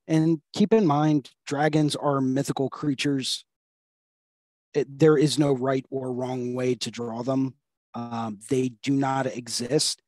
And 0.08 0.40
keep 0.52 0.72
in 0.72 0.86
mind, 0.86 1.30
dragons 1.46 1.96
are 1.96 2.20
mythical 2.20 2.68
creatures. 2.70 3.44
It, 4.74 4.98
there 4.98 5.16
is 5.16 5.38
no 5.38 5.52
right 5.52 5.84
or 5.90 6.12
wrong 6.12 6.54
way 6.54 6.74
to 6.76 6.90
draw 6.90 7.22
them. 7.22 7.54
Um, 7.94 8.38
they 8.50 8.70
do 8.82 8.92
not 8.92 9.26
exist. 9.26 10.02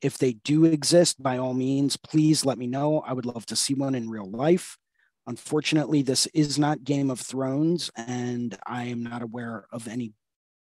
If 0.00 0.18
they 0.18 0.34
do 0.34 0.64
exist, 0.64 1.22
by 1.22 1.38
all 1.38 1.54
means, 1.54 1.96
please 1.96 2.44
let 2.44 2.58
me 2.58 2.66
know. 2.66 3.00
I 3.00 3.12
would 3.12 3.26
love 3.26 3.46
to 3.46 3.56
see 3.56 3.74
one 3.74 3.94
in 3.94 4.08
real 4.08 4.30
life. 4.30 4.78
Unfortunately, 5.26 6.02
this 6.02 6.26
is 6.34 6.58
not 6.58 6.82
Game 6.82 7.10
of 7.10 7.20
Thrones, 7.20 7.90
and 7.96 8.56
I 8.66 8.84
am 8.84 9.02
not 9.02 9.22
aware 9.22 9.66
of 9.70 9.86
any 9.86 10.12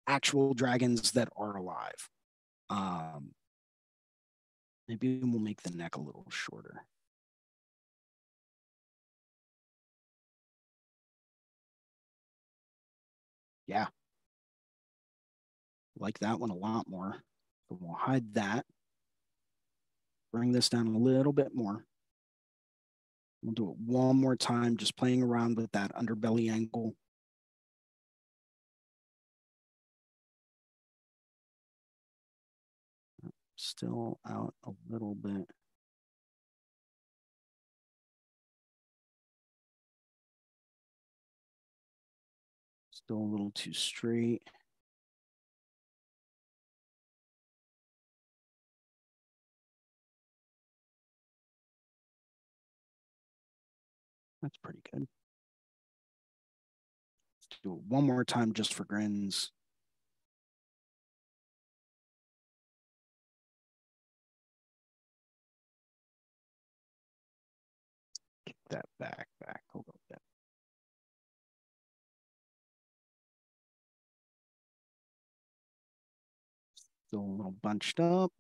actual 0.08 0.54
dragons 0.54 1.12
that 1.12 1.30
are 1.38 1.56
alive. 1.56 2.10
Um, 2.70 3.32
maybe 4.88 5.20
we'll 5.24 5.40
make 5.40 5.62
the 5.62 5.72
neck 5.72 5.96
a 5.96 6.02
little 6.02 6.26
shorter. 6.30 6.84
Yeah. 13.72 13.88
Like 15.98 16.20
that 16.20 16.42
one 16.42 16.50
a 16.50 16.56
lot 16.56 16.90
more. 16.90 17.24
So 17.70 17.78
we'll 17.80 17.96
hide 17.96 18.34
that. 18.34 18.66
Bring 20.34 20.52
this 20.52 20.68
down 20.68 20.88
a 20.88 20.98
little 20.98 21.32
bit 21.32 21.56
more. 21.56 21.86
We'll 23.42 23.54
do 23.54 23.72
it 23.72 23.78
one 23.78 24.18
more 24.18 24.36
time, 24.36 24.76
just 24.76 24.98
playing 24.98 25.24
around 25.24 25.56
with 25.56 25.72
that 25.72 25.96
underbelly 25.96 26.52
angle. 26.52 26.96
Still 33.56 34.20
out 34.30 34.54
a 34.66 34.72
little 34.90 35.16
bit. 35.16 35.48
Still 43.12 43.24
a 43.24 43.28
little 43.32 43.52
too 43.54 43.74
straight. 43.74 44.42
That's 54.42 54.56
pretty 54.56 54.80
good. 54.94 55.10
Let's 57.42 57.60
do 57.62 57.74
it 57.74 57.80
one 57.90 58.06
more 58.06 58.24
time 58.24 58.54
just 58.54 58.74
for 58.74 58.86
grins. 58.86 59.52
Kick 68.46 68.56
that 68.70 68.86
back, 69.00 69.28
back 69.46 69.64
a 69.74 69.80
little 69.80 70.01
Still 77.12 77.26
a 77.26 77.36
little 77.36 77.56
bunched 77.62 78.00
up. 78.00 78.32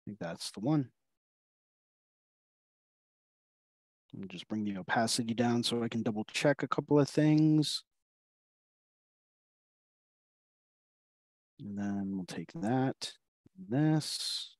I 0.00 0.02
think 0.06 0.18
that's 0.18 0.50
the 0.52 0.60
one. 0.60 0.88
Just 4.28 4.48
bring 4.48 4.64
the 4.64 4.78
opacity 4.78 5.34
down 5.34 5.62
so 5.62 5.82
I 5.82 5.88
can 5.88 6.02
double 6.02 6.24
check 6.24 6.62
a 6.62 6.68
couple 6.68 6.98
of 6.98 7.10
things. 7.10 7.82
And 11.60 11.76
then 11.76 12.12
we'll 12.16 12.24
take 12.24 12.52
that, 12.62 13.12
this, 13.68 14.56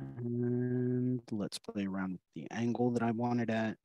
and 0.00 1.22
let's 1.30 1.58
play 1.58 1.86
around 1.86 2.12
with 2.12 2.20
the 2.34 2.46
angle 2.50 2.90
that 2.92 3.02
I 3.02 3.10
wanted 3.10 3.50
at. 3.50 3.76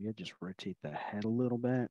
Yeah, 0.00 0.12
just 0.12 0.34
rotate 0.40 0.76
the 0.82 0.90
head 0.90 1.24
a 1.24 1.28
little 1.28 1.56
bit. 1.58 1.88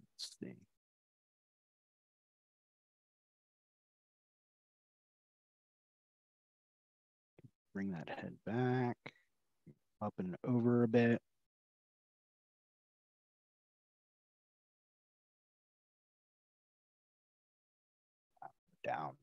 Let's 0.00 0.30
see. 0.40 0.56
bring 7.74 7.90
that 7.90 8.08
head 8.08 8.34
back, 8.46 8.96
up 10.00 10.14
and 10.18 10.36
over 10.46 10.83
a 10.83 10.83
bit. 10.94 11.20
Down. 18.86 19.16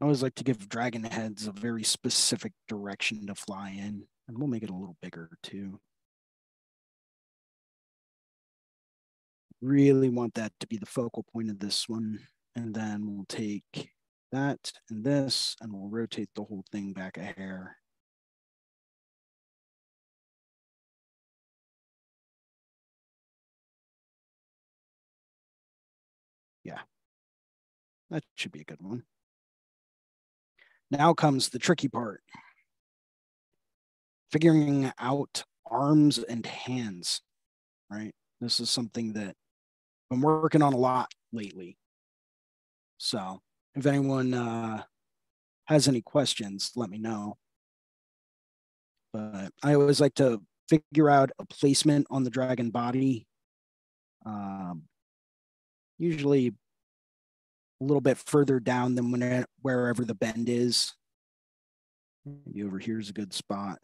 I 0.00 0.04
always 0.04 0.22
like 0.22 0.34
to 0.36 0.44
give 0.44 0.68
dragon 0.68 1.04
heads 1.04 1.46
a 1.46 1.52
very 1.52 1.84
specific 1.84 2.52
direction 2.68 3.26
to 3.28 3.36
fly 3.36 3.70
in, 3.70 4.02
and 4.26 4.38
we'll 4.38 4.48
make 4.48 4.64
it 4.64 4.70
a 4.70 4.74
little 4.74 4.96
bigger 5.00 5.30
too. 5.44 5.78
Really 9.60 10.08
want 10.08 10.34
that 10.34 10.52
to 10.58 10.66
be 10.66 10.78
the 10.78 10.86
focal 10.86 11.24
point 11.32 11.48
of 11.50 11.60
this 11.60 11.88
one. 11.88 12.18
And 12.56 12.74
then 12.74 13.06
we'll 13.06 13.26
take 13.28 13.92
that 14.32 14.72
and 14.90 15.04
this, 15.04 15.56
and 15.60 15.72
we'll 15.72 15.88
rotate 15.88 16.30
the 16.34 16.44
whole 16.44 16.64
thing 16.72 16.92
back 16.92 17.16
a 17.16 17.22
hair. 17.22 17.76
Yeah, 26.64 26.80
that 28.10 28.24
should 28.36 28.52
be 28.52 28.60
a 28.60 28.64
good 28.64 28.80
one. 28.82 29.04
Now 30.90 31.14
comes 31.14 31.48
the 31.48 31.58
tricky 31.58 31.88
part 31.88 32.22
figuring 34.32 34.90
out 34.98 35.44
arms 35.70 36.18
and 36.18 36.46
hands, 36.46 37.20
right? 37.90 38.14
This 38.40 38.60
is 38.60 38.70
something 38.70 39.12
that 39.12 39.36
I'm 40.10 40.22
working 40.22 40.62
on 40.62 40.72
a 40.72 40.78
lot 40.78 41.12
lately. 41.32 41.76
So 42.98 43.40
if 43.74 43.86
anyone 43.86 44.34
uh, 44.34 44.82
has 45.66 45.88
any 45.88 46.02
questions, 46.02 46.72
let 46.76 46.90
me 46.90 46.98
know. 46.98 47.36
But 49.12 49.52
I 49.62 49.74
always 49.74 50.00
like 50.00 50.14
to 50.14 50.42
figure 50.68 51.10
out 51.10 51.30
a 51.38 51.46
placement 51.46 52.06
on 52.10 52.24
the 52.24 52.30
dragon 52.30 52.70
body. 52.70 53.26
Um, 54.24 54.84
usually 55.98 56.48
a 56.48 57.84
little 57.84 58.00
bit 58.00 58.18
further 58.18 58.60
down 58.60 58.94
than 58.94 59.10
when 59.10 59.44
wherever 59.60 60.04
the 60.04 60.14
bend 60.14 60.48
is. 60.48 60.92
Maybe 62.24 62.62
over 62.64 62.78
here 62.78 63.00
is 63.00 63.10
a 63.10 63.14
good 63.14 63.32
spot. 63.32 63.78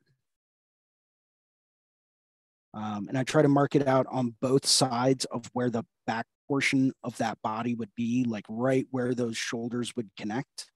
Um, 2.75 3.07
and 3.09 3.19
I 3.19 3.25
try 3.25 3.43
to 3.43 3.49
mark 3.49 3.75
it 3.75 3.89
out 3.89 4.07
on 4.09 4.37
both 4.41 4.67
sides 4.67 5.25
of 5.27 5.51
where 5.53 5.71
the 5.71 5.85
back 6.07 6.27
portion 6.49 6.93
of 7.05 7.17
that 7.19 7.39
body 7.43 7.75
would 7.75 7.95
be, 7.95 8.25
like 8.25 8.47
right 8.49 8.87
where 8.91 9.15
those 9.15 9.37
shoulders 9.37 9.95
would 9.95 10.09
connect. 10.17 10.71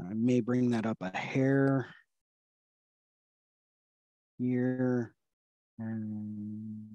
I 0.00 0.14
may 0.14 0.40
bring 0.40 0.70
that 0.70 0.86
up 0.86 0.96
a 1.02 1.16
hair 1.16 1.94
here 4.38 5.14
and 5.78 6.88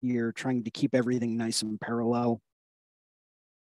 here, 0.00 0.32
trying 0.32 0.64
to 0.64 0.70
keep 0.70 0.94
everything 0.94 1.36
nice 1.36 1.62
and 1.62 1.80
parallel. 1.80 2.40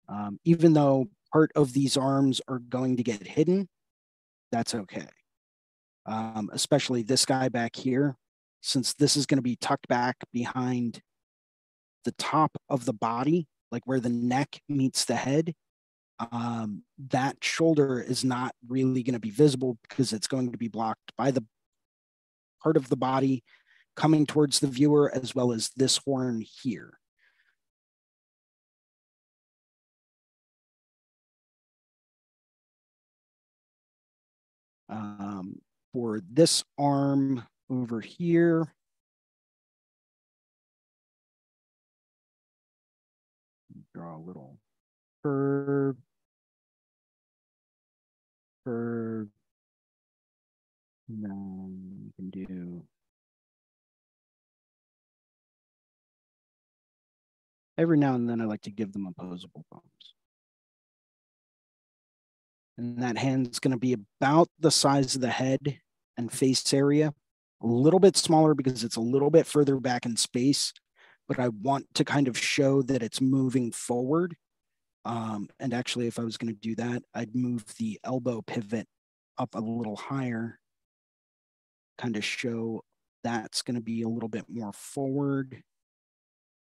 Um, 0.09 0.39
even 0.45 0.73
though 0.73 1.09
part 1.33 1.53
of 1.55 1.73
these 1.73 1.97
arms 1.97 2.41
are 2.49 2.59
going 2.59 2.97
to 2.97 3.03
get 3.03 3.27
hidden, 3.27 3.69
that's 4.51 4.75
okay. 4.75 5.09
Um, 6.07 6.51
especially 6.53 7.03
this 7.03 7.25
guy 7.25 7.49
back 7.49 7.77
here, 7.77 8.17
since 8.61 8.95
this 8.95 9.17
is 9.17 9.27
going 9.27 9.39
to 9.39 9.43
be 9.43 9.57
tucked 9.57 9.89
back 9.89 10.17
behind 10.33 11.03
the 12.05 12.13
top 12.13 12.57
of 12.69 12.85
the 12.85 12.93
body, 12.93 13.47
like 13.71 13.83
where 13.87 14.01
the 14.01 14.09
neck 14.09 14.61
meets 14.69 15.05
the 15.05 15.17
head, 15.17 15.55
um, 16.19 16.83
that 17.11 17.43
shoulder 17.43 18.01
is 18.01 18.25
not 18.25 18.55
really 18.69 19.03
going 19.03 19.15
to 19.15 19.21
be 19.21 19.31
visible 19.31 19.79
because 19.83 20.13
it's 20.13 20.29
going 20.29 20.53
to 20.53 20.59
be 20.59 20.69
blocked 20.69 21.13
by 21.17 21.31
the 21.31 21.45
part 22.63 22.77
of 22.77 22.89
the 22.89 22.97
body 22.97 23.43
coming 23.97 24.27
towards 24.27 24.61
the 24.61 24.67
viewer 24.67 25.11
as 25.15 25.35
well 25.35 25.53
as 25.53 25.71
this 25.77 25.99
horn 25.99 26.45
here. 26.63 26.99
Um, 34.89 35.61
for 35.93 36.21
this 36.31 36.63
arm 36.79 37.45
over 37.71 38.01
here, 38.01 38.73
draw 43.95 44.17
a 44.17 44.19
little. 44.19 44.59
Curve, 45.23 45.97
and 51.09 51.23
then 51.23 52.03
you 52.05 52.13
can 52.17 52.31
do. 52.31 52.83
Every 57.77 57.99
now 57.99 58.15
and 58.15 58.29
then 58.29 58.41
I 58.41 58.45
like 58.45 58.63
to 58.63 58.71
give 58.71 58.93
them 58.93 59.07
opposable 59.07 59.65
thumbs 59.73 60.15
and 62.77 63.03
that 63.03 63.19
hand's 63.19 63.59
going 63.59 63.73
to 63.73 63.79
be 63.79 63.97
about 64.21 64.49
the 64.59 64.71
size 64.71 65.15
of 65.15 65.21
the 65.21 65.31
head 65.31 65.79
and 66.17 66.33
face 66.33 66.73
area, 66.73 67.13
a 67.63 67.67
little 67.67 68.01
bit 68.01 68.17
smaller 68.17 68.55
because 68.55 68.85
it's 68.85 68.97
a 68.97 69.01
little 69.01 69.31
bit 69.31 69.47
further 69.47 69.79
back 69.79 70.07
in 70.07 70.17
space, 70.17 70.73
but 71.29 71.39
I 71.39 71.49
want 71.49 71.87
to 71.95 72.05
kind 72.05 72.29
of 72.29 72.39
show 72.39 72.83
that 72.83 73.03
it's 73.03 73.21
moving 73.21 73.73
forward. 73.73 74.37
Um, 75.05 75.49
and 75.61 75.75
actually, 75.75 76.07
if 76.07 76.19
I 76.19 76.25
was 76.25 76.37
going 76.37 76.53
to 76.53 76.61
do 76.61 76.75
that, 76.77 77.03
I'd 77.15 77.35
move 77.35 77.65
the 77.79 77.99
elbow 78.05 78.43
pivot 78.43 78.87
up 79.39 79.55
a 79.55 79.61
little 79.61 79.97
higher, 79.97 80.59
kind 81.99 82.17
of 82.17 82.25
show 82.25 82.83
that's 83.23 83.63
going 83.63 83.75
to 83.75 83.81
be 83.81 84.03
a 84.03 84.09
little 84.09 84.29
bit 84.29 84.45
more 84.49 84.73
forward. 84.73 85.63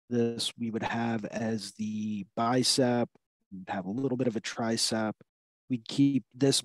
This 0.09 0.51
we 0.59 0.69
would 0.69 0.83
have 0.83 1.25
as 1.25 1.71
the 1.73 2.25
bicep, 2.35 3.09
We'd 3.51 3.69
have 3.69 3.85
a 3.85 3.91
little 3.91 4.17
bit 4.17 4.27
of 4.27 4.35
a 4.35 4.41
tricep, 4.41 5.13
We'd 5.69 5.87
keep 5.87 6.25
this 6.33 6.63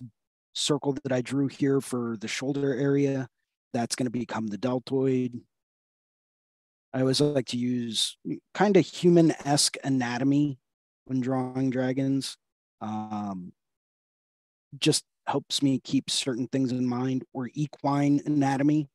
circle 0.53 0.97
that 1.05 1.13
I 1.13 1.21
drew 1.21 1.47
here 1.47 1.81
for 1.81 2.17
the 2.19 2.29
shoulder 2.29 2.75
area. 2.75 3.29
That's 3.73 3.95
going 3.95 4.07
to 4.07 4.11
become 4.11 4.49
the 4.49 4.59
deltoid. 4.59 5.41
I 6.97 7.01
always 7.01 7.21
like 7.21 7.45
to 7.49 7.59
use 7.59 8.17
kind 8.55 8.75
of 8.75 8.87
human-esque 8.87 9.77
anatomy 9.85 10.59
when 11.05 11.21
drawing 11.21 11.69
dragons. 11.69 12.39
Um, 12.81 13.53
just 14.79 15.05
helps 15.27 15.63
me 15.63 15.79
keep 15.79 16.09
certain 16.09 16.49
things 16.49 16.73
in 16.73 16.89
mind 16.89 17.25
or 17.35 17.51
equine 17.53 18.23
anatomy. 18.25 18.89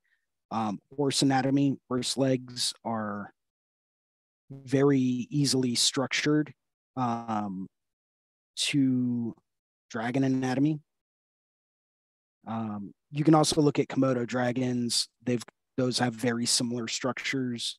Um, 0.50 0.80
horse 0.98 1.22
anatomy, 1.22 1.78
horse 1.90 2.18
legs 2.18 2.74
are 2.84 3.32
very 4.50 5.28
easily 5.30 5.76
structured 5.76 6.56
um, 6.96 7.68
to 8.56 9.36
dragon 9.92 10.24
anatomy. 10.24 10.80
Um, 12.48 12.96
you 13.12 13.24
can 13.24 13.36
also 13.36 13.62
look 13.62 13.78
at 13.78 13.90
Komodo 13.90 14.26
dragons. 14.26 15.08
They've 15.24 15.44
those 15.78 16.00
have 16.00 16.16
very 16.16 16.48
similar 16.48 16.88
structures. 16.88 17.78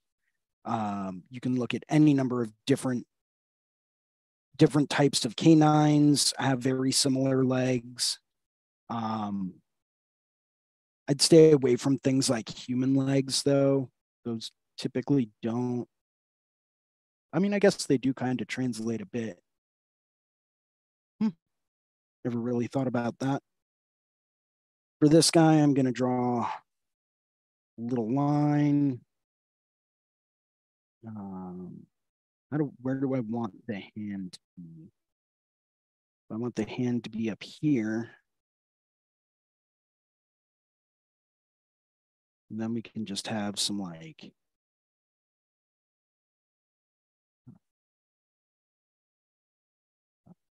Um, 0.64 1.24
you 1.30 1.40
can 1.40 1.58
look 1.58 1.74
at 1.74 1.84
any 1.88 2.14
number 2.14 2.42
of 2.42 2.52
different 2.66 3.06
different 4.58 4.90
types 4.90 5.24
of 5.24 5.34
canines 5.34 6.34
have 6.38 6.60
very 6.60 6.92
similar 6.92 7.42
legs. 7.42 8.18
Um, 8.90 9.54
I'd 11.08 11.22
stay 11.22 11.52
away 11.52 11.76
from 11.76 11.98
things 11.98 12.28
like 12.28 12.48
human 12.48 12.94
legs, 12.94 13.42
though. 13.42 13.90
Those 14.24 14.52
typically 14.76 15.30
don't. 15.42 15.88
I 17.32 17.38
mean, 17.38 17.54
I 17.54 17.58
guess 17.58 17.86
they 17.86 17.96
do 17.98 18.12
kind 18.12 18.40
of 18.40 18.46
translate 18.46 19.00
a 19.00 19.06
bit. 19.06 19.38
Never 22.24 22.38
really 22.38 22.68
thought 22.68 22.86
about 22.86 23.18
that. 23.18 23.42
For 25.00 25.08
this 25.08 25.30
guy, 25.30 25.54
I'm 25.54 25.74
going 25.74 25.86
to 25.86 25.92
draw 25.92 26.42
a 26.42 27.82
little 27.82 28.14
line. 28.14 29.00
Um, 31.06 31.86
how 32.50 32.58
do, 32.58 32.72
where 32.80 32.96
do 32.96 33.14
I 33.14 33.20
want 33.20 33.54
the 33.66 33.82
hand 33.96 34.32
to 34.34 34.38
be? 34.56 34.90
I 36.30 36.36
want 36.36 36.54
the 36.54 36.64
hand 36.64 37.04
to 37.04 37.10
be 37.10 37.30
up 37.30 37.42
here. 37.42 38.10
And 42.50 42.60
then 42.60 42.74
we 42.74 42.82
can 42.82 43.06
just 43.06 43.28
have 43.28 43.58
some 43.58 43.78
like 43.78 44.32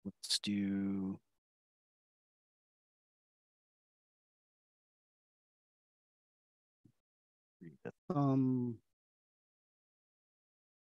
let's 0.05 0.39
do 0.39 1.19
the 7.85 7.93
thumb. 8.09 8.79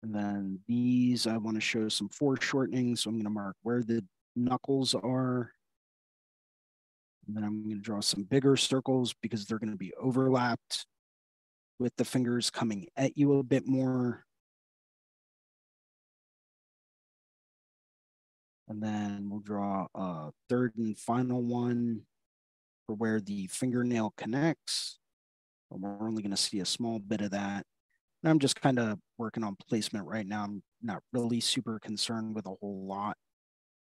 And 0.02 0.16
then 0.16 0.60
these, 0.68 1.28
I 1.28 1.38
want 1.38 1.58
to 1.58 1.62
show 1.62 1.90
some 1.90 2.10
foreshortening. 2.10 2.96
So 2.96 3.10
I'm 3.10 3.16
going 3.16 3.26
to 3.26 3.30
mark 3.30 3.56
where 3.64 3.84
the 3.84 4.04
knuckles 4.36 4.96
are. 4.96 5.52
And 7.28 7.36
then 7.36 7.44
I'm 7.44 7.64
going 7.64 7.76
to 7.76 7.82
draw 7.82 8.00
some 8.00 8.24
bigger 8.24 8.56
circles 8.56 9.14
because 9.22 9.46
they're 9.46 9.60
going 9.60 9.72
to 9.72 9.78
be 9.78 9.94
overlapped 10.02 10.86
with 11.80 11.96
the 11.98 12.06
fingers 12.06 12.50
coming 12.50 12.88
at 12.98 13.18
you 13.18 13.38
a 13.38 13.44
bit 13.44 13.68
more. 13.68 14.24
And 18.68 18.82
then 18.82 19.30
we'll 19.30 19.40
draw 19.42 19.88
a 19.96 20.30
third 20.48 20.74
and 20.78 20.98
final 20.98 21.42
one 21.42 22.02
for 22.86 22.94
where 22.96 23.20
the 23.20 23.48
fingernail 23.48 24.14
connects. 24.16 25.00
But 25.70 25.80
we're 25.80 26.08
only 26.08 26.22
going 26.22 26.32
to 26.32 26.38
see 26.38 26.60
a 26.60 26.66
small 26.66 27.00
bit 27.00 27.22
of 27.22 27.32
that. 27.32 27.66
And 28.24 28.30
I'm 28.30 28.40
just 28.40 28.60
kind 28.60 28.80
of 28.80 29.00
working 29.18 29.44
on 29.44 29.56
placement 29.70 30.06
right 30.06 30.28
now. 30.28 30.44
I'm 30.44 30.62
not 30.82 31.02
really 31.14 31.40
super 31.40 31.80
concerned 31.80 32.36
with 32.36 32.46
a 32.46 32.56
whole 32.62 32.86
lot 32.86 33.16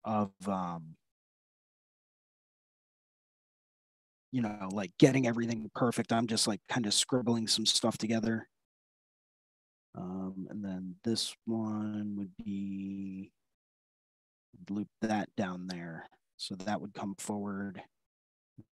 of, 0.04 0.32
um, 0.48 0.96
you 4.32 4.42
know, 4.42 4.70
like 4.72 4.92
getting 5.00 5.28
everything 5.28 5.70
perfect. 5.76 6.14
I'm 6.14 6.28
just 6.28 6.48
like 6.48 6.62
kind 6.70 6.86
of 6.86 6.94
scribbling 6.94 7.48
some 7.48 7.66
stuff 7.66 7.98
together. 7.98 8.48
Um, 9.98 10.48
and 10.50 10.64
then 10.64 10.96
this 11.04 11.36
one 11.46 12.16
would 12.18 12.32
be 12.44 13.32
loop 14.70 14.88
that 15.02 15.30
down 15.36 15.68
there. 15.68 16.08
So 16.38 16.56
that 16.56 16.80
would 16.80 16.94
come 16.94 17.16
forward. 17.18 17.82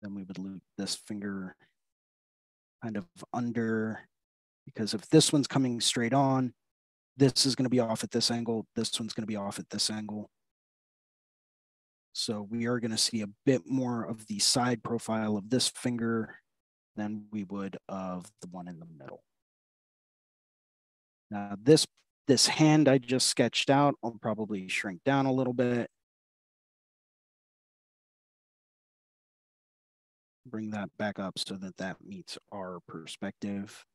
Then 0.01 0.13
we 0.13 0.23
would 0.23 0.37
loop 0.37 0.61
this 0.77 0.95
finger 1.07 1.55
kind 2.83 2.97
of 2.97 3.05
under, 3.33 4.01
because 4.67 4.93
if 4.93 5.07
this 5.09 5.31
one's 5.31 5.47
coming 5.47 5.79
straight 5.79 6.13
on, 6.13 6.53
this 7.15 7.45
is 7.45 7.55
going 7.55 7.63
to 7.63 7.69
be 7.69 7.79
off 7.79 8.03
at 8.03 8.11
this 8.11 8.29
angle. 8.29 8.67
This 8.75 8.99
one's 8.99 9.13
going 9.13 9.23
to 9.23 9.27
be 9.27 9.37
off 9.37 9.57
at 9.57 9.69
this 9.69 9.89
angle. 9.89 10.29
So 12.13 12.45
we 12.49 12.67
are 12.67 12.79
going 12.79 12.91
to 12.91 12.97
see 12.97 13.21
a 13.21 13.29
bit 13.45 13.61
more 13.65 14.03
of 14.03 14.27
the 14.27 14.39
side 14.39 14.83
profile 14.83 15.37
of 15.37 15.49
this 15.49 15.69
finger 15.69 16.35
than 16.95 17.25
we 17.31 17.45
would 17.45 17.77
of 17.87 18.25
the 18.41 18.47
one 18.49 18.67
in 18.67 18.79
the 18.79 18.87
middle. 18.99 19.23
Now 21.31 21.55
this 21.61 21.87
this 22.27 22.47
hand 22.47 22.89
I 22.89 22.97
just 22.97 23.27
sketched 23.27 23.69
out, 23.69 23.95
I'll 24.03 24.17
probably 24.21 24.67
shrink 24.67 25.01
down 25.05 25.25
a 25.25 25.31
little 25.31 25.53
bit. 25.53 25.89
Bring 30.45 30.71
that 30.71 30.89
back 30.97 31.19
up 31.19 31.39
so 31.39 31.55
that 31.55 31.77
that 31.77 31.97
meets 32.05 32.37
our 32.51 32.79
perspective. 32.87 33.85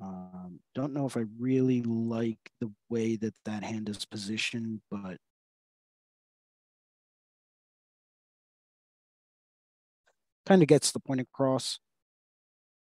Um, 0.00 0.60
don't 0.74 0.92
know 0.92 1.06
if 1.06 1.16
I 1.16 1.24
really 1.38 1.82
like 1.82 2.38
the 2.60 2.72
way 2.90 3.16
that 3.16 3.34
that 3.44 3.62
hand 3.62 3.88
is 3.88 4.04
positioned, 4.04 4.80
but 4.90 5.18
kind 10.46 10.62
of 10.62 10.68
gets 10.68 10.92
the 10.92 11.00
point 11.00 11.20
across. 11.20 11.78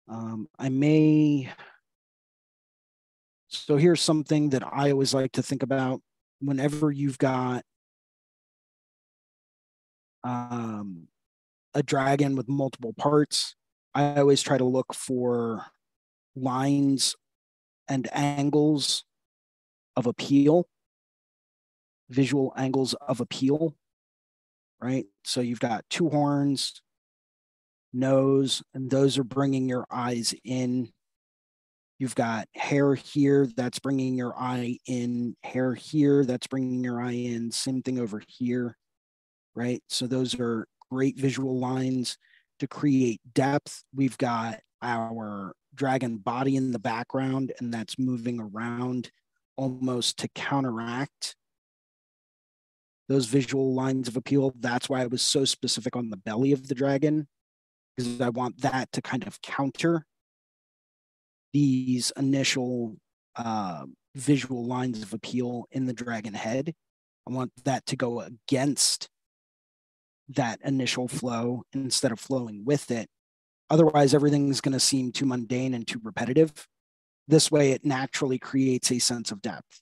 Um, 0.08 0.47
I 0.60 0.70
may 0.70 1.51
so 3.47 3.78
here's 3.78 4.01
something 4.01 4.49
that 4.49 4.64
I 4.66 4.91
always 4.91 5.14
like 5.14 5.32
to 5.34 5.43
think 5.43 5.64
about 5.64 6.01
whenever 6.39 6.91
you've 6.91 7.18
got 7.18 7.64
um, 10.24 11.08
a 11.74 11.82
dragon 11.82 12.36
with 12.36 12.49
multiple 12.49 12.93
parts. 12.93 13.56
I 13.93 14.20
always 14.20 14.41
try 14.41 14.58
to 14.58 14.66
look 14.66 14.93
for 14.93 15.66
lines 16.36 17.16
and 17.88 18.08
angles 18.12 19.04
of 19.96 20.06
appeal, 20.08 20.68
visual 22.10 22.54
angles 22.58 22.94
of 22.96 23.22
appeal, 23.22 23.76
right? 24.82 25.06
So 25.24 25.42
you've 25.42 25.60
got 25.60 25.86
two 25.90 26.10
horns, 26.10 26.82
nose, 27.94 28.62
and 28.74 28.90
those 28.90 29.18
are 29.18 29.24
bringing 29.24 29.70
your 29.70 29.86
eyes 29.90 30.34
in 30.44 30.92
You've 31.98 32.16
got 32.16 32.50
hair 32.54 32.94
here 32.94 33.48
that's 33.56 33.80
bringing 33.80 34.18
your 34.18 34.38
eye 34.38 34.78
in, 34.86 35.36
hair 35.44 35.74
here 35.74 36.26
that's 36.26 36.48
bringing 36.48 36.84
your 36.84 37.00
eye 37.00 37.14
in, 37.14 37.52
same 37.52 37.82
thing 37.82 38.00
over 38.00 38.22
here, 38.28 38.78
right? 39.56 39.82
So 39.88 40.06
those 40.06 40.38
are 40.38 40.68
great 40.92 41.18
visual 41.18 41.58
lines 41.58 42.18
to 42.60 42.68
create 42.68 43.22
depth. 43.34 43.84
We've 43.96 44.18
got 44.18 44.60
our 44.86 45.54
dragon 45.74 46.18
body 46.18 46.56
in 46.56 46.72
the 46.72 46.80
background 46.80 47.52
and 47.60 47.74
that's 47.74 48.00
moving 48.00 48.40
around 48.40 49.12
almost 49.58 50.18
to 50.20 50.30
counteract 50.30 51.36
those 53.08 53.26
visual 53.26 53.74
lines 53.74 54.08
of 54.08 54.16
appeal. 54.16 54.54
That's 54.60 54.90
why 54.90 55.02
I 55.02 55.08
was 55.08 55.22
so 55.22 55.46
specific 55.46 55.96
on 55.96 56.10
the 56.10 56.18
belly 56.18 56.52
of 56.52 56.68
the 56.68 56.76
dragon 56.76 57.28
because 57.96 58.20
I 58.20 58.30
want 58.30 58.62
that 58.62 58.92
to 58.94 59.02
kind 59.02 59.26
of 59.28 59.42
counter 59.42 60.06
these 61.54 62.12
initial 62.18 62.98
uh, 63.36 63.86
visual 64.16 64.66
lines 64.66 65.02
of 65.02 65.14
appeal 65.14 65.68
in 65.72 65.86
the 65.86 65.94
dragon 65.94 66.34
head. 66.34 66.74
I 67.28 67.34
want 67.34 67.52
that 67.64 67.86
to 67.88 67.96
go 67.96 68.22
against 68.22 69.10
that 70.30 70.60
initial 70.64 71.08
flow 71.08 71.64
instead 71.74 72.12
of 72.12 72.20
flowing 72.20 72.66
with 72.66 72.92
it. 72.92 73.08
Otherwise, 73.70 74.13
everything's 74.13 74.61
going 74.61 74.74
to 74.74 74.80
seem 74.80 75.11
too 75.11 75.26
mundane 75.26 75.74
and 75.74 75.88
too 75.88 75.99
repetitive. 76.03 76.68
This 77.28 77.51
way, 77.51 77.72
it 77.72 77.84
naturally 77.84 78.38
creates 78.38 78.91
a 78.91 78.99
sense 78.99 79.32
of 79.32 79.41
depth. 79.41 79.82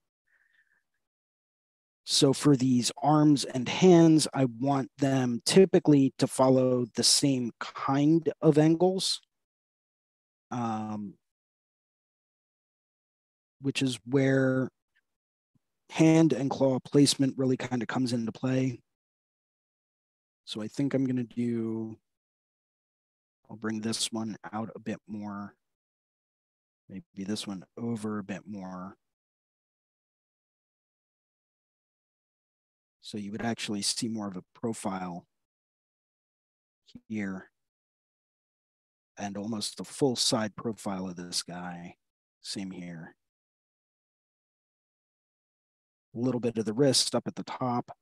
So 2.05 2.33
for 2.33 2.55
these 2.55 2.91
arms 3.01 3.45
and 3.45 3.67
hands, 3.67 4.27
I 4.33 4.45
want 4.59 4.89
them 4.97 5.41
typically 5.45 6.13
to 6.19 6.27
follow 6.27 6.85
the 6.95 7.03
same 7.03 7.51
kind 7.59 8.31
of 8.41 8.57
angles. 8.57 9.21
Um, 10.51 11.15
which 13.61 13.81
is 13.81 13.97
where 14.05 14.69
hand 15.89 16.33
and 16.33 16.49
claw 16.49 16.79
placement 16.79 17.37
really 17.37 17.57
kind 17.57 17.81
of 17.81 17.87
comes 17.87 18.13
into 18.13 18.31
play. 18.31 18.79
So 20.45 20.61
I 20.61 20.67
think 20.67 20.93
I'm 20.93 21.05
going 21.05 21.15
to 21.15 21.23
do, 21.23 21.97
I'll 23.53 23.59
bring 23.59 23.81
this 23.81 24.11
one 24.11 24.35
out 24.51 24.71
a 24.75 24.79
bit 24.79 24.97
more. 25.07 25.53
Maybe 26.89 27.03
this 27.17 27.45
one 27.45 27.63
over 27.77 28.17
a 28.17 28.23
bit 28.23 28.41
more. 28.47 28.95
So 33.01 33.19
you 33.19 33.31
would 33.31 33.43
actually 33.43 33.83
see 33.83 34.07
more 34.07 34.27
of 34.27 34.35
a 34.37 34.43
profile 34.59 35.27
here 37.07 37.51
and 39.19 39.37
almost 39.37 39.77
the 39.77 39.83
full 39.83 40.15
side 40.15 40.55
profile 40.55 41.07
of 41.07 41.15
this 41.15 41.43
guy. 41.43 41.97
Same 42.41 42.71
here 42.71 43.13
a 46.15 46.19
little 46.19 46.41
bit 46.41 46.57
of 46.57 46.65
the 46.65 46.73
wrist 46.73 47.13
up 47.13 47.27
at 47.27 47.35
the 47.35 47.43
top, 47.43 47.95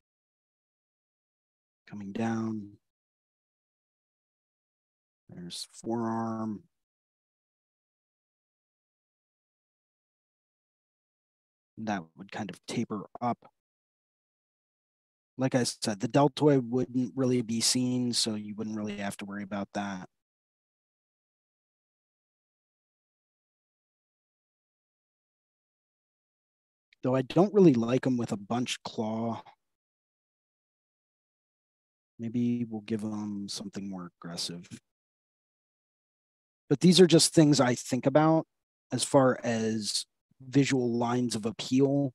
coming 1.89 2.13
down. 2.13 2.77
There's 5.31 5.67
forearm. 5.73 6.63
That 11.77 12.03
would 12.17 12.31
kind 12.31 12.49
of 12.49 12.63
taper 12.67 13.05
up. 13.21 13.37
Like 15.37 15.55
I 15.55 15.63
said, 15.63 15.99
the 15.99 16.07
deltoid 16.07 16.69
wouldn't 16.69 17.13
really 17.15 17.41
be 17.41 17.61
seen, 17.61 18.13
so 18.13 18.35
you 18.35 18.53
wouldn't 18.55 18.77
really 18.77 18.97
have 18.97 19.17
to 19.17 19.25
worry 19.25 19.43
about 19.43 19.69
that. 19.73 20.07
though 27.03 27.15
I 27.15 27.21
don't 27.21 27.53
really 27.53 27.73
like 27.73 28.01
them 28.03 28.17
with 28.17 28.31
a 28.31 28.37
bunch 28.37 28.81
claw. 28.83 29.41
Maybe 32.19 32.65
we'll 32.65 32.81
give 32.81 33.01
them 33.01 33.47
something 33.49 33.89
more 33.89 34.11
aggressive. 34.17 34.67
But 36.71 36.79
these 36.79 37.01
are 37.01 37.07
just 37.07 37.33
things 37.33 37.59
I 37.59 37.75
think 37.75 38.05
about 38.05 38.47
as 38.93 39.03
far 39.03 39.37
as 39.43 40.05
visual 40.39 40.97
lines 40.97 41.35
of 41.35 41.45
appeal. 41.45 42.13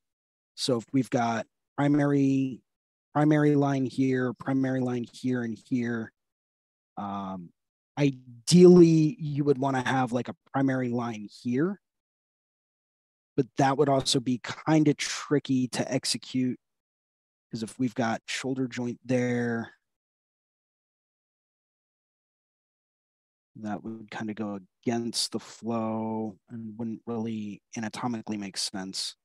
So 0.54 0.78
if 0.78 0.84
we've 0.92 1.11
got 1.11 1.46
primary 1.76 2.62
primary 3.14 3.54
line 3.54 3.84
here, 3.84 4.32
primary 4.32 4.80
line 4.80 5.04
here 5.12 5.42
and 5.42 5.59
here, 5.68 6.11
um, 6.96 7.50
ideally 7.98 9.16
you 9.20 9.44
would 9.44 9.59
want 9.59 9.76
to 9.76 9.82
have 9.82 10.12
like 10.12 10.28
a 10.28 10.34
primary 10.52 10.88
line 10.88 11.28
here 11.42 11.80
but 13.36 13.46
that 13.59 13.76
would 13.76 13.88
also 13.88 14.18
be 14.18 14.40
kind 14.42 14.88
of 14.88 14.96
tricky 14.96 15.68
to 15.68 15.92
execute 15.92 16.59
because 17.46 17.62
if 17.62 17.78
we've 17.78 17.94
got 17.94 18.22
shoulder 18.26 18.66
joint 18.66 18.98
there, 19.04 19.72
that 23.62 23.82
would 23.82 24.11
kind 24.11 24.30
of 24.30 24.36
go 24.36 24.61
against 24.84 25.32
the 25.32 25.40
flow 25.40 26.36
and 26.50 26.78
wouldn't 26.78 27.02
really 27.07 27.62
anatomically 27.76 28.36
make 28.36 28.57
sense. 28.57 29.16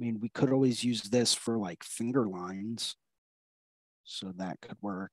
I 0.00 0.04
mean, 0.04 0.20
we 0.20 0.28
could 0.30 0.52
always 0.52 0.82
use 0.82 1.02
this 1.02 1.34
for 1.34 1.58
like 1.58 1.84
finger 1.84 2.26
lines. 2.26 2.96
So 4.04 4.32
that 4.36 4.60
could 4.60 4.78
work. 4.80 5.12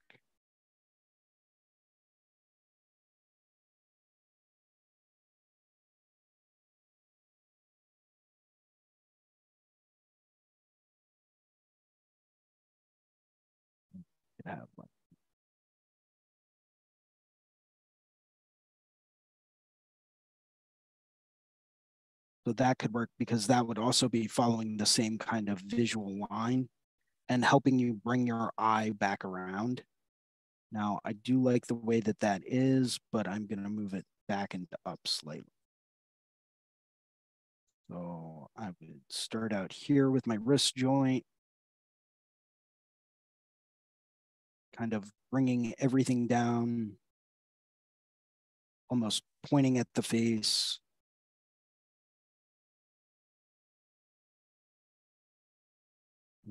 have 14.50 14.68
So 22.50 22.54
that 22.54 22.80
could 22.80 22.96
work 22.96 23.12
because 23.20 23.46
that 23.46 23.68
would 23.68 23.78
also 23.78 24.10
be 24.10 24.26
following 24.26 24.76
the 24.76 24.86
same 24.88 25.20
kind 25.20 25.50
of 25.50 25.60
visual 25.60 26.26
line 26.32 26.68
and 27.30 27.46
helping 27.46 27.78
you 27.78 27.94
bring 27.94 28.26
your 28.26 28.52
eye 28.58 28.92
back 28.98 29.24
around. 29.24 29.84
Now, 30.72 31.00
I 31.06 31.14
do 31.14 31.40
like 31.44 31.68
the 31.68 31.76
way 31.76 32.00
that 32.00 32.22
that 32.22 32.42
is, 32.48 33.00
but 33.12 33.28
I'm 33.28 33.46
going 33.46 33.62
to 33.62 33.70
move 33.70 33.94
it 33.94 34.04
back 34.28 34.56
and 34.56 34.66
up 34.84 35.00
slightly. 35.06 35.54
So 37.88 38.50
I 38.58 38.70
would 38.82 39.02
start 39.12 39.54
out 39.54 39.72
here 39.72 40.10
with 40.10 40.26
my 40.26 40.40
wrist 40.44 40.76
joint, 40.76 41.26
kind 44.76 44.96
of 44.96 45.12
bringing 45.32 45.76
everything 45.78 46.26
down, 46.26 46.94
almost 48.90 49.22
pointing 49.48 49.78
at 49.78 49.88
the 49.94 50.02
face. 50.02 50.80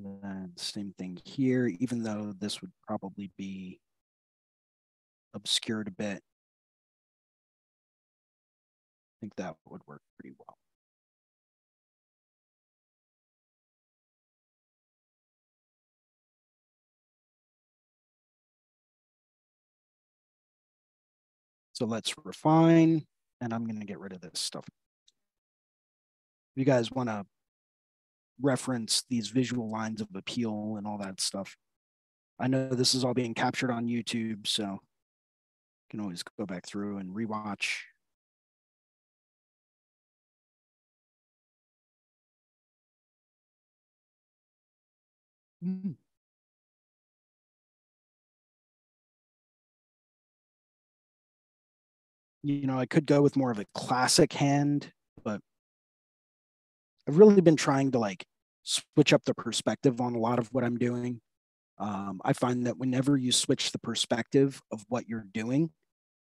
Then 0.05 0.53
same 0.57 0.95
thing 0.99 1.19
here, 1.25 1.67
even 1.81 2.03
though 2.03 2.33
this 2.39 2.61
would 2.61 2.73
probably 2.87 3.31
be 3.37 3.81
obscured 5.35 5.89
a 5.89 5.91
bit. 5.91 6.23
I 9.17 9.21
think 9.21 9.35
that 9.37 9.57
would 9.67 9.83
work 9.87 10.03
pretty 10.19 10.35
well. 10.39 10.57
So 21.73 21.85
let's 21.87 22.13
refine, 22.25 23.07
and 23.41 23.55
I'm 23.55 23.65
going 23.65 23.79
to 23.79 23.87
get 23.87 24.01
rid 24.01 24.13
of 24.13 24.21
this 24.21 24.41
stuff. 24.41 24.65
If 24.69 24.75
you 26.57 26.65
guys 26.65 26.91
want 26.91 27.09
to 27.09 27.25
reference 28.41 29.05
these 29.09 29.29
visual 29.29 29.71
lines 29.71 30.01
of 30.01 30.09
appeal 30.15 30.77
and 30.79 30.87
all 30.87 30.99
that 30.99 31.21
stuff. 31.21 31.57
I 32.39 32.47
know 32.47 32.69
this 32.69 32.95
is 32.95 33.05
all 33.05 33.15
being 33.15 33.35
captured 33.35 33.71
on 33.71 33.87
YouTube, 33.89 34.47
so 34.47 34.63
you 34.65 34.79
can 35.91 36.01
always 36.01 36.23
go 36.23 36.47
back 36.47 36.67
through 36.67 36.99
and 36.99 37.15
rewatch. 37.15 37.81
Mm. 45.65 45.97
You 52.43 52.67
know, 52.67 52.79
I 52.79 52.87
could 52.87 53.05
go 53.07 53.21
with 53.21 53.37
more 53.37 53.51
of 53.51 53.59
a 53.59 53.67
classic 53.75 54.33
hand, 54.33 54.93
I've 57.09 57.17
really 57.17 57.41
been 57.41 57.57
trying 57.57 57.93
to 57.93 57.99
like 57.99 58.25
switch 58.63 59.13
up 59.15 59.25
the 59.25 59.35
perspective 59.35 60.01
on 60.01 60.15
a 60.15 60.19
lot 60.19 60.39
of 60.39 60.49
what 60.53 60.63
I'm 60.63 60.77
doing. 60.77 61.21
Um, 61.79 62.21
I 62.25 62.35
find 62.35 62.67
that 62.67 62.77
whenever 62.77 63.17
you 63.17 63.33
switch 63.33 63.73
the 63.73 63.79
perspective 63.79 64.61
of 64.71 64.85
what 64.89 65.09
you're 65.09 65.27
doing, 65.33 65.71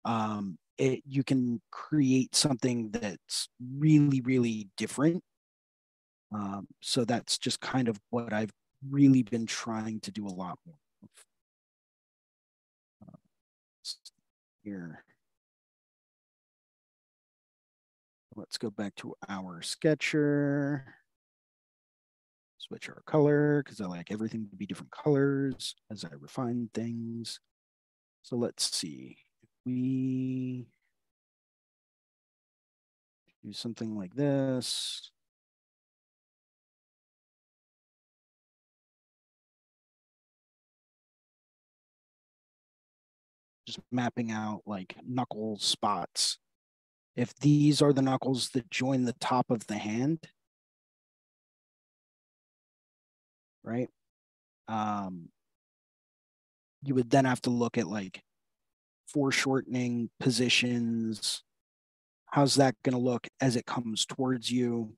um, 0.06 0.58
it, 0.78 1.02
you 1.08 1.24
can 1.24 1.62
create 1.72 2.36
something 2.36 2.92
that's 2.92 3.50
really, 3.78 4.22
really 4.22 4.68
different. 4.78 5.24
Um, 6.32 6.68
so 6.82 7.04
that's 7.04 7.38
just 7.40 7.60
kind 7.62 7.88
of 7.88 8.00
what 8.12 8.32
I've 8.32 8.52
really 8.88 9.24
been 9.24 9.48
trying 9.48 10.00
to 10.02 10.12
do 10.12 10.28
a 10.28 10.30
lot 10.30 10.60
more 10.66 10.76
of. 11.04 11.10
Uh, 13.08 13.18
here. 14.64 15.04
Let's 18.40 18.58
go 18.58 18.70
back 18.70 18.96
to 18.96 19.16
our 19.28 19.62
sketcher. 19.62 20.96
Switch 22.58 22.88
our 22.88 23.02
color 23.06 23.62
because 23.62 23.82
I 23.82 23.86
like 23.86 24.12
everything 24.12 24.48
to 24.50 24.56
be 24.56 24.66
different 24.66 24.94
colors 24.94 25.76
as 25.92 26.06
I 26.06 26.12
refine 26.18 26.70
things. 26.74 27.42
So 28.22 28.38
let's 28.38 28.74
see. 28.74 29.18
If 29.44 29.50
we 29.66 30.68
do 33.44 33.52
something 33.52 33.98
like 33.98 34.16
this. 34.16 35.12
Just 43.68 43.82
mapping 43.92 44.32
out 44.32 44.62
like 44.66 44.96
knuckle 45.06 45.58
spots 45.60 46.38
if 47.20 47.36
these 47.36 47.82
are 47.82 47.92
the 47.92 48.02
knuckles 48.02 48.48
that 48.52 48.72
join 48.72 49.04
the 49.04 49.12
top 49.12 49.52
of 49.52 49.68
the 49.68 49.78
hand, 49.78 50.20
right? 53.62 53.90
Um, 54.70 55.28
you 56.82 56.96
would 56.96 57.10
then 57.10 57.26
have 57.26 57.42
to 57.42 57.50
look 57.50 57.78
at 57.78 57.88
like 57.88 58.24
foreshortening 59.14 60.10
positions. 60.22 61.44
How's 62.28 62.56
that 62.56 62.76
going 62.84 62.96
to 62.96 63.02
look 63.02 63.28
as 63.42 63.58
it 63.58 63.66
comes 63.66 64.06
towards 64.06 64.50
you? 64.50 64.94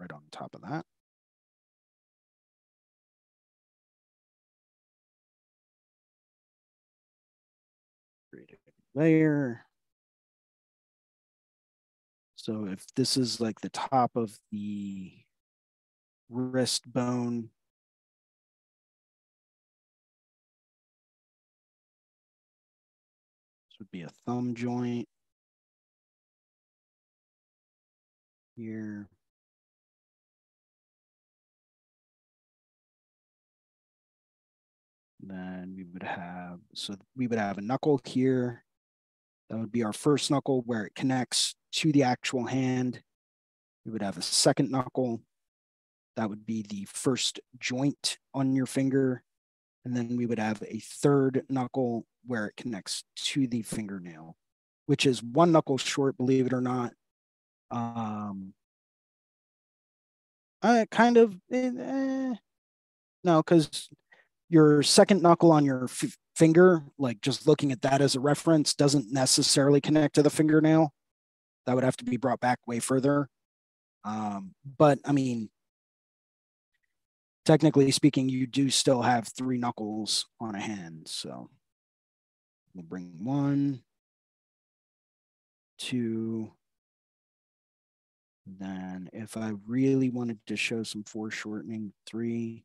Right 0.00 0.10
on 0.10 0.22
top 0.30 0.54
of 0.54 0.62
that. 0.62 0.86
Create 8.32 8.52
a 8.52 8.98
layer. 8.98 9.67
So 12.48 12.64
if 12.64 12.86
this 12.96 13.18
is 13.18 13.42
like 13.42 13.60
the 13.60 13.68
top 13.68 14.12
of 14.16 14.38
the 14.50 15.12
wrist 16.30 16.90
bone, 16.90 17.50
this 23.68 23.78
would 23.78 23.90
be 23.90 24.00
a 24.00 24.08
thumb 24.24 24.54
joint 24.54 25.06
here. 28.56 29.10
Then 35.20 35.74
we 35.76 35.84
would 35.84 36.02
have, 36.02 36.60
so 36.72 36.94
we 37.14 37.26
would 37.26 37.38
have 37.38 37.58
a 37.58 37.60
knuckle 37.60 38.00
here. 38.06 38.64
That 39.50 39.58
would 39.58 39.70
be 39.70 39.84
our 39.84 39.92
first 39.92 40.30
knuckle 40.30 40.62
where 40.64 40.84
it 40.84 40.94
connects 40.94 41.54
to 41.72 41.92
the 41.92 42.02
actual 42.02 42.46
hand. 42.46 43.02
We 43.84 43.92
would 43.92 44.02
have 44.02 44.18
a 44.18 44.22
second 44.22 44.70
knuckle. 44.70 45.20
That 46.16 46.28
would 46.28 46.44
be 46.44 46.62
the 46.62 46.86
first 46.92 47.40
joint 47.58 48.18
on 48.34 48.54
your 48.54 48.66
finger. 48.66 49.22
And 49.84 49.96
then 49.96 50.16
we 50.16 50.26
would 50.26 50.38
have 50.38 50.62
a 50.62 50.80
third 50.80 51.44
knuckle 51.48 52.04
where 52.26 52.46
it 52.46 52.56
connects 52.56 53.04
to 53.16 53.46
the 53.46 53.62
fingernail, 53.62 54.36
which 54.86 55.06
is 55.06 55.22
one 55.22 55.52
knuckle 55.52 55.78
short, 55.78 56.16
believe 56.16 56.46
it 56.46 56.52
or 56.52 56.60
not. 56.60 56.92
Um, 57.70 58.52
I 60.60 60.86
kind 60.90 61.16
of, 61.16 61.36
eh, 61.52 61.70
eh, 61.78 62.34
no, 63.24 63.42
because 63.42 63.88
your 64.48 64.82
second 64.82 65.22
knuckle 65.22 65.52
on 65.52 65.64
your 65.64 65.88
finger, 66.34 66.82
like 66.98 67.20
just 67.20 67.46
looking 67.46 67.70
at 67.70 67.82
that 67.82 68.00
as 68.00 68.16
a 68.16 68.20
reference, 68.20 68.74
doesn't 68.74 69.12
necessarily 69.12 69.80
connect 69.80 70.16
to 70.16 70.22
the 70.22 70.30
fingernail 70.30 70.92
that 71.68 71.74
would 71.74 71.84
have 71.84 71.98
to 71.98 72.04
be 72.06 72.16
brought 72.16 72.40
back 72.40 72.60
way 72.66 72.78
further. 72.78 73.28
Um, 74.02 74.54
but 74.78 74.98
I 75.04 75.12
mean, 75.12 75.50
technically 77.44 77.90
speaking, 77.90 78.30
you 78.30 78.46
do 78.46 78.70
still 78.70 79.02
have 79.02 79.28
three 79.28 79.58
knuckles 79.58 80.24
on 80.40 80.54
a 80.54 80.60
hand. 80.60 81.08
So 81.08 81.50
we'll 82.74 82.84
bring 82.84 83.22
one, 83.22 83.82
two. 85.78 86.52
Then 88.46 89.10
if 89.12 89.36
I 89.36 89.52
really 89.66 90.08
wanted 90.08 90.38
to 90.46 90.56
show 90.56 90.84
some 90.84 91.04
foreshortening, 91.04 91.92
three, 92.06 92.64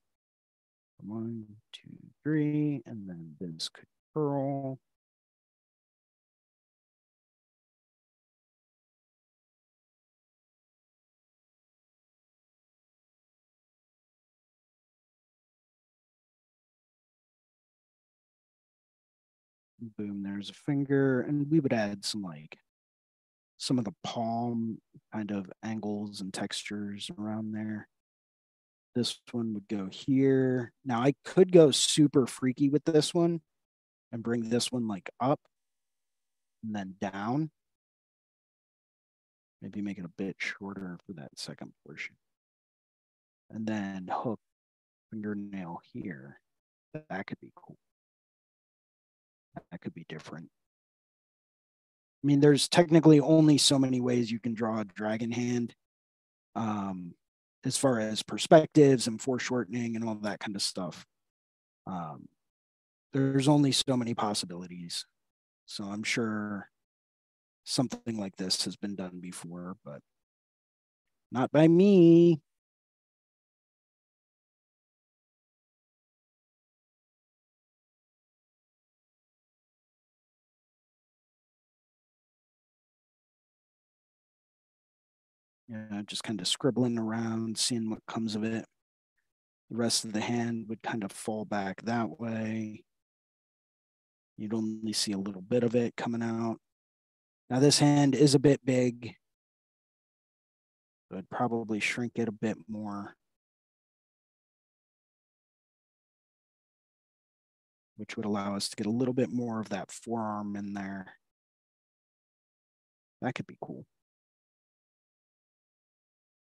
one, 1.02 1.46
two, 1.74 1.98
three, 2.24 2.82
and 2.86 3.10
then 3.10 3.36
this 3.38 3.68
could 3.68 3.84
curl. 4.14 4.80
Boom, 19.98 20.24
there's 20.24 20.50
a 20.50 20.54
finger. 20.54 21.22
And 21.22 21.50
we 21.50 21.60
would 21.60 21.74
add 21.74 22.06
some 22.06 22.22
like 22.22 22.58
some 23.58 23.80
of 23.80 23.86
the 23.86 23.96
palm 24.04 24.80
kind 25.14 25.32
of 25.32 25.50
angles 25.64 26.22
and 26.22 26.34
textures 26.34 27.10
around 27.18 27.54
there. 27.54 27.88
This 28.96 29.20
one 29.32 29.54
would 29.54 29.68
go 29.68 29.88
here. 29.92 30.72
Now 30.86 31.02
I 31.02 31.14
could 31.26 31.52
go 31.52 31.72
super 31.72 32.28
freaky 32.28 32.70
with 32.70 32.84
this 32.86 33.14
one 33.14 33.42
and 34.12 34.22
bring 34.24 34.50
this 34.50 34.72
one 34.72 34.88
like 34.88 35.10
up 35.20 35.40
and 36.64 36.76
then 36.76 36.96
down. 37.00 37.52
Maybe 39.62 39.82
make 39.82 39.98
it 39.98 40.06
a 40.06 40.12
bit 40.18 40.36
shorter 40.40 41.00
for 41.06 41.14
that 41.14 41.32
second 41.38 41.72
portion. 41.86 42.16
And 43.50 43.66
then 43.66 44.10
hook 44.12 44.40
fingernail 45.12 45.82
here. 45.94 46.40
That 46.94 47.28
could 47.28 47.40
be 47.40 47.52
cool. 47.56 47.78
That 49.56 49.82
could 49.82 49.94
be 49.94 50.06
different. 50.10 50.50
I 52.24 52.28
mean, 52.28 52.40
there's 52.40 52.68
technically 52.70 53.20
only 53.20 53.58
so 53.58 53.78
many 53.78 54.00
ways 54.02 54.32
you 54.32 54.40
can 54.40 54.54
draw 54.54 54.80
a 54.80 54.86
dragon 54.86 55.32
hand. 55.32 55.76
Um, 56.56 57.16
as 57.66 57.78
far 57.78 58.00
as 58.00 58.24
perspectives 58.24 59.08
and 59.08 59.22
foreshortening 59.22 59.96
and 59.96 60.04
all 60.04 60.16
that 60.16 60.40
kind 60.40 60.56
of 60.56 60.62
stuff. 60.62 61.06
Um, 61.88 62.28
there's 63.14 63.48
only 63.48 63.72
so 63.72 63.96
many 63.96 64.14
possibilities. 64.14 65.06
So 65.66 65.86
I'm 65.86 66.04
sure 66.04 66.70
something 67.64 68.18
like 68.20 68.36
this 68.36 68.66
has 68.66 68.76
been 68.76 68.96
done 68.96 69.20
before, 69.22 69.78
but 69.86 70.02
not 71.32 71.52
by 71.52 71.68
me. 71.68 72.42
Yeah, 85.74 86.04
just 86.06 86.24
kind 86.24 86.40
of 86.40 86.48
scribbling 86.48 87.00
around, 87.00 87.58
seeing 87.58 87.90
what 87.90 88.06
comes 88.08 88.36
of 88.36 88.44
it. 88.44 88.64
The 89.72 89.76
rest 89.76 90.06
of 90.06 90.14
the 90.14 90.22
hand 90.22 90.66
would 90.70 90.84
kind 90.84 91.04
of 91.04 91.12
fall 91.12 91.46
back 91.46 91.82
that 91.82 92.20
way. 92.20 92.84
You'd 94.38 94.54
only 94.54 94.94
see 94.94 95.14
a 95.14 95.18
little 95.18 95.42
bit 95.42 95.64
of 95.64 95.76
it 95.76 95.96
coming 95.96 96.22
out. 96.22 96.58
Now 97.50 97.60
this 97.60 97.80
hand 97.80 98.14
is 98.14 98.36
a 98.36 98.40
bit 98.40 98.64
big. 98.64 99.16
So 101.12 101.18
I'd 101.18 101.30
probably 101.32 101.80
shrink 101.80 102.14
it 102.16 102.28
a 102.28 102.32
bit 102.32 102.58
more. 102.68 103.16
Which 107.98 108.16
would 108.16 108.28
allow 108.28 108.56
us 108.56 108.70
to 108.70 108.76
get 108.76 108.86
a 108.86 108.92
little 108.92 109.14
bit 109.16 109.32
more 109.32 109.60
of 109.60 109.70
that 109.70 109.92
forearm 109.92 110.56
in 110.56 110.74
there. 110.74 111.14
That 113.24 113.34
could 113.34 113.48
be 113.48 113.58
cool 113.60 113.88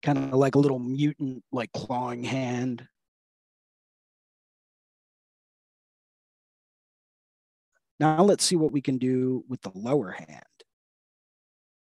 kind 0.02 0.18
of 0.18 0.34
like 0.34 0.56
a 0.56 0.60
little 0.60 0.80
mutant, 0.80 1.44
like 1.52 1.72
clawing 1.72 2.24
hand. 2.24 2.88
Now 8.00 8.24
let's 8.24 8.44
see 8.44 8.56
what 8.56 8.72
we 8.72 8.82
can 8.82 8.98
do 8.98 9.44
with 9.48 9.62
the 9.62 9.72
lower 9.76 10.12
hand. 10.12 10.44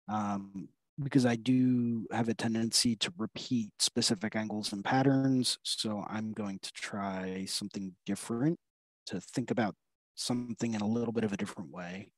Um, 0.10 0.70
because 1.02 1.28
I 1.28 1.36
do 1.36 2.08
have 2.12 2.28
a 2.28 2.34
tendency 2.34 2.96
to 2.96 3.14
repeat 3.18 3.70
specific 3.78 4.36
angles 4.36 4.74
and 4.74 4.84
patterns. 4.84 5.60
So 5.62 6.04
I'm 6.08 6.32
going 6.34 6.60
to 6.64 6.72
try 6.72 7.46
something 7.46 7.94
different 8.06 8.58
to 9.08 9.22
think 9.22 9.52
about 9.52 9.76
something 10.16 10.74
in 10.74 10.82
a 10.82 10.88
little 10.88 11.14
bit 11.14 11.24
of 11.24 11.34
a 11.34 11.38
different 11.38 11.72
way. 11.72 12.10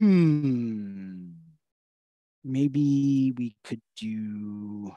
Hmm 0.00 1.37
maybe 2.48 3.34
we 3.36 3.54
could 3.62 3.82
do 3.94 4.90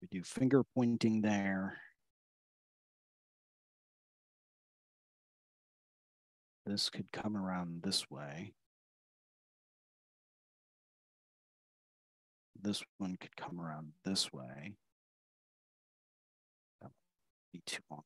we 0.00 0.08
do 0.10 0.24
finger 0.24 0.64
pointing 0.74 1.20
there. 1.20 1.78
This 6.64 6.88
could 6.88 7.12
come 7.12 7.36
around 7.36 7.82
this 7.82 8.10
way. 8.10 8.54
This 12.60 12.82
one 12.98 13.16
could 13.20 13.36
come 13.36 13.60
around 13.60 13.92
this 14.04 14.32
way. 14.32 14.76
That 16.80 16.86
would 16.88 17.52
be 17.52 17.62
too 17.66 17.82
long 17.90 18.02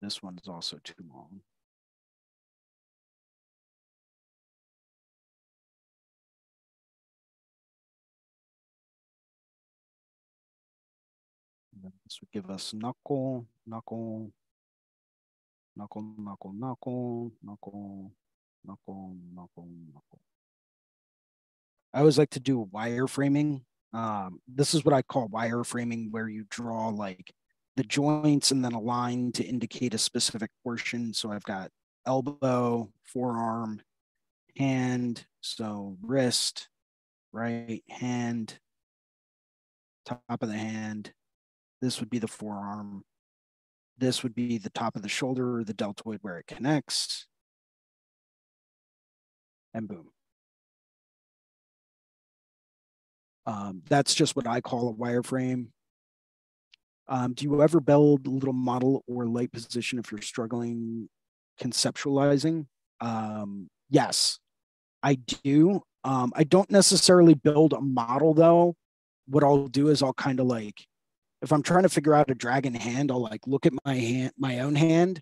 This 0.00 0.22
one's 0.22 0.48
also 0.48 0.78
too 0.82 0.94
long. 1.12 1.42
this 12.04 12.20
would 12.20 12.30
give 12.32 12.50
us 12.50 12.74
knuckle, 12.74 13.46
knuckle, 13.66 14.32
knuckle, 15.76 16.02
knuckle, 16.18 16.52
knuckle, 16.52 17.32
knuckle, 17.42 18.12
knuckle, 18.64 19.16
knuckle, 19.32 19.68
knuckle. 19.92 20.20
I 21.94 22.00
always 22.00 22.18
like 22.18 22.30
to 22.30 22.40
do 22.40 22.68
wireframing 22.72 23.62
um, 23.92 24.40
this 24.46 24.74
is 24.74 24.84
what 24.84 24.94
I 24.94 25.02
call 25.02 25.28
wireframing, 25.28 26.10
where 26.10 26.28
you 26.28 26.44
draw 26.48 26.88
like 26.88 27.32
the 27.80 27.86
joints 27.86 28.50
and 28.50 28.62
then 28.62 28.72
a 28.74 28.78
line 28.78 29.32
to 29.32 29.42
indicate 29.42 29.94
a 29.94 29.98
specific 29.98 30.50
portion. 30.62 31.14
So 31.14 31.32
I've 31.32 31.44
got 31.44 31.70
elbow, 32.06 32.90
forearm, 33.04 33.80
hand, 34.54 35.24
so 35.40 35.96
wrist, 36.02 36.68
right 37.32 37.82
hand, 37.88 38.58
top 40.04 40.20
of 40.28 40.50
the 40.50 40.58
hand. 40.58 41.14
This 41.80 42.00
would 42.00 42.10
be 42.10 42.18
the 42.18 42.28
forearm. 42.28 43.02
This 43.96 44.22
would 44.22 44.34
be 44.34 44.58
the 44.58 44.68
top 44.68 44.94
of 44.94 45.00
the 45.00 45.08
shoulder 45.08 45.60
or 45.60 45.64
the 45.64 45.72
deltoid 45.72 46.18
where 46.20 46.36
it 46.36 46.46
connects. 46.46 47.28
And 49.72 49.88
boom. 49.88 50.10
Um, 53.46 53.80
that's 53.88 54.14
just 54.14 54.36
what 54.36 54.46
I 54.46 54.60
call 54.60 54.90
a 54.90 54.92
wireframe. 54.92 55.68
Um, 57.10 57.34
do 57.34 57.44
you 57.44 57.60
ever 57.62 57.80
build 57.80 58.26
a 58.26 58.30
little 58.30 58.52
model 58.52 59.02
or 59.08 59.26
light 59.26 59.52
position 59.52 59.98
if 59.98 60.10
you're 60.10 60.22
struggling 60.22 61.08
conceptualizing? 61.60 62.66
Um, 63.00 63.68
yes, 63.90 64.38
I 65.02 65.16
do. 65.16 65.82
Um, 66.04 66.32
I 66.36 66.44
don't 66.44 66.70
necessarily 66.70 67.34
build 67.34 67.72
a 67.72 67.80
model 67.80 68.32
though. 68.32 68.76
What 69.26 69.44
I'll 69.44 69.66
do 69.66 69.88
is 69.88 70.02
I'll 70.02 70.14
kind 70.14 70.40
of 70.40 70.46
like, 70.46 70.86
if 71.42 71.52
I'm 71.52 71.62
trying 71.62 71.82
to 71.82 71.88
figure 71.88 72.14
out 72.14 72.30
a 72.30 72.34
dragon 72.34 72.74
hand, 72.74 73.10
I'll 73.10 73.22
like 73.22 73.46
look 73.46 73.66
at 73.66 73.72
my 73.84 73.94
hand, 73.94 74.32
my 74.38 74.60
own 74.60 74.76
hand 74.76 75.20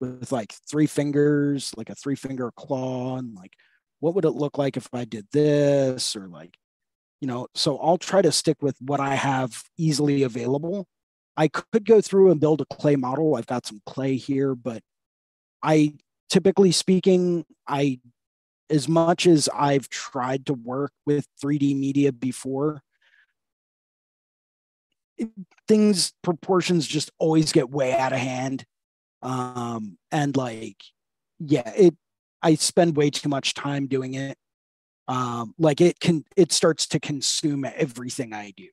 with 0.00 0.32
like 0.32 0.54
three 0.68 0.86
fingers, 0.86 1.72
like 1.76 1.90
a 1.90 1.94
three 1.94 2.16
finger 2.16 2.50
claw, 2.56 3.18
and 3.18 3.34
like, 3.34 3.52
what 4.00 4.14
would 4.14 4.24
it 4.24 4.30
look 4.30 4.58
like 4.58 4.76
if 4.76 4.88
I 4.92 5.04
did 5.04 5.26
this? 5.32 6.16
Or 6.16 6.28
like, 6.28 6.56
you 7.20 7.26
know 7.26 7.46
so 7.54 7.78
i'll 7.78 7.98
try 7.98 8.20
to 8.22 8.32
stick 8.32 8.58
with 8.60 8.76
what 8.80 9.00
i 9.00 9.14
have 9.14 9.62
easily 9.78 10.22
available 10.22 10.86
i 11.36 11.48
could 11.48 11.84
go 11.84 12.00
through 12.00 12.30
and 12.30 12.40
build 12.40 12.60
a 12.60 12.66
clay 12.66 12.96
model. 12.96 13.36
I've 13.36 13.46
got 13.46 13.66
some 13.66 13.80
clay 13.86 14.16
here 14.16 14.54
but 14.54 14.82
i 15.62 15.94
typically 16.28 16.72
speaking 16.72 17.44
i 17.68 18.00
as 18.68 18.88
much 18.88 19.26
as 19.26 19.48
i've 19.54 19.88
tried 19.88 20.46
to 20.46 20.54
work 20.54 20.92
with 21.06 21.26
3d 21.42 21.78
media 21.78 22.12
before 22.12 22.82
things 25.68 26.12
proportions 26.22 26.86
just 26.86 27.10
always 27.18 27.52
get 27.52 27.70
way 27.70 27.94
out 27.96 28.12
of 28.12 28.18
hand. 28.18 28.64
Um 29.22 29.98
and 30.12 30.36
like 30.36 30.82
yeah 31.38 31.72
it 31.76 31.94
i 32.42 32.54
spend 32.54 32.96
way 32.96 33.10
too 33.10 33.28
much 33.28 33.54
time 33.54 33.86
doing 33.86 34.14
it. 34.14 34.36
Um, 35.08 35.54
like 35.58 35.80
it 35.80 36.00
can 36.00 36.24
it 36.36 36.52
starts 36.52 36.86
to 36.88 37.00
consume 37.00 37.64
everything 37.64 38.32
i 38.32 38.52
do 38.56 38.68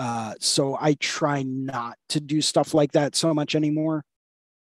uh, 0.00 0.34
so 0.40 0.76
i 0.80 0.94
try 0.94 1.42
not 1.42 1.96
to 2.08 2.20
do 2.20 2.40
stuff 2.40 2.72
like 2.74 2.92
that 2.92 3.14
so 3.14 3.34
much 3.34 3.54
anymore 3.54 4.02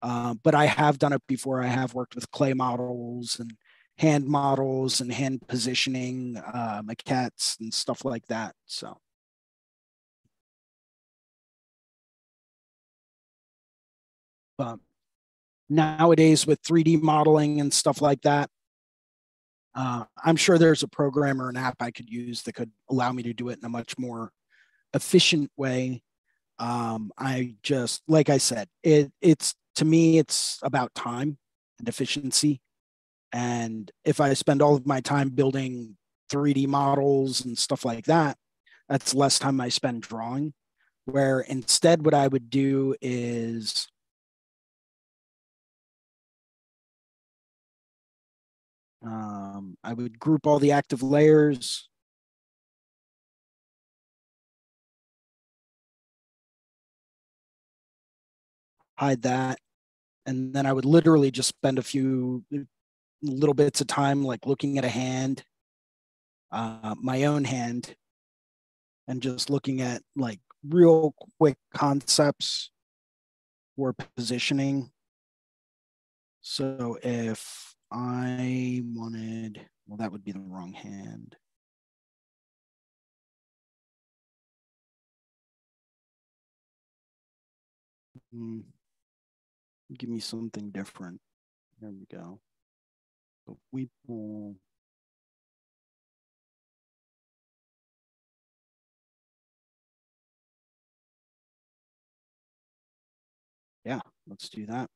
uh, 0.02 0.34
but 0.42 0.54
i 0.54 0.66
have 0.66 0.98
done 0.98 1.12
it 1.12 1.22
before 1.26 1.62
i 1.62 1.66
have 1.66 1.94
worked 1.94 2.14
with 2.14 2.30
clay 2.30 2.52
models 2.52 3.38
and 3.38 3.52
hand 3.98 4.26
models 4.26 5.00
and 5.00 5.12
hand 5.12 5.40
positioning 5.46 6.36
uh, 6.36 6.82
maquettes 6.82 7.58
and 7.60 7.72
stuff 7.72 8.04
like 8.04 8.26
that 8.26 8.54
so 8.66 8.96
but 14.58 14.78
nowadays 15.68 16.46
with 16.46 16.62
3D 16.62 17.02
modeling 17.02 17.60
and 17.60 17.72
stuff 17.72 18.00
like 18.00 18.22
that. 18.22 18.50
Uh, 19.74 20.04
I'm 20.24 20.36
sure 20.36 20.56
there's 20.56 20.82
a 20.82 20.88
program 20.88 21.40
or 21.40 21.50
an 21.50 21.56
app 21.56 21.76
I 21.80 21.90
could 21.90 22.08
use 22.08 22.42
that 22.42 22.54
could 22.54 22.70
allow 22.88 23.12
me 23.12 23.22
to 23.24 23.34
do 23.34 23.50
it 23.50 23.58
in 23.58 23.64
a 23.64 23.68
much 23.68 23.98
more 23.98 24.32
efficient 24.96 25.50
way. 25.56 26.02
Um, 26.58 27.12
I 27.18 27.54
just, 27.62 28.02
like 28.08 28.30
I 28.30 28.38
said, 28.38 28.68
it 28.82 29.12
it's 29.20 29.54
to 29.76 29.84
me, 29.84 30.18
it's 30.18 30.58
about 30.62 30.94
time 30.94 31.38
and 31.78 31.88
efficiency. 31.88 32.60
And 33.32 33.90
if 34.04 34.20
I 34.20 34.32
spend 34.34 34.62
all 34.62 34.74
of 34.74 34.86
my 34.86 35.00
time 35.00 35.30
building 35.30 35.96
3D 36.30 36.66
models 36.66 37.44
and 37.44 37.56
stuff 37.58 37.84
like 37.84 38.06
that, 38.06 38.38
that's 38.88 39.14
less 39.14 39.38
time 39.38 39.60
I 39.60 39.68
spend 39.68 40.02
drawing. 40.02 40.54
Where 41.04 41.40
instead, 41.40 42.04
what 42.04 42.14
I 42.14 42.26
would 42.26 42.50
do 42.50 42.96
is 43.00 43.86
um, 49.04 49.76
I 49.84 49.92
would 49.92 50.18
group 50.18 50.46
all 50.46 50.58
the 50.58 50.72
active 50.72 51.02
layers. 51.02 51.88
Hide 58.98 59.22
that. 59.22 59.58
And 60.24 60.54
then 60.54 60.66
I 60.66 60.72
would 60.72 60.84
literally 60.84 61.30
just 61.30 61.48
spend 61.48 61.78
a 61.78 61.82
few 61.82 62.44
little 63.22 63.54
bits 63.54 63.80
of 63.80 63.86
time 63.86 64.24
like 64.24 64.46
looking 64.46 64.78
at 64.78 64.84
a 64.84 64.88
hand, 64.88 65.44
uh, 66.50 66.94
my 67.00 67.24
own 67.24 67.44
hand, 67.44 67.94
and 69.08 69.22
just 69.22 69.50
looking 69.50 69.80
at 69.80 70.02
like 70.16 70.40
real 70.68 71.14
quick 71.38 71.56
concepts 71.74 72.70
for 73.76 73.94
positioning. 74.16 74.90
So 76.40 76.98
if 77.02 77.74
I 77.90 78.82
wanted, 78.94 79.60
well, 79.86 79.98
that 79.98 80.10
would 80.12 80.24
be 80.24 80.32
the 80.32 80.40
wrong 80.40 80.72
hand. 80.72 81.36
Hmm. 88.32 88.60
Give 89.94 90.10
me 90.10 90.20
something 90.20 90.70
different. 90.70 91.20
There 91.80 91.90
we 91.90 92.06
go. 92.10 92.40
So 93.46 93.58
we 93.70 93.88
pull 94.06 94.56
yeah, 103.84 104.00
let's 104.26 104.48
do 104.48 104.66
that. 104.66 104.90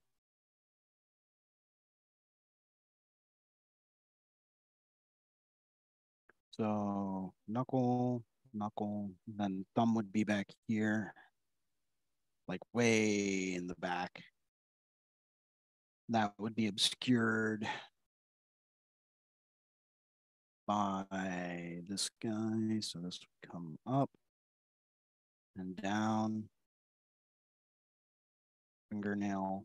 So 6.57 7.33
knuckle, 7.49 8.25
knuckle, 8.53 9.13
then 9.27 9.65
thumb 9.77 9.95
would 9.95 10.13
be 10.13 10.25
back 10.25 10.49
here, 10.67 11.15
like 12.49 12.61
way 12.75 13.55
in 13.55 13.67
the 13.69 13.77
back. 13.77 14.23
That 16.11 16.35
would 16.39 16.57
be 16.57 16.67
obscured 16.67 17.67
by 20.67 21.81
this 21.89 22.11
guy. 22.23 22.81
So 22.81 22.99
this 22.99 23.21
would 23.21 23.51
come 23.53 23.79
up 23.87 24.11
and 25.57 25.77
down 25.77 26.49
fingernail, 28.91 29.65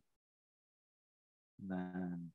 then 1.67 2.31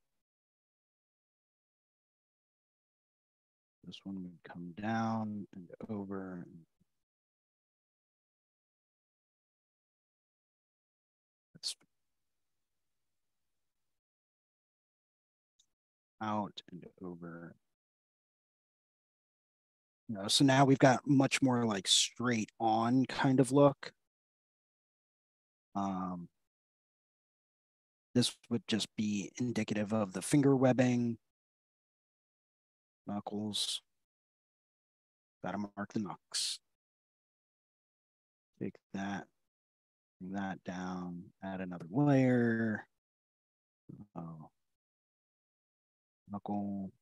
this 3.86 4.00
one 4.04 4.22
would 4.22 4.38
come 4.44 4.74
down 4.80 5.46
and 5.54 5.68
over. 5.88 6.44
That's 6.46 6.69
out 16.22 16.62
and 16.70 16.84
over. 17.02 17.54
You 20.08 20.16
know, 20.16 20.28
so 20.28 20.44
now 20.44 20.64
we've 20.64 20.78
got 20.78 21.06
much 21.06 21.40
more 21.40 21.64
like 21.64 21.86
straight 21.86 22.50
on 22.58 23.06
kind 23.06 23.38
of 23.38 23.52
look. 23.52 23.92
Um, 25.76 26.28
this 28.14 28.36
would 28.48 28.66
just 28.66 28.88
be 28.96 29.30
indicative 29.38 29.92
of 29.92 30.12
the 30.12 30.22
finger 30.22 30.56
webbing, 30.56 31.18
knuckles. 33.06 33.82
Gotta 35.44 35.58
mark 35.58 35.92
the 35.92 36.00
knucks. 36.00 36.58
Take 38.60 38.74
that, 38.94 39.26
bring 40.20 40.32
that 40.32 40.62
down, 40.64 41.22
add 41.42 41.60
another 41.60 41.86
layer. 41.90 42.84
Oh. 44.16 44.50
Knuckle. 46.30 46.92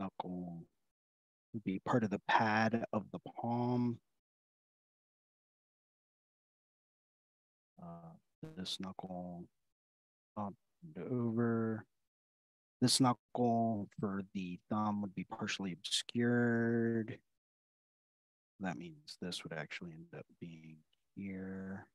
knuckle 0.00 0.64
would 1.52 1.64
be 1.64 1.80
part 1.86 2.04
of 2.04 2.10
the 2.10 2.20
pad 2.28 2.84
of 2.92 3.04
the 3.12 3.20
palm. 3.40 3.98
Uh, 7.82 8.12
this 8.56 8.78
knuckle 8.80 9.44
up 10.36 10.54
and 10.96 11.06
over. 11.12 11.86
This 12.84 13.00
knuckle 13.00 13.88
for 13.98 14.20
the 14.34 14.58
thumb 14.68 15.00
would 15.00 15.14
be 15.14 15.24
partially 15.24 15.72
obscured. 15.72 17.18
That 18.60 18.76
means 18.76 19.16
this 19.22 19.42
would 19.42 19.54
actually 19.54 19.92
end 19.92 20.08
up 20.14 20.26
being 20.38 20.76
here. 21.16 21.86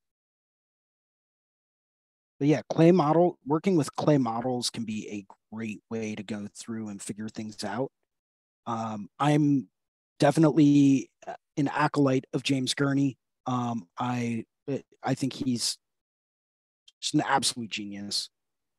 But 2.39 2.47
yeah, 2.47 2.61
clay 2.71 2.91
model, 2.91 3.37
working 3.45 3.75
with 3.75 3.95
clay 3.97 4.17
models 4.17 4.71
can 4.71 4.83
be 4.83 5.07
a 5.11 5.27
great 5.53 5.79
way 5.91 6.15
to 6.15 6.23
go 6.23 6.47
through 6.57 6.89
and 6.89 6.99
figure 6.99 7.29
things 7.29 7.63
out. 7.63 7.91
Um, 8.65 9.09
I'm 9.19 9.67
definitely 10.17 11.11
uh, 11.27 11.35
an 11.55 11.67
acolyte 11.67 12.25
of 12.33 12.41
James 12.41 12.73
Gurney. 12.73 13.19
Um, 13.45 13.87
I 13.99 14.45
I 15.03 15.13
think 15.13 15.33
he's 15.33 15.77
just 16.99 17.13
an 17.13 17.21
absolute 17.21 17.69
genius 17.69 18.31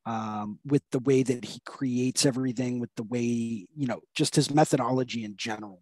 um, 0.05 0.59
with 0.65 0.83
the 0.91 0.99
way 0.99 1.23
that 1.23 1.45
he 1.45 1.61
creates 1.65 2.25
everything, 2.25 2.79
with 2.79 2.89
the 2.95 3.03
way 3.03 3.21
you 3.21 3.87
know, 3.87 4.01
just 4.15 4.35
his 4.35 4.53
methodology 4.53 5.23
in 5.23 5.35
general 5.37 5.81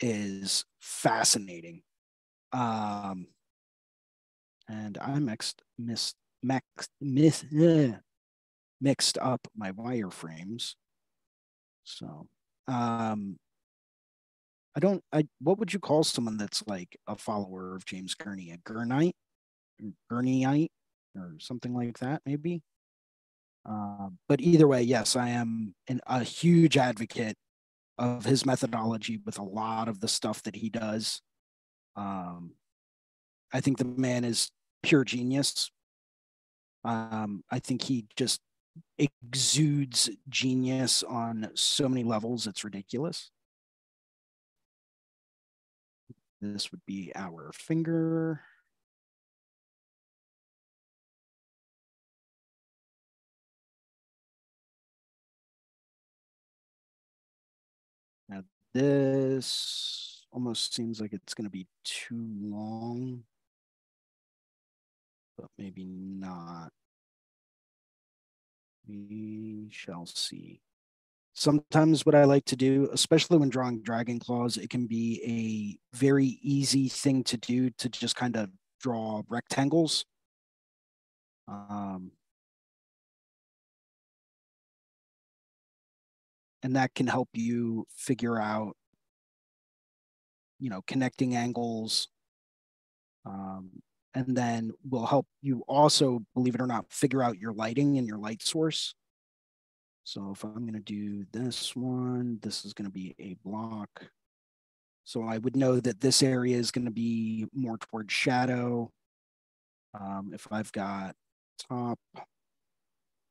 is 0.00 0.64
fascinating. 0.80 1.82
Um, 2.52 3.28
and 4.68 4.98
I 5.00 5.18
mixed 5.18 5.62
missed 5.78 6.16
mixed 6.42 6.90
uh, 7.00 7.98
mixed 8.80 9.18
up 9.18 9.46
my 9.56 9.72
wireframes. 9.72 10.74
So 11.84 12.26
um 12.68 13.38
I 14.76 14.80
don't 14.80 15.02
I 15.12 15.26
what 15.40 15.58
would 15.58 15.72
you 15.72 15.78
call 15.78 16.04
someone 16.04 16.36
that's 16.36 16.62
like 16.66 16.96
a 17.06 17.16
follower 17.16 17.74
of 17.74 17.86
James 17.86 18.14
Gurney? 18.14 18.50
A 18.50 18.58
Gurnite? 18.58 19.14
Gurneyite 20.10 20.70
or 21.16 21.36
something 21.38 21.74
like 21.74 21.98
that, 21.98 22.22
maybe. 22.26 22.62
Uh, 23.68 24.10
but 24.28 24.40
either 24.40 24.68
way, 24.68 24.82
yes, 24.82 25.16
I 25.16 25.30
am 25.30 25.74
an, 25.88 26.00
a 26.06 26.22
huge 26.22 26.76
advocate 26.76 27.36
of 27.98 28.24
his 28.24 28.46
methodology 28.46 29.18
with 29.24 29.38
a 29.38 29.42
lot 29.42 29.88
of 29.88 30.00
the 30.00 30.08
stuff 30.08 30.42
that 30.44 30.56
he 30.56 30.68
does. 30.68 31.20
Um, 31.96 32.52
I 33.52 33.60
think 33.60 33.78
the 33.78 33.84
man 33.84 34.24
is 34.24 34.50
pure 34.82 35.04
genius. 35.04 35.70
Um, 36.84 37.42
I 37.50 37.58
think 37.58 37.82
he 37.82 38.06
just 38.16 38.40
exudes 38.98 40.10
genius 40.28 41.02
on 41.02 41.50
so 41.54 41.88
many 41.88 42.04
levels, 42.04 42.46
it's 42.46 42.64
ridiculous. 42.64 43.30
This 46.40 46.70
would 46.70 46.82
be 46.86 47.12
our 47.14 47.50
finger. 47.52 48.42
This 58.76 60.26
almost 60.32 60.74
seems 60.74 61.00
like 61.00 61.12
it's 61.12 61.32
going 61.32 61.46
to 61.46 61.50
be 61.50 61.66
too 61.84 62.26
long, 62.42 63.22
but 65.38 65.46
maybe 65.56 65.84
not. 65.86 66.70
We 68.86 69.68
shall 69.70 70.06
see. 70.06 70.60
Sometimes 71.34 72.04
what 72.06 72.14
I 72.14 72.24
like 72.24 72.44
to 72.46 72.56
do, 72.56 72.88
especially 72.92 73.38
when 73.38 73.48
drawing 73.48 73.82
dragon 73.82 74.18
claws, 74.18 74.56
it 74.56 74.70
can 74.70 74.86
be 74.86 75.78
a 75.92 75.96
very 75.96 76.38
easy 76.42 76.88
thing 76.88 77.24
to 77.24 77.36
do 77.38 77.70
to 77.70 77.88
just 77.88 78.16
kind 78.16 78.36
of 78.36 78.50
draw 78.80 79.22
rectangles. 79.28 80.04
Um, 81.48 82.12
and 86.66 86.74
that 86.74 86.96
can 86.96 87.06
help 87.06 87.28
you 87.32 87.86
figure 87.96 88.40
out 88.40 88.76
you 90.58 90.68
know 90.68 90.82
connecting 90.88 91.36
angles 91.36 92.08
um, 93.24 93.70
and 94.14 94.36
then 94.36 94.72
will 94.90 95.06
help 95.06 95.28
you 95.42 95.62
also 95.68 96.24
believe 96.34 96.56
it 96.56 96.60
or 96.60 96.66
not 96.66 96.92
figure 96.92 97.22
out 97.22 97.38
your 97.38 97.52
lighting 97.52 97.98
and 97.98 98.08
your 98.08 98.18
light 98.18 98.42
source. 98.42 98.96
So 100.02 100.32
if 100.34 100.42
i'm 100.42 100.66
going 100.66 100.72
to 100.72 100.80
do 100.80 101.24
this 101.32 101.76
one 101.76 102.40
this 102.42 102.64
is 102.64 102.72
going 102.74 102.86
to 102.86 102.92
be 102.92 103.14
a 103.20 103.36
block. 103.48 104.10
So 105.04 105.22
i 105.22 105.38
would 105.38 105.54
know 105.54 105.78
that 105.78 106.00
this 106.00 106.20
area 106.20 106.56
is 106.56 106.72
going 106.72 106.86
to 106.86 106.90
be 106.90 107.46
more 107.54 107.78
towards 107.78 108.12
shadow. 108.12 108.90
Um, 109.94 110.32
if 110.34 110.48
i've 110.50 110.72
got 110.72 111.14
top 111.70 112.00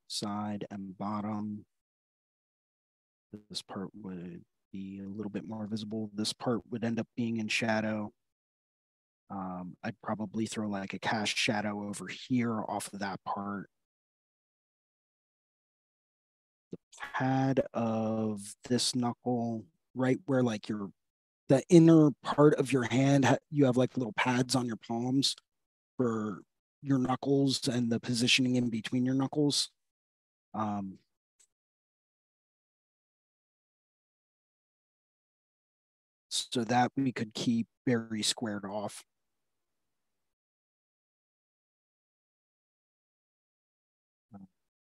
side 0.07 0.66
and 0.72 0.98
bottom 0.98 1.66
this 3.49 3.61
part 3.61 3.89
would 4.02 4.41
be 4.72 4.99
a 5.03 5.07
little 5.07 5.30
bit 5.30 5.47
more 5.47 5.65
visible. 5.68 6.10
This 6.14 6.34
part 6.34 6.61
would 6.69 6.84
end 6.84 6.99
up 6.99 7.07
being 7.15 7.38
in 7.38 7.47
shadow. 7.47 8.11
Um, 9.30 9.76
I'd 9.84 9.99
probably 10.02 10.45
throw 10.45 10.68
like 10.68 10.93
a 10.93 10.99
cast 10.99 11.35
shadow 11.35 11.88
over 11.88 12.07
here 12.07 12.61
off 12.68 12.91
of 12.93 12.99
that 12.99 13.19
part. 13.23 13.69
The 16.72 16.77
pad 17.14 17.61
of 17.73 18.41
this 18.68 18.95
knuckle, 18.95 19.65
right 19.95 20.19
where 20.26 20.43
like 20.43 20.69
your 20.69 20.89
the 21.47 21.64
inner 21.69 22.10
part 22.23 22.56
of 22.56 22.72
your 22.72 22.84
hand, 22.84 23.38
you 23.52 23.65
have 23.65 23.77
like 23.77 23.97
little 23.97 24.14
pads 24.14 24.56
on 24.56 24.65
your 24.65 24.77
palms 24.77 25.35
for 25.97 26.41
your 26.81 26.97
knuckles 26.97 27.68
and 27.68 27.91
the 27.91 27.99
positioning 27.99 28.56
in 28.56 28.69
between 28.69 29.06
your 29.06 29.15
knuckles. 29.15 29.69
Um, 30.53 30.97
so 36.52 36.64
that 36.64 36.91
we 36.98 37.12
could 37.12 37.34
keep 37.34 37.68
very 37.86 38.24
squared 38.24 38.66
off. 38.66 39.03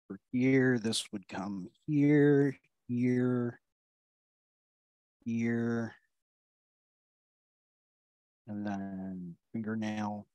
For 0.09 0.19
here, 0.33 0.79
this 0.79 1.05
would 1.13 1.27
come 1.29 1.71
here, 1.87 2.57
here, 2.89 3.59
here, 5.25 5.95
and 8.47 8.67
then 8.67 9.37
fingernail. 9.53 10.27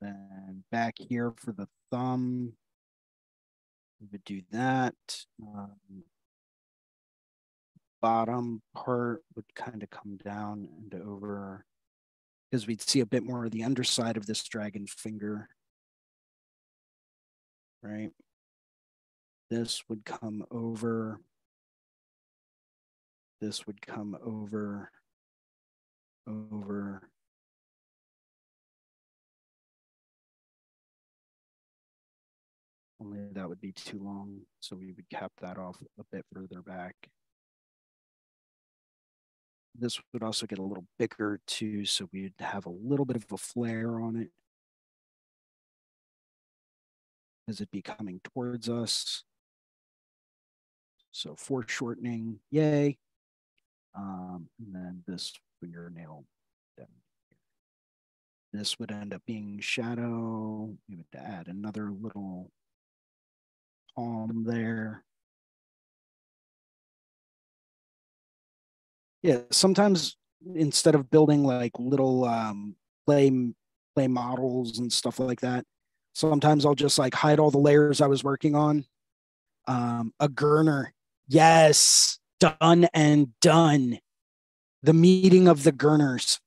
Then 0.00 0.64
back 0.72 0.94
here 0.98 1.32
for 1.36 1.52
the 1.52 1.68
thumb, 1.90 2.54
we 4.00 4.08
would 4.10 4.24
do 4.24 4.40
that. 4.50 4.94
Um, 5.40 6.02
bottom 8.02 8.60
part 8.74 9.22
would 9.36 9.54
kind 9.54 9.82
of 9.82 9.88
come 9.90 10.18
down 10.22 10.68
and 10.76 11.00
over 11.00 11.64
because 12.50 12.66
we'd 12.66 12.82
see 12.82 13.00
a 13.00 13.06
bit 13.06 13.22
more 13.22 13.46
of 13.46 13.52
the 13.52 13.64
underside 13.64 14.18
of 14.18 14.26
this 14.26 14.42
dragon 14.42 14.86
finger, 14.86 15.48
right? 17.82 18.10
This 19.48 19.84
would 19.88 20.04
come 20.04 20.44
over. 20.50 21.20
This 23.40 23.66
would 23.66 23.80
come 23.80 24.16
over, 24.24 24.90
over. 26.28 27.02
Only 33.00 33.18
that 33.32 33.48
would 33.48 33.60
be 33.60 33.72
too 33.72 34.00
long, 34.02 34.42
so 34.60 34.76
we 34.76 34.92
would 34.92 35.08
cap 35.10 35.32
that 35.40 35.58
off 35.58 35.76
a 35.98 36.04
bit 36.12 36.24
further 36.32 36.62
back. 36.62 36.94
This 39.74 40.00
would 40.12 40.22
also 40.22 40.46
get 40.46 40.58
a 40.58 40.62
little 40.62 40.86
bigger 40.98 41.40
too, 41.46 41.84
so 41.84 42.08
we'd 42.12 42.34
have 42.38 42.66
a 42.66 42.70
little 42.70 43.06
bit 43.06 43.16
of 43.16 43.24
a 43.32 43.38
flare 43.38 44.00
on 44.00 44.16
it 44.16 44.30
as 47.48 47.60
it 47.60 47.70
be 47.70 47.82
coming 47.82 48.20
towards 48.22 48.68
us. 48.68 49.24
So 51.10 51.36
foreshortening, 51.36 52.38
yay. 52.50 52.98
Um, 53.94 54.48
and 54.58 54.74
then 54.74 55.04
this 55.06 55.32
fingernail 55.60 56.24
down 56.78 56.86
here. 57.30 57.38
This 58.60 58.78
would 58.78 58.90
end 58.90 59.12
up 59.12 59.22
being 59.26 59.58
shadow. 59.60 60.74
We 60.88 60.96
would 60.96 61.06
add 61.14 61.48
another 61.48 61.90
little 61.90 62.50
palm 63.94 64.44
there. 64.46 65.04
Yeah 69.22 69.38
sometimes 69.50 70.16
instead 70.54 70.94
of 70.94 71.10
building 71.10 71.44
like 71.44 71.72
little 71.78 72.24
um 72.24 72.74
play 73.06 73.30
play 73.94 74.08
models 74.08 74.78
and 74.78 74.92
stuff 74.92 75.18
like 75.18 75.40
that 75.40 75.64
sometimes 76.14 76.66
i'll 76.66 76.74
just 76.74 76.98
like 76.98 77.14
hide 77.14 77.38
all 77.38 77.50
the 77.50 77.58
layers 77.58 78.00
i 78.00 78.06
was 78.06 78.24
working 78.24 78.54
on. 78.54 78.84
Um 79.68 80.12
a 80.18 80.28
gurner. 80.28 80.88
Yes 81.28 82.18
done 82.42 82.88
and 82.92 83.28
done. 83.40 84.00
The 84.82 84.92
meeting 84.92 85.46
of 85.46 85.62
the 85.62 85.70
gurners 85.70 86.40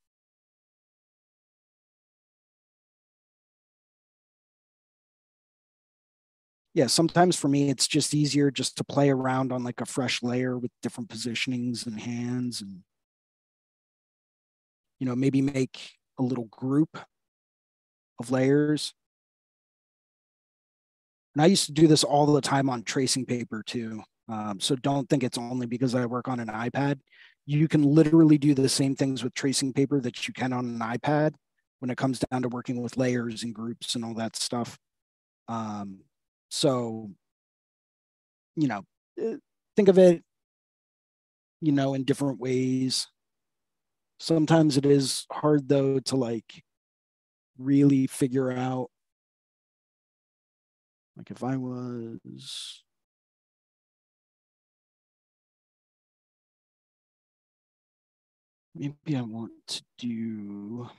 yeah, 6.76 6.88
sometimes 6.88 7.38
for 7.38 7.48
me, 7.48 7.70
it's 7.70 7.88
just 7.88 8.14
easier 8.14 8.52
just 8.52 8.76
to 8.76 8.84
play 8.84 9.10
around 9.10 9.54
on 9.54 9.64
like 9.64 9.80
a 9.80 9.86
fresh 9.86 10.22
layer 10.22 10.58
with 10.58 10.72
different 10.84 11.10
positionings 11.10 11.88
and 11.88 12.02
hands 12.02 12.60
and, 12.60 12.82
you 15.00 15.08
know, 15.08 15.16
maybe 15.16 15.42
make 15.42 15.94
a 16.20 16.24
little 16.24 16.50
group 16.52 17.00
of 18.20 18.30
layers. 18.30 18.94
And 21.34 21.42
I 21.42 21.46
used 21.46 21.66
to 21.68 21.72
do 21.72 21.88
this 21.88 22.04
all 22.04 22.26
the 22.26 22.42
time 22.42 22.70
on 22.70 22.84
tracing 22.84 23.26
paper 23.26 23.64
too. 23.66 24.04
Um, 24.28 24.60
so 24.60 24.76
don't 24.76 25.08
think 25.10 25.24
it's 25.24 25.38
only 25.38 25.68
because 25.68 25.96
I 25.96 26.06
work 26.06 26.28
on 26.28 26.42
an 26.42 26.50
iPad. 26.50 27.00
You 27.46 27.70
can 27.70 27.84
literally 27.84 28.38
do 28.38 28.54
the 28.54 28.68
same 28.68 28.98
things 28.98 29.24
with 29.24 29.34
tracing 29.34 29.72
paper 29.72 30.02
that 30.02 30.28
you 30.28 30.34
can 30.34 30.52
on 30.52 30.66
an 30.66 30.80
iPad 30.80 31.36
when 31.80 31.90
it 31.90 31.98
comes 31.98 32.20
down 32.20 32.42
to 32.42 32.50
working 32.50 32.82
with 32.84 32.98
layers 32.98 33.44
and 33.44 33.56
groups 33.56 33.96
and 33.96 34.04
all 34.04 34.16
that 34.16 34.36
stuff. 34.36 34.78
Um, 35.48 36.00
so, 36.50 37.10
you 38.56 38.68
know, 38.68 38.84
eh, 39.20 39.36
think 39.76 39.90
of 39.90 39.98
it, 39.98 40.24
you 41.62 41.72
know, 41.72 41.94
in 41.94 42.04
different 42.04 42.40
ways. 42.40 43.08
Sometimes 44.20 44.78
it 44.78 44.86
is 44.86 45.26
hard 45.32 45.68
though 45.68 46.00
to 46.00 46.16
like 46.16 46.64
really 47.58 48.08
figure 48.08 48.52
out 48.52 48.90
like 51.18 51.32
if 51.32 51.44
I 51.44 51.58
was 51.58 52.84
maybe 58.74 59.16
I 59.16 59.22
want 59.22 59.52
to 59.68 59.82
do 59.98 60.90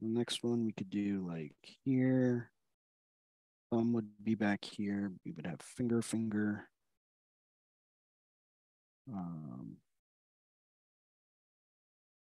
the 0.00 0.08
next 0.08 0.42
one 0.42 0.64
we 0.64 0.72
could 0.72 0.90
do 0.90 1.26
like 1.26 1.54
here. 1.84 2.50
Thumb 3.70 3.92
would 3.94 4.08
be 4.22 4.34
back 4.34 4.64
here. 4.64 5.12
We 5.24 5.32
would 5.32 5.46
have 5.46 5.60
finger, 5.60 6.02
finger. 6.02 6.68
Um, 9.12 9.76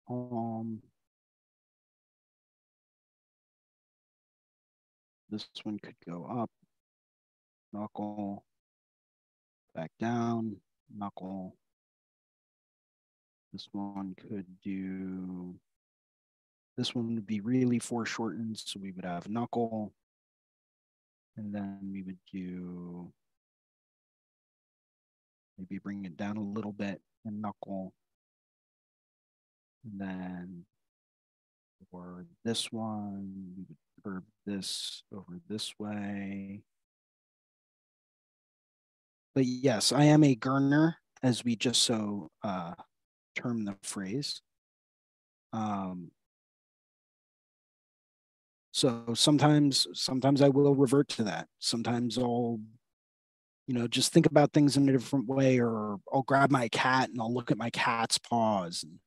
palm. 0.06 0.82
This 5.30 5.48
one 5.62 5.78
could 5.78 5.94
go 6.04 6.26
up, 6.26 6.50
knuckle, 7.72 8.44
back 9.76 9.92
down, 10.00 10.56
knuckle. 10.92 11.56
This 13.52 13.68
one 13.70 14.16
could 14.20 14.46
do 14.60 15.54
this 16.80 16.94
one 16.94 17.14
would 17.14 17.26
be 17.26 17.40
really 17.40 17.78
foreshortened, 17.78 18.56
so 18.56 18.80
we 18.80 18.90
would 18.92 19.04
have 19.04 19.28
knuckle, 19.28 19.92
And 21.36 21.54
then 21.54 21.90
we 21.92 22.02
would 22.02 22.18
do 22.32 23.12
maybe 25.58 25.78
bring 25.78 26.06
it 26.06 26.16
down 26.16 26.38
a 26.38 26.42
little 26.42 26.72
bit 26.72 27.02
and 27.26 27.42
knuckle. 27.42 27.92
And 29.84 30.00
then 30.00 30.64
for 31.90 32.24
this 32.46 32.72
one, 32.72 33.34
we 33.58 33.64
would 33.68 33.76
curve 34.02 34.22
this 34.46 35.02
over 35.14 35.38
this 35.50 35.74
way. 35.78 36.62
But 39.34 39.44
yes, 39.44 39.92
I 39.92 40.04
am 40.04 40.24
a 40.24 40.34
gurner, 40.34 40.94
as 41.22 41.44
we 41.44 41.56
just 41.56 41.82
so 41.82 42.30
uh, 42.42 42.72
term 43.36 43.66
the 43.66 43.76
phrase. 43.82 44.40
Um, 45.52 46.10
so 48.80 49.04
sometimes, 49.12 49.86
sometimes 49.92 50.40
I 50.40 50.48
will 50.48 50.74
revert 50.74 51.08
to 51.08 51.24
that. 51.24 51.48
Sometimes 51.58 52.16
I'll, 52.16 52.58
you 53.66 53.74
know, 53.74 53.86
just 53.86 54.10
think 54.10 54.24
about 54.24 54.54
things 54.54 54.78
in 54.78 54.88
a 54.88 54.92
different 54.92 55.26
way, 55.26 55.60
or 55.60 55.98
I'll 56.10 56.22
grab 56.22 56.50
my 56.50 56.66
cat 56.68 57.10
and 57.10 57.20
I'll 57.20 57.34
look 57.34 57.50
at 57.50 57.58
my 57.58 57.68
cat's 57.68 58.16
paws 58.16 58.82
and 58.82 58.98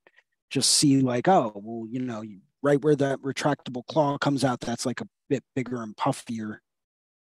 just 0.51 0.69
see 0.69 1.01
like, 1.01 1.27
oh, 1.27 1.51
well, 1.55 1.87
you 1.89 2.01
know, 2.01 2.23
right 2.61 2.79
where 2.83 2.95
that 2.97 3.19
retractable 3.23 3.83
claw 3.87 4.19
comes 4.19 4.43
out, 4.43 4.59
that's 4.59 4.85
like 4.85 5.01
a 5.01 5.07
bit 5.27 5.43
bigger 5.55 5.81
and 5.81 5.95
puffier. 5.95 6.59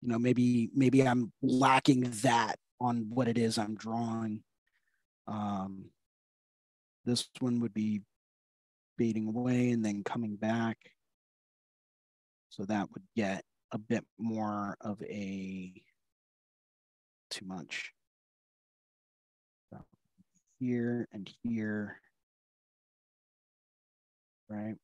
You 0.02 0.08
know, 0.10 0.18
maybe 0.18 0.68
maybe 0.74 1.00
I'm 1.00 1.32
lacking 1.40 2.10
that 2.24 2.56
on 2.78 3.06
what 3.08 3.26
it 3.26 3.38
is 3.38 3.56
I'm 3.56 3.74
drawing. 3.74 4.42
Um, 5.26 5.86
this 7.06 7.26
one 7.40 7.60
would 7.60 7.72
be 7.72 8.02
fading 8.98 9.28
away 9.28 9.70
and 9.70 9.82
then 9.82 10.04
coming 10.04 10.36
back. 10.36 10.76
So 12.54 12.64
that 12.66 12.88
would 12.92 13.02
get 13.16 13.44
a 13.72 13.78
bit 13.78 14.04
more 14.16 14.76
of 14.80 15.02
a 15.02 15.72
too 17.28 17.44
much. 17.46 17.90
Here 20.60 21.08
and 21.12 21.28
here, 21.42 22.00
right? 24.48 24.76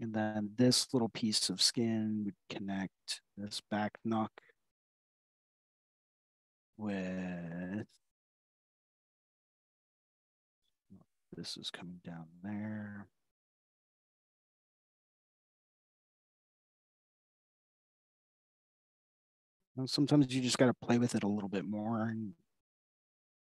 And 0.00 0.14
then 0.14 0.52
this 0.56 0.86
little 0.94 1.10
piece 1.10 1.50
of 1.50 1.60
skin 1.60 2.22
would 2.24 2.34
connect 2.48 3.20
this 3.36 3.60
back 3.70 3.98
knuck 4.08 4.30
with 6.78 7.86
this 11.36 11.58
is 11.58 11.70
coming 11.70 12.00
down 12.02 12.28
there. 12.42 13.08
Sometimes 19.86 20.34
you 20.34 20.40
just 20.42 20.58
got 20.58 20.66
to 20.66 20.74
play 20.74 20.98
with 20.98 21.14
it 21.14 21.22
a 21.22 21.28
little 21.28 21.48
bit 21.48 21.64
more 21.64 22.02
and 22.08 22.32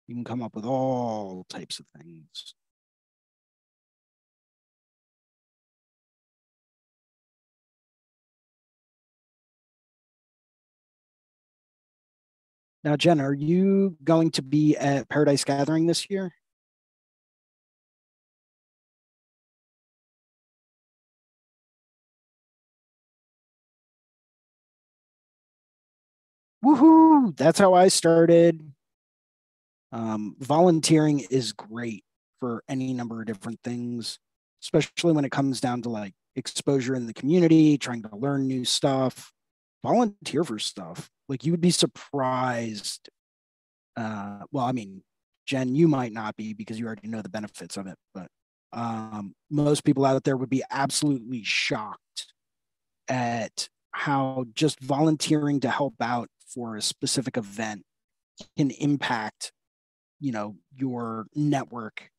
you 0.08 0.16
can 0.16 0.24
come 0.24 0.42
up 0.42 0.56
with 0.56 0.66
all 0.66 1.46
types 1.50 1.80
of 1.80 1.86
things. 1.98 2.54
Now, 12.84 12.96
Jen, 12.96 13.22
are 13.22 13.34
you 13.34 13.96
going 14.04 14.32
to 14.32 14.42
be 14.42 14.76
at 14.76 15.08
Paradise 15.08 15.44
Gathering 15.44 15.86
this 15.86 16.10
year? 16.10 16.34
Woohoo! 26.64 27.36
That's 27.36 27.60
how 27.60 27.74
I 27.74 27.88
started. 27.88 28.72
Um, 29.92 30.36
volunteering 30.40 31.26
is 31.32 31.54
great 31.54 32.04
for 32.40 32.64
any 32.70 32.94
number 32.94 33.22
of 33.22 33.28
different 33.28 33.60
things, 33.64 34.20
especially 34.64 35.14
when 35.14 35.26
it 35.26 35.32
comes 35.32 35.60
down 35.60 35.82
to 35.84 35.90
like 35.90 36.14
exposure 36.36 36.96
in 36.96 37.08
the 37.08 37.14
community, 37.14 37.78
trying 37.78 38.04
to 38.04 38.16
learn 38.16 38.48
new 38.48 38.64
stuff, 38.64 39.32
volunteer 39.84 40.44
for 40.44 40.60
stuff. 40.60 41.10
Like 41.28 41.46
you 41.46 41.52
would 41.52 41.62
be 41.62 41.72
surprised. 41.72 43.10
Uh, 43.98 44.40
well, 44.52 44.66
I 44.66 44.72
mean, 44.72 45.04
Jen, 45.46 45.76
you 45.76 45.88
might 45.88 46.14
not 46.14 46.36
be 46.38 46.54
because 46.54 46.80
you 46.80 46.86
already 46.86 47.08
know 47.08 47.22
the 47.22 47.30
benefits 47.30 47.76
of 47.76 47.88
it, 47.88 47.98
but 48.14 48.28
um, 48.74 49.34
most 49.50 49.84
people 49.84 50.06
out 50.06 50.24
there 50.24 50.38
would 50.38 50.50
be 50.50 50.64
absolutely 50.72 51.44
shocked 51.44 52.34
at 53.08 53.68
how 53.92 54.46
just 54.54 54.80
volunteering 54.80 55.60
to 55.60 55.70
help 55.70 55.96
out 56.00 56.30
for 56.54 56.76
a 56.76 56.82
specific 56.82 57.38
event 57.38 57.84
can 58.58 58.72
impact 58.72 59.52
you 60.20 60.32
know 60.32 60.56
your 60.76 61.28
network 61.36 62.10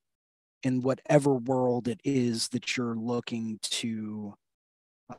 in 0.63 0.83
whatever 0.83 1.35
world 1.35 1.89
it 1.89 2.01
is 2.05 2.49
that 2.49 2.77
you're 2.77 2.95
looking 2.95 3.59
to 3.63 4.35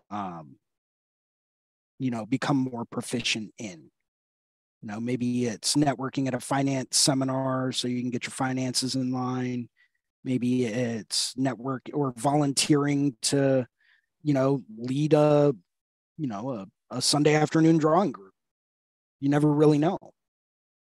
um 0.09 0.55
you 1.99 2.11
know 2.11 2.25
become 2.25 2.57
more 2.57 2.85
proficient 2.85 3.53
in. 3.57 3.89
You 4.81 4.89
know 4.89 4.99
maybe 4.99 5.45
it's 5.45 5.75
networking 5.75 6.27
at 6.27 6.33
a 6.33 6.39
finance 6.39 6.97
seminar 6.97 7.71
so 7.71 7.87
you 7.87 8.01
can 8.01 8.09
get 8.09 8.25
your 8.25 8.31
finances 8.31 8.95
in 8.95 9.11
line. 9.11 9.69
Maybe 10.25 10.65
it's 10.65 11.33
network 11.37 11.89
or 11.93 12.13
volunteering 12.17 13.15
to 13.23 13.65
you 14.23 14.33
know 14.33 14.63
lead 14.77 15.13
a 15.13 15.55
you 16.17 16.27
know 16.27 16.51
a, 16.51 16.67
a 16.91 17.01
sunday 17.01 17.35
afternoon 17.35 17.77
drawing 17.77 18.11
group 18.11 18.32
you 19.23 19.29
never 19.29 19.49
really 19.49 19.77
know. 19.77 19.97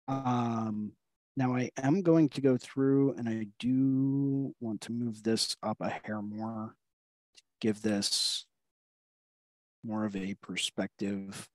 Um, 0.08 0.94
now 1.36 1.54
I 1.54 1.70
am 1.80 2.02
going 2.02 2.28
to 2.30 2.40
go 2.40 2.56
through 2.56 3.14
and 3.16 3.28
I 3.28 3.46
do 3.60 4.52
want 4.58 4.80
to 4.80 4.92
move 4.92 5.22
this 5.22 5.56
up 5.62 5.76
a 5.80 5.90
hair 5.90 6.20
more 6.20 6.74
to 7.36 7.42
give 7.60 7.82
this 7.82 8.44
more 9.84 10.04
of 10.04 10.16
a 10.16 10.34
perspective. 10.42 11.48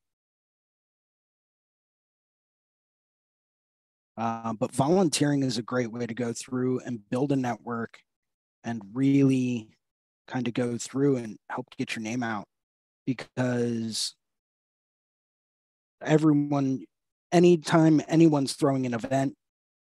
Uh, 4.15 4.53
but 4.53 4.71
volunteering 4.71 5.43
is 5.43 5.57
a 5.57 5.63
great 5.63 5.91
way 5.91 6.05
to 6.05 6.13
go 6.13 6.31
through 6.31 6.79
and 6.85 7.09
build 7.09 7.33
a 7.33 7.35
network 7.35 7.99
and 8.63 8.81
really 8.93 9.71
kind 10.29 10.47
of 10.47 10.53
go 10.53 10.77
through 10.77 11.17
and 11.17 11.37
help 11.49 11.67
get 11.77 11.97
your 11.97 12.03
name 12.03 12.23
out 12.23 12.47
because 13.05 14.15
everyone, 16.01 16.83
anytime 17.31 18.01
anyone's 18.07 18.53
throwing 18.53 18.85
an 18.85 18.93
event, 18.93 19.35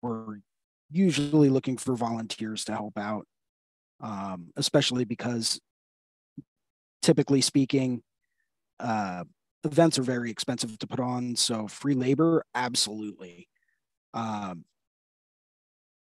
we're 0.02 0.39
usually 0.90 1.48
looking 1.48 1.76
for 1.76 1.94
volunteers 1.94 2.64
to 2.64 2.72
help 2.72 2.98
out, 2.98 3.26
um, 4.01 4.48
especially 4.56 5.05
because 5.05 5.60
typically 7.02 7.40
speaking, 7.40 8.02
uh, 8.80 9.24
events 9.64 9.98
are 9.98 10.02
very 10.02 10.30
expensive 10.30 10.78
to 10.78 10.86
put 10.86 11.01
on. 11.01 11.36
So 11.36 11.68
free 11.68 11.94
labor, 11.94 12.44
absolutely. 12.55 13.48
Um, 14.14 14.64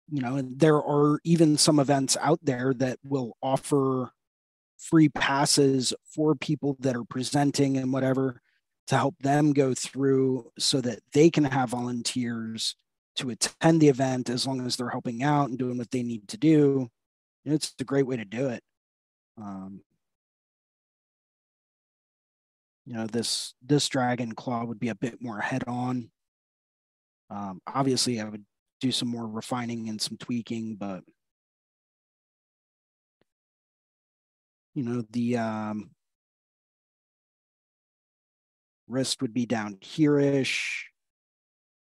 you 0.10 0.22
know, 0.22 0.42
there 0.42 0.82
are 0.82 1.20
even 1.24 1.58
some 1.58 1.80
events 1.80 2.16
out 2.22 2.40
there 2.44 2.74
that 2.76 3.00
will 3.04 3.36
offer 3.42 4.12
free 4.78 5.10
passes 5.10 5.94
for 6.14 6.36
people 6.36 6.78
that 6.80 6.96
are 6.96 7.06
presenting 7.06 7.78
and 7.78 7.92
whatever 7.92 8.42
to 8.88 8.96
help 8.96 9.16
them 9.20 9.54
go 9.54 9.74
through 9.74 10.52
so 10.60 10.82
that 10.82 11.00
they 11.14 11.30
can 11.30 11.44
have 11.44 11.70
volunteers 11.70 12.76
to 13.16 13.30
attend 13.30 13.82
the 13.82 13.90
event 13.90 14.30
as 14.30 14.46
long 14.46 14.66
as 14.66 14.76
they're 14.76 14.90
helping 14.90 15.24
out 15.24 15.50
and 15.50 15.58
doing 15.58 15.78
what 15.78 15.90
they 15.92 16.04
need 16.04 16.28
to 16.28 16.38
do. 16.38 16.90
It's 17.46 17.74
a 17.80 17.84
great 17.84 18.06
way 18.06 18.18
to 18.18 18.26
do 18.26 18.50
it. 18.50 18.62
Um, 19.38 19.82
you 22.86 22.94
know, 22.94 23.08
this 23.08 23.54
this 23.66 23.88
dragon 23.90 24.34
claw 24.34 24.64
would 24.64 24.80
be 24.80 24.90
a 24.90 24.96
bit 24.96 25.22
more 25.22 25.40
head 25.40 25.64
on. 25.68 26.12
Um, 27.30 27.62
obviously, 27.66 28.20
I 28.20 28.26
would 28.26 28.46
do 28.80 28.92
some 28.92 29.08
more 29.08 29.28
refining 29.28 29.90
and 29.90 30.00
some 30.00 30.18
tweaking, 30.18 30.76
but 30.76 31.04
you 34.76 34.84
know, 34.84 35.04
the 35.12 35.38
um, 35.38 35.90
wrist 38.88 39.22
would 39.22 39.34
be 39.34 39.46
down 39.46 39.78
here-ish. 39.82 40.90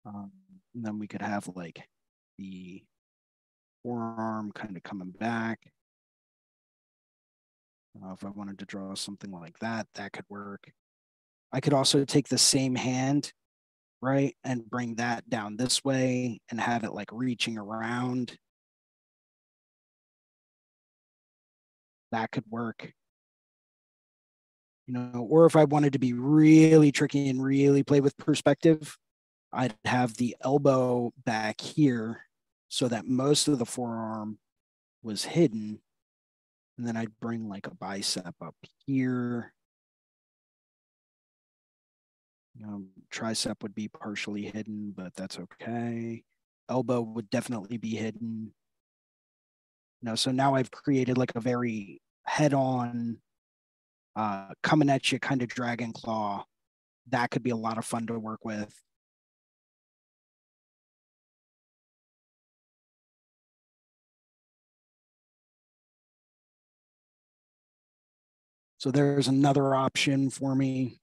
Um, 0.05 0.31
and 0.73 0.85
then 0.85 0.99
we 0.99 1.07
could 1.07 1.21
have 1.21 1.49
like 1.55 1.87
the 2.37 2.83
forearm 3.83 4.51
kind 4.53 4.77
of 4.77 4.83
coming 4.83 5.11
back. 5.11 5.59
Uh, 7.95 8.13
if 8.13 8.23
I 8.23 8.29
wanted 8.29 8.59
to 8.59 8.65
draw 8.65 8.95
something 8.95 9.31
like 9.31 9.59
that, 9.59 9.87
that 9.95 10.13
could 10.13 10.25
work. 10.29 10.71
I 11.51 11.59
could 11.59 11.73
also 11.73 12.05
take 12.05 12.29
the 12.29 12.37
same 12.37 12.75
hand, 12.75 13.33
right, 14.01 14.35
and 14.43 14.69
bring 14.69 14.95
that 14.95 15.29
down 15.29 15.57
this 15.57 15.83
way 15.83 16.39
and 16.49 16.59
have 16.59 16.83
it 16.83 16.93
like 16.93 17.09
reaching 17.11 17.57
around. 17.57 18.37
That 22.11 22.31
could 22.31 22.45
work 22.49 22.93
you 24.91 24.99
know, 24.99 25.25
or 25.29 25.45
if 25.45 25.55
I 25.55 25.63
wanted 25.63 25.93
to 25.93 25.99
be 25.99 26.11
really 26.11 26.91
tricky 26.91 27.29
and 27.29 27.41
really 27.41 27.81
play 27.81 28.01
with 28.01 28.17
perspective, 28.17 28.97
I'd 29.53 29.73
have 29.85 30.17
the 30.17 30.35
elbow 30.41 31.13
back 31.23 31.61
here 31.61 32.23
so 32.67 32.89
that 32.89 33.07
most 33.07 33.47
of 33.47 33.57
the 33.57 33.65
forearm 33.65 34.39
was 35.01 35.23
hidden. 35.23 35.79
And 36.77 36.85
then 36.85 36.97
I'd 36.97 37.17
bring 37.21 37.47
like 37.47 37.67
a 37.67 37.73
bicep 37.73 38.35
up 38.41 38.55
here. 38.85 39.53
You 42.57 42.65
know, 42.65 42.83
tricep 43.13 43.63
would 43.63 43.73
be 43.73 43.87
partially 43.87 44.43
hidden, 44.43 44.93
but 44.93 45.15
that's 45.15 45.39
okay. 45.39 46.23
Elbow 46.67 46.99
would 46.99 47.29
definitely 47.29 47.77
be 47.77 47.95
hidden. 47.95 48.51
You 50.01 50.09
know, 50.09 50.15
so 50.15 50.31
now 50.31 50.55
I've 50.55 50.71
created 50.71 51.17
like 51.17 51.31
a 51.35 51.39
very 51.39 52.01
head-on 52.25 53.19
uh, 54.15 54.49
coming 54.63 54.89
at 54.89 55.11
you 55.11 55.19
kind 55.19 55.41
of 55.41 55.47
dragon 55.47 55.93
claw. 55.93 56.45
That 57.09 57.31
could 57.31 57.43
be 57.43 57.49
a 57.49 57.55
lot 57.55 57.77
of 57.77 57.85
fun 57.85 58.07
to 58.07 58.19
work 58.19 58.43
with. 58.43 58.73
So 68.77 68.89
there's 68.89 69.27
another 69.27 69.75
option 69.75 70.31
for 70.31 70.55
me. 70.55 70.99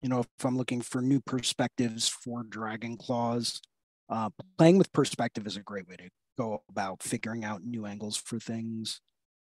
You 0.00 0.08
know, 0.08 0.20
if 0.20 0.44
I'm 0.44 0.56
looking 0.56 0.80
for 0.80 1.02
new 1.02 1.20
perspectives 1.20 2.08
for 2.08 2.44
dragon 2.44 2.96
claws, 2.96 3.60
uh, 4.08 4.30
playing 4.58 4.78
with 4.78 4.92
perspective 4.92 5.44
is 5.44 5.56
a 5.56 5.60
great 5.60 5.88
way 5.88 5.96
to 5.96 6.08
go 6.38 6.62
about 6.68 7.02
figuring 7.02 7.44
out 7.44 7.64
new 7.64 7.84
angles 7.84 8.16
for 8.16 8.38
things. 8.38 9.00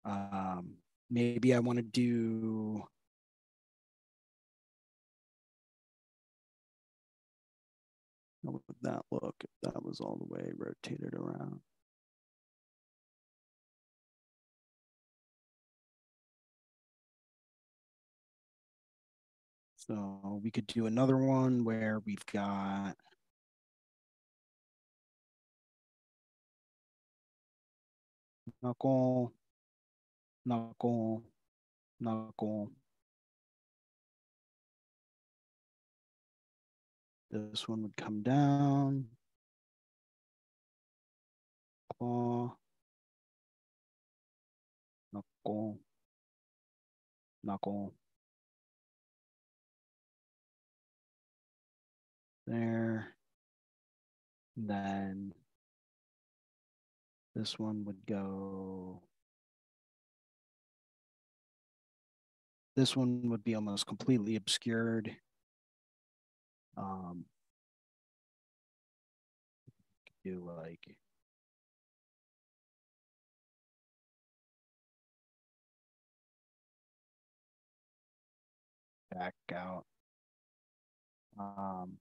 Um, 0.06 0.76
maybe 1.12 1.54
I 1.54 1.60
want 1.60 1.78
to 1.78 1.84
do 1.84 2.84
How 8.44 8.52
would 8.52 8.62
that 8.82 9.06
look 9.12 9.36
if 9.44 9.50
that 9.64 9.84
was 9.84 10.00
all 10.00 10.18
the 10.18 10.26
way 10.34 10.52
rotated 10.58 11.14
around? 11.14 11.62
So 19.76 20.40
we 20.44 20.52
could 20.52 20.68
do 20.68 20.86
another 20.86 21.18
one 21.18 21.64
where 21.64 22.00
we've 22.06 22.26
got 22.28 22.96
knuckle, 28.62 29.34
knuckle, 30.46 31.24
knuckle. 32.00 32.72
This 37.30 37.68
one 37.68 37.84
would 37.84 37.96
come 37.96 38.24
down. 38.24 39.06
Claw. 41.98 42.56
Knuckle. 45.14 45.80
Knuckle. 47.44 47.94
There. 52.48 53.16
Then 54.58 55.34
this 57.34 57.58
one 57.58 57.86
would 57.86 58.06
go. 58.06 59.02
This 62.76 62.96
one 62.96 63.30
would 63.30 63.44
be 63.44 63.56
almost 63.56 63.86
completely 63.86 64.36
obscured. 64.36 65.16
Um, 66.78 67.26
do 70.24 70.44
like 70.46 70.96
back 79.12 79.34
out. 79.54 79.84
Um, 81.40 81.98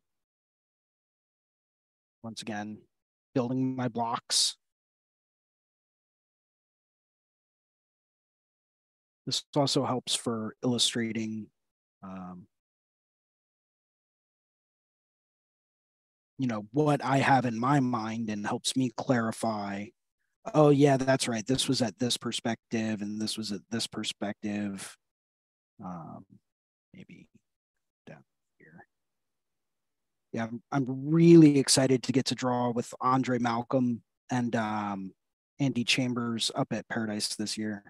once 2.23 2.43
again, 2.43 2.79
building 3.35 3.75
my 3.75 3.89
blocks. 3.89 4.57
This 9.31 9.45
also 9.55 9.85
helps 9.85 10.17
for 10.17 10.57
illustrating 10.65 11.47
um, 12.03 12.49
you 16.37 16.49
know 16.49 16.67
what 16.73 17.05
I 17.05 17.19
have 17.19 17.47
in 17.47 17.57
my 17.57 17.79
mind 17.79 18.29
and 18.29 18.45
helps 18.45 18.75
me 18.75 18.91
clarify 18.97 19.85
oh 20.53 20.71
yeah 20.71 20.97
that's 20.97 21.29
right. 21.29 21.47
This 21.47 21.69
was 21.69 21.81
at 21.81 21.97
this 21.97 22.17
perspective 22.17 23.03
and 23.03 23.23
this 23.23 23.39
was 23.39 23.53
at 23.53 23.61
this 23.71 23.87
perspective. 23.87 24.97
Um, 25.85 26.25
maybe 26.93 27.29
down 28.09 28.25
here. 28.59 28.85
Yeah 30.33 30.43
I'm, 30.47 30.61
I'm 30.73 30.87
really 30.89 31.61
excited 31.61 32.03
to 32.03 32.11
get 32.11 32.25
to 32.25 32.35
draw 32.35 32.73
with 32.73 32.93
andre 33.01 33.39
malcolm 33.39 34.03
and 34.29 34.57
um, 34.57 35.13
andy 35.61 35.85
chambers 35.85 36.51
up 36.57 36.73
at 36.73 36.89
paradise 36.89 37.37
this 37.37 37.57
year 37.57 37.85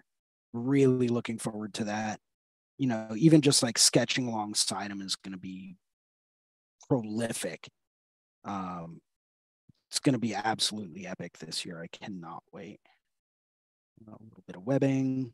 really 0.53 1.07
looking 1.07 1.37
forward 1.37 1.73
to 1.73 1.85
that 1.85 2.19
you 2.77 2.87
know 2.87 3.07
even 3.15 3.41
just 3.41 3.63
like 3.63 3.77
sketching 3.77 4.27
alongside 4.27 4.91
him 4.91 5.01
is 5.01 5.15
going 5.15 5.31
to 5.31 5.39
be 5.39 5.75
prolific 6.89 7.69
um, 8.43 8.99
it's 9.91 9.99
going 9.99 10.13
to 10.13 10.19
be 10.19 10.33
absolutely 10.33 11.05
epic 11.05 11.37
this 11.37 11.65
year. 11.65 11.81
I 11.81 11.87
cannot 11.87 12.43
wait. 12.53 12.79
A 14.07 14.09
little 14.09 14.43
bit 14.47 14.55
of 14.55 14.63
webbing. 14.63 15.33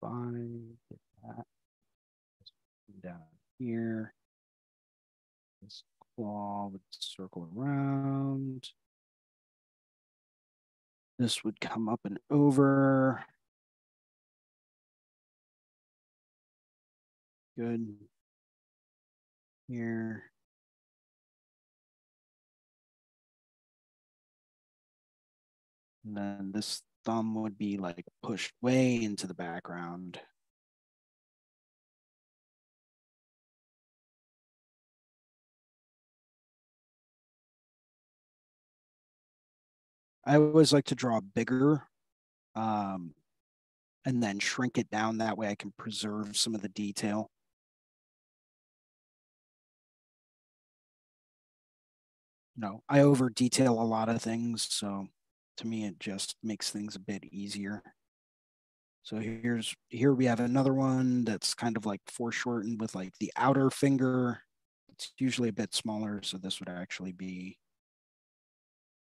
Fine, 0.00 0.78
get 0.88 0.98
that 1.22 1.44
down 3.02 3.20
here. 3.58 4.14
This 5.62 5.84
claw 6.16 6.68
would 6.72 6.80
circle 6.90 7.48
around. 7.54 8.70
This 11.18 11.44
would 11.44 11.60
come 11.60 11.88
up 11.88 12.00
and 12.04 12.18
over. 12.30 13.24
Good. 17.58 17.94
Here. 19.68 20.30
And 26.06 26.16
then 26.16 26.52
this 26.54 26.82
thumb 27.10 27.34
would 27.34 27.58
be 27.58 27.76
like 27.76 28.04
pushed 28.22 28.52
way 28.62 29.02
into 29.02 29.26
the 29.26 29.34
background. 29.34 30.20
I 40.24 40.36
always 40.36 40.72
like 40.72 40.84
to 40.86 40.94
draw 40.94 41.20
bigger 41.20 41.82
um, 42.54 43.14
and 44.04 44.22
then 44.22 44.38
shrink 44.38 44.78
it 44.78 44.90
down. 44.90 45.18
That 45.18 45.36
way 45.36 45.48
I 45.48 45.56
can 45.56 45.72
preserve 45.76 46.36
some 46.36 46.54
of 46.54 46.62
the 46.62 46.68
detail. 46.68 47.30
No, 52.56 52.82
I 52.88 53.00
over 53.00 53.30
detail 53.30 53.80
a 53.80 53.82
lot 53.82 54.08
of 54.08 54.22
things. 54.22 54.66
So 54.70 55.08
to 55.60 55.66
me, 55.66 55.84
it 55.84 56.00
just 56.00 56.36
makes 56.42 56.70
things 56.70 56.96
a 56.96 57.00
bit 57.00 57.24
easier. 57.30 57.82
So 59.02 59.16
here's 59.16 59.74
here 59.88 60.12
we 60.14 60.26
have 60.26 60.40
another 60.40 60.74
one 60.74 61.24
that's 61.24 61.54
kind 61.54 61.76
of 61.76 61.86
like 61.86 62.00
foreshortened 62.06 62.80
with 62.80 62.94
like 62.94 63.12
the 63.20 63.32
outer 63.36 63.70
finger. 63.70 64.42
It's 64.90 65.12
usually 65.18 65.48
a 65.48 65.54
bit 65.54 65.74
smaller, 65.74 66.20
so 66.22 66.36
this 66.38 66.60
would 66.60 66.68
actually 66.68 67.12
be 67.12 67.58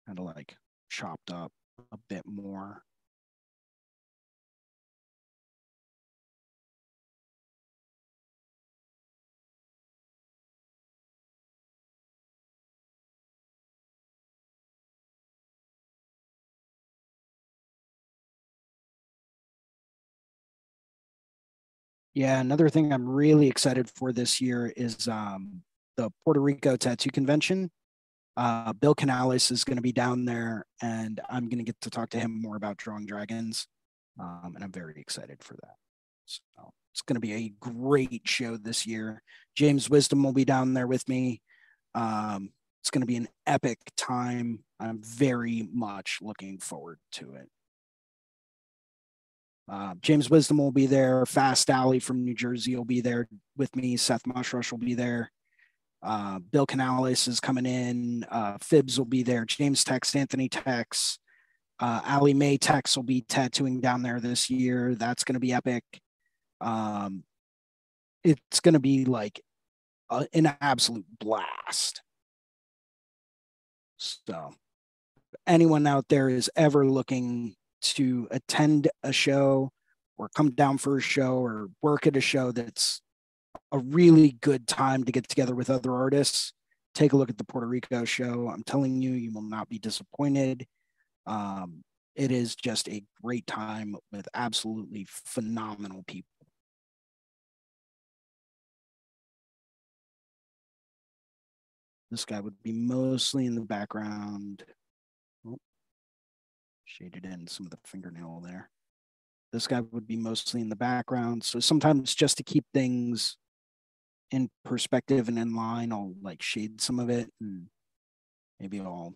kind 0.06 0.20
of 0.20 0.26
like 0.26 0.56
chopped 0.90 1.32
up 1.32 1.52
a 1.92 1.98
bit 2.10 2.24
more. 2.26 2.84
Yeah, 22.18 22.40
another 22.40 22.68
thing 22.68 22.92
I'm 22.92 23.08
really 23.08 23.48
excited 23.48 23.88
for 23.92 24.12
this 24.12 24.42
year 24.42 24.74
is 24.76 25.08
um, 25.08 25.62
the 25.98 26.10
Puerto 26.26 26.40
Rico 26.40 26.76
Tattoo 26.76 27.12
Convention. 27.12 27.70
Uh, 28.36 28.74
Bill 28.74 28.96
Canales 28.96 29.52
is 29.52 29.64
going 29.64 29.76
to 29.76 29.84
be 29.84 29.92
down 29.92 30.26
there, 30.26 30.66
and 30.82 31.22
I'm 31.30 31.48
going 31.48 31.60
to 31.60 31.64
get 31.64 31.80
to 31.82 31.92
talk 31.92 32.10
to 32.10 32.20
him 32.20 32.42
more 32.42 32.56
about 32.56 32.78
drawing 32.78 33.06
dragons, 33.06 33.68
um, 34.20 34.54
and 34.56 34.64
I'm 34.64 34.72
very 34.72 35.00
excited 35.00 35.44
for 35.44 35.58
that. 35.62 35.76
So 36.26 36.42
it's 36.92 37.04
going 37.04 37.18
to 37.18 37.20
be 37.20 37.34
a 37.34 37.54
great 37.60 38.24
show 38.26 38.58
this 38.58 38.88
year. 38.88 39.22
James 39.56 39.88
Wisdom 39.88 40.24
will 40.24 40.34
be 40.34 40.44
down 40.44 40.74
there 40.74 40.88
with 40.88 41.08
me. 41.08 41.44
Um, 41.94 42.50
it's 42.82 42.90
going 42.90 43.04
to 43.04 43.06
be 43.06 43.18
an 43.18 43.28
epic 43.46 43.78
time. 43.96 44.64
I'm 44.80 45.04
very 45.04 45.70
much 45.72 46.18
looking 46.24 46.58
forward 46.58 46.98
to 47.12 47.34
it. 47.34 47.48
Uh, 49.70 49.94
James 50.02 50.30
Wisdom 50.30 50.58
will 50.58 50.72
be 50.72 50.86
there. 50.86 51.26
Fast 51.26 51.70
Alley 51.70 52.00
from 52.00 52.24
New 52.24 52.34
Jersey 52.34 52.76
will 52.76 52.86
be 52.86 53.02
there 53.02 53.28
with 53.58 53.76
me. 53.76 53.98
Seth 53.98 54.24
Mushrush 54.24 54.72
will 54.72 54.80
be 54.80 54.94
there. 54.94 55.32
Uh, 56.02 56.40
Bill 56.40 56.66
Canales 56.66 57.28
is 57.28 57.40
coming 57.40 57.66
in. 57.66 58.24
Uh, 58.30 58.58
Fibs 58.62 58.98
will 58.98 59.06
be 59.06 59.24
there. 59.24 59.46
James 59.46 59.84
Tex, 59.84 60.16
Anthony 60.16 60.48
Tex, 60.48 61.20
uh, 61.80 62.02
Ali 62.06 62.34
May 62.34 62.58
Tex 62.58 62.96
will 62.96 63.04
be 63.04 63.22
tattooing 63.22 63.82
down 63.82 64.04
there 64.04 64.20
this 64.20 64.50
year. 64.50 64.96
That's 64.96 65.24
going 65.24 65.34
to 65.34 65.40
be 65.40 65.54
epic. 65.54 65.84
Um, 66.62 67.24
it's 68.24 68.60
going 68.62 68.74
to 68.74 68.80
be 68.80 69.06
like 69.06 69.42
a, 70.10 70.28
an 70.34 70.56
absolute 70.62 71.06
blast. 71.20 72.02
So, 73.98 74.54
anyone 75.46 75.88
out 75.88 76.08
there 76.08 76.30
is 76.30 76.50
ever 76.56 76.88
looking 76.88 77.56
to 77.82 78.28
attend 78.32 78.90
a 79.04 79.12
show 79.12 79.72
or 80.18 80.30
come 80.36 80.52
down 80.52 80.78
for 80.78 80.98
a 80.98 81.02
show 81.02 81.38
or 81.38 81.70
work 81.82 82.08
at 82.08 82.18
a 82.18 82.22
show 82.22 82.52
that's 82.52 83.02
a 83.72 83.80
really 83.80 84.38
good 84.42 84.68
time 84.68 85.04
to 85.04 85.12
get 85.12 85.28
together 85.28 85.56
with 85.56 85.70
other 85.70 85.94
artists. 85.94 86.54
Take 86.96 87.14
a 87.14 87.18
look 87.18 87.30
at 87.30 87.38
the 87.38 87.44
Puerto 87.44 87.68
Rico 87.68 88.06
show. 88.06 88.50
I'm 88.50 88.64
telling 88.64 89.02
you, 89.02 89.12
you 89.12 89.32
will 89.32 89.42
not 89.42 89.70
be 89.70 89.78
disappointed. 89.78 90.66
Um, 91.26 91.84
it 92.16 92.32
is 92.32 92.56
just 92.56 92.90
a 92.90 93.04
great 93.24 93.46
time 93.46 93.96
with 94.12 94.28
absolutely 94.34 95.06
phenomenal 95.10 96.04
people. 96.08 96.28
This 102.10 102.26
guy 102.26 102.40
would 102.40 102.62
be 102.64 102.72
mostly 102.72 103.46
in 103.46 103.56
the 103.56 103.62
background. 103.62 104.64
Shaded 106.90 107.26
in 107.26 107.48
some 107.48 107.66
of 107.66 107.72
the 107.72 107.78
fingernail 107.84 108.42
there. 108.44 108.70
This 109.52 109.68
guy 109.68 109.82
would 109.82 110.08
be 110.08 110.16
mostly 110.16 110.62
in 110.62 110.70
the 110.70 110.76
background. 110.76 111.44
So 111.44 111.60
sometimes 111.60 112.16
just 112.16 112.38
to 112.38 112.44
keep 112.44 112.66
things 112.74 113.36
in 114.32 114.50
perspective 114.64 115.28
and 115.28 115.38
in 115.38 115.54
line, 115.54 115.92
I'll 115.92 116.14
like 116.22 116.42
shade 116.42 116.80
some 116.80 117.00
of 117.00 117.10
it 117.10 117.30
and 117.42 117.68
maybe 118.60 118.80
I'll 118.80 119.16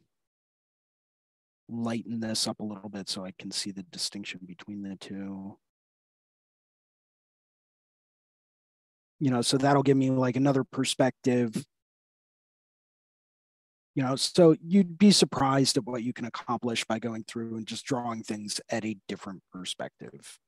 lighten 1.69 2.19
this 2.19 2.45
up 2.45 2.59
a 2.59 2.63
little 2.63 2.89
bit 2.89 3.07
so 3.07 3.23
I 3.23 3.31
can 3.39 3.51
see 3.51 3.71
the 3.71 3.83
distinction 3.83 4.41
between 4.45 4.83
the 4.83 4.97
two. 4.97 5.57
You 9.21 9.31
know, 9.31 9.41
so 9.41 9.57
that'll 9.57 9.83
give 9.83 9.97
me 9.97 10.11
like 10.11 10.35
another 10.35 10.65
perspective 10.65 11.65
you 13.95 14.03
know 14.03 14.15
so 14.15 14.55
you'd 14.61 14.97
be 14.97 15.11
surprised 15.11 15.77
at 15.77 15.85
what 15.85 16.03
you 16.03 16.13
can 16.13 16.25
accomplish 16.25 16.85
by 16.85 16.99
going 16.99 17.23
through 17.23 17.57
and 17.57 17.67
just 17.67 17.85
drawing 17.85 18.23
things 18.23 18.61
at 18.69 18.85
a 18.85 18.97
different 19.07 19.41
perspective. 19.51 20.39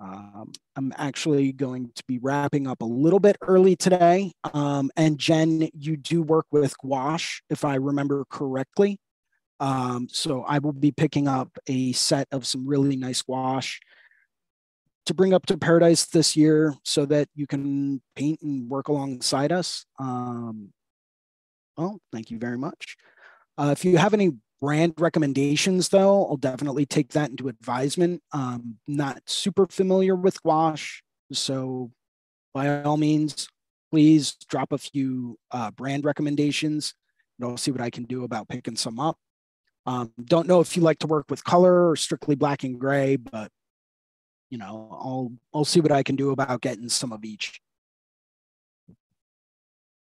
Um, 0.00 0.52
i'm 0.76 0.92
actually 0.96 1.52
going 1.52 1.92
to 1.94 2.02
be 2.08 2.18
wrapping 2.18 2.66
up 2.66 2.82
a 2.82 2.84
little 2.84 3.20
bit 3.20 3.36
early 3.40 3.76
today 3.76 4.32
um, 4.52 4.90
and 4.96 5.18
jen 5.18 5.68
you 5.72 5.96
do 5.96 6.20
work 6.20 6.46
with 6.50 6.76
gouache 6.78 7.42
if 7.48 7.64
i 7.64 7.76
remember 7.76 8.24
correctly. 8.28 8.98
Um, 9.60 10.08
so 10.10 10.42
i 10.42 10.58
will 10.58 10.72
be 10.72 10.90
picking 10.90 11.28
up 11.28 11.56
a 11.68 11.92
set 11.92 12.26
of 12.32 12.44
some 12.44 12.66
really 12.66 12.96
nice 12.96 13.22
gouache 13.22 13.78
to 15.06 15.14
bring 15.14 15.34
up 15.34 15.46
to 15.46 15.58
paradise 15.58 16.06
this 16.06 16.36
year 16.36 16.74
so 16.82 17.04
that 17.06 17.28
you 17.34 17.46
can 17.46 18.00
paint 18.16 18.40
and 18.42 18.68
work 18.68 18.88
alongside 18.88 19.52
us. 19.52 19.84
Um, 19.98 20.72
well, 21.76 22.00
thank 22.12 22.30
you 22.30 22.38
very 22.38 22.58
much. 22.58 22.96
Uh, 23.56 23.70
if 23.72 23.84
you 23.84 23.96
have 23.96 24.14
any 24.14 24.32
brand 24.60 24.94
recommendations, 24.98 25.88
though, 25.88 26.26
I'll 26.26 26.36
definitely 26.36 26.86
take 26.86 27.10
that 27.12 27.30
into 27.30 27.48
advisement. 27.48 28.22
Um, 28.32 28.76
not 28.86 29.22
super 29.26 29.66
familiar 29.66 30.16
with 30.16 30.42
gouache, 30.42 31.02
so 31.32 31.90
by 32.52 32.82
all 32.82 32.96
means, 32.96 33.48
please 33.90 34.36
drop 34.48 34.72
a 34.72 34.78
few 34.78 35.38
uh, 35.50 35.70
brand 35.70 36.04
recommendations, 36.04 36.94
and 37.38 37.48
I'll 37.48 37.56
see 37.56 37.70
what 37.70 37.80
I 37.80 37.90
can 37.90 38.04
do 38.04 38.24
about 38.24 38.48
picking 38.48 38.76
some 38.76 38.98
up. 38.98 39.18
Um, 39.86 40.12
don't 40.24 40.48
know 40.48 40.60
if 40.60 40.76
you 40.76 40.82
like 40.82 40.98
to 41.00 41.06
work 41.06 41.26
with 41.28 41.44
color 41.44 41.90
or 41.90 41.96
strictly 41.96 42.34
black 42.34 42.64
and 42.64 42.78
gray, 42.78 43.16
but 43.16 43.50
you 44.50 44.58
know, 44.58 44.88
I'll 44.92 45.32
I'll 45.52 45.64
see 45.64 45.80
what 45.80 45.92
I 45.92 46.02
can 46.02 46.16
do 46.16 46.30
about 46.30 46.60
getting 46.60 46.88
some 46.88 47.12
of 47.12 47.24
each. 47.24 47.60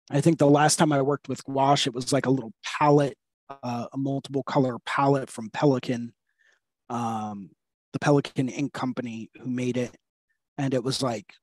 I 0.10 0.22
think 0.22 0.38
the 0.38 0.50
last 0.50 0.78
time 0.78 0.92
I 0.92 1.02
worked 1.02 1.28
with 1.28 1.44
gouache, 1.44 1.90
it 1.90 1.94
was 1.94 2.14
like 2.14 2.26
a 2.26 2.32
little 2.32 2.54
palette, 2.64 3.18
uh, 3.50 3.88
a 3.92 3.98
multiple 3.98 4.44
color 4.44 4.78
palette 4.86 5.30
from 5.30 5.50
Pelikan, 5.50 6.12
um, 6.90 7.50
the 7.94 8.00
Pelikan 8.00 8.50
Ink 8.50 8.74
Company 8.74 9.30
who 9.42 9.50
made 9.50 9.76
it. 9.76 9.96
And 10.58 10.74
it 10.74 10.84
was 10.84 11.02
like 11.04 11.34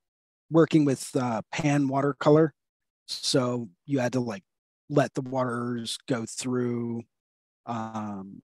working 0.51 0.85
with 0.85 1.11
uh, 1.15 1.43
pan 1.53 1.89
watercolor. 1.89 2.55
So 3.07 3.69
you 3.85 3.99
had 3.99 4.15
to 4.15 4.21
like 4.21 4.45
let 4.89 5.13
the 5.15 5.23
waters 5.23 5.99
go 6.09 6.25
through. 6.27 7.03
Um, 7.67 8.43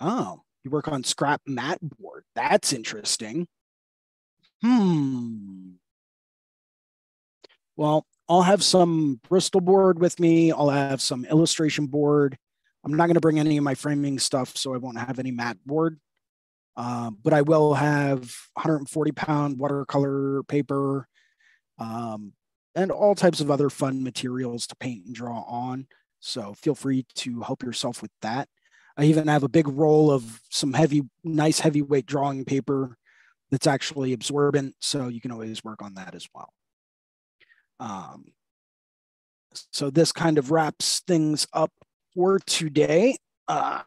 oh, 0.00 0.42
you 0.64 0.70
work 0.70 0.88
on 0.88 1.04
scrap 1.04 1.42
mat 1.46 1.78
board. 1.80 2.24
That's 2.34 2.72
interesting. 2.72 3.46
Hmm. 4.62 5.65
Well, 7.76 8.06
I'll 8.28 8.42
have 8.42 8.62
some 8.62 9.20
Bristol 9.28 9.60
board 9.60 9.98
with 10.00 10.18
me. 10.18 10.50
I'll 10.50 10.70
have 10.70 11.00
some 11.00 11.24
illustration 11.26 11.86
board. 11.86 12.36
I'm 12.84 12.94
not 12.94 13.06
going 13.06 13.14
to 13.14 13.20
bring 13.20 13.38
any 13.38 13.56
of 13.56 13.64
my 13.64 13.74
framing 13.74 14.18
stuff, 14.18 14.56
so 14.56 14.74
I 14.74 14.78
won't 14.78 14.98
have 14.98 15.18
any 15.18 15.30
mat 15.30 15.58
board. 15.66 15.98
Uh, 16.76 17.10
but 17.22 17.32
I 17.32 17.42
will 17.42 17.74
have 17.74 18.20
140 18.54 19.12
pound 19.12 19.58
watercolor 19.58 20.42
paper 20.44 21.08
um, 21.78 22.32
and 22.74 22.90
all 22.90 23.14
types 23.14 23.40
of 23.40 23.50
other 23.50 23.70
fun 23.70 24.02
materials 24.02 24.66
to 24.66 24.76
paint 24.76 25.06
and 25.06 25.14
draw 25.14 25.42
on. 25.42 25.86
So 26.20 26.54
feel 26.54 26.74
free 26.74 27.06
to 27.16 27.40
help 27.40 27.62
yourself 27.62 28.02
with 28.02 28.10
that. 28.22 28.48
I 28.96 29.04
even 29.04 29.28
have 29.28 29.42
a 29.42 29.48
big 29.48 29.68
roll 29.68 30.10
of 30.10 30.40
some 30.50 30.72
heavy, 30.72 31.02
nice 31.22 31.60
heavyweight 31.60 32.06
drawing 32.06 32.44
paper 32.44 32.96
that's 33.50 33.66
actually 33.66 34.12
absorbent. 34.12 34.74
So 34.80 35.08
you 35.08 35.20
can 35.20 35.32
always 35.32 35.64
work 35.64 35.82
on 35.82 35.94
that 35.94 36.14
as 36.14 36.26
well. 36.34 36.52
Um, 37.80 38.32
so 39.72 39.90
this 39.90 40.12
kind 40.12 40.38
of 40.38 40.50
wraps 40.50 41.00
things 41.06 41.46
up 41.52 41.72
for 42.14 42.38
today. 42.40 43.16
Uh, 43.48 43.82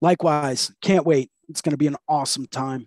likewise, 0.00 0.72
can't 0.80 1.06
wait. 1.06 1.30
It's 1.48 1.60
going 1.60 1.72
to 1.72 1.76
be 1.76 1.86
an 1.86 1.96
awesome 2.08 2.46
time. 2.46 2.86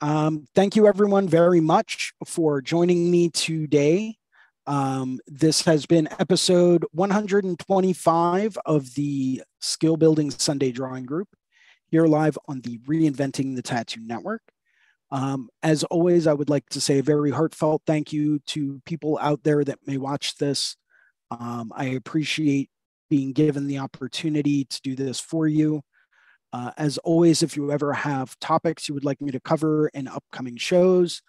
Um, 0.00 0.46
thank 0.54 0.74
you, 0.74 0.86
everyone, 0.86 1.28
very 1.28 1.60
much 1.60 2.12
for 2.26 2.60
joining 2.60 3.10
me 3.10 3.30
today. 3.30 4.16
Um, 4.66 5.20
this 5.26 5.62
has 5.62 5.86
been 5.86 6.08
episode 6.18 6.84
125 6.92 8.58
of 8.66 8.94
the 8.94 9.42
Skill 9.60 9.96
Building 9.96 10.30
Sunday 10.30 10.72
Drawing 10.72 11.04
Group 11.04 11.28
here 11.88 12.06
live 12.06 12.38
on 12.48 12.60
the 12.60 12.78
Reinventing 12.78 13.54
the 13.54 13.62
Tattoo 13.62 14.00
Network. 14.04 14.42
Um, 15.12 15.50
as 15.62 15.84
always, 15.84 16.26
I 16.26 16.32
would 16.32 16.48
like 16.48 16.66
to 16.70 16.80
say 16.80 16.98
a 16.98 17.02
very 17.02 17.30
heartfelt 17.30 17.82
thank 17.86 18.14
you 18.14 18.38
to 18.46 18.80
people 18.86 19.18
out 19.20 19.44
there 19.44 19.62
that 19.62 19.78
may 19.86 19.98
watch 19.98 20.36
this. 20.36 20.74
Um, 21.30 21.70
I 21.76 21.84
appreciate 21.84 22.70
being 23.10 23.34
given 23.34 23.66
the 23.66 23.78
opportunity 23.78 24.64
to 24.64 24.80
do 24.82 24.96
this 24.96 25.20
for 25.20 25.46
you. 25.46 25.82
Uh, 26.50 26.70
as 26.78 26.96
always, 26.98 27.42
if 27.42 27.56
you 27.56 27.70
ever 27.70 27.92
have 27.92 28.38
topics 28.40 28.88
you 28.88 28.94
would 28.94 29.04
like 29.04 29.20
me 29.20 29.30
to 29.30 29.40
cover 29.40 29.88
in 29.88 30.08
upcoming 30.08 30.56
shows, 30.56 31.20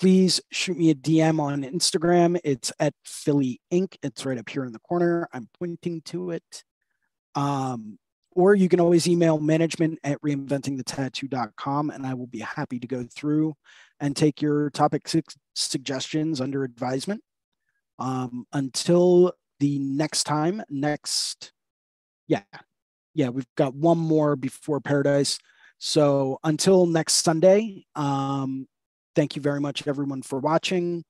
please 0.00 0.40
shoot 0.50 0.76
me 0.76 0.90
a 0.90 0.94
DM 0.94 1.40
on 1.40 1.62
Instagram. 1.62 2.40
It's 2.42 2.72
at 2.80 2.92
Philly 3.04 3.60
Ink. 3.70 3.98
It's 4.02 4.26
right 4.26 4.38
up 4.38 4.48
here 4.48 4.64
in 4.64 4.72
the 4.72 4.80
corner. 4.80 5.28
I'm 5.32 5.48
pointing 5.60 6.02
to 6.06 6.30
it. 6.30 6.64
Um, 7.36 7.98
or 8.34 8.54
you 8.54 8.68
can 8.68 8.80
always 8.80 9.08
email 9.08 9.38
management 9.40 9.98
at 10.04 10.20
reinventingthetattoo.com 10.22 11.90
and 11.90 12.06
I 12.06 12.14
will 12.14 12.26
be 12.28 12.40
happy 12.40 12.78
to 12.80 12.86
go 12.86 13.04
through 13.04 13.54
and 14.00 14.16
take 14.16 14.42
your 14.42 14.70
topic 14.70 15.08
su- 15.08 15.22
suggestions 15.54 16.40
under 16.40 16.64
advisement. 16.64 17.22
Um, 17.98 18.46
until 18.52 19.34
the 19.60 19.78
next 19.78 20.24
time, 20.24 20.62
next 20.70 21.52
Yeah. 22.28 22.42
Yeah. 23.14 23.28
We've 23.30 23.46
got 23.56 23.74
one 23.74 23.98
more 23.98 24.36
before 24.36 24.80
Paradise. 24.80 25.38
So 25.78 26.38
until 26.44 26.86
next 26.86 27.14
Sunday, 27.24 27.86
um, 27.94 28.66
thank 29.16 29.36
you 29.36 29.42
very 29.42 29.60
much, 29.60 29.86
everyone, 29.86 30.22
for 30.22 30.38
watching. 30.38 31.04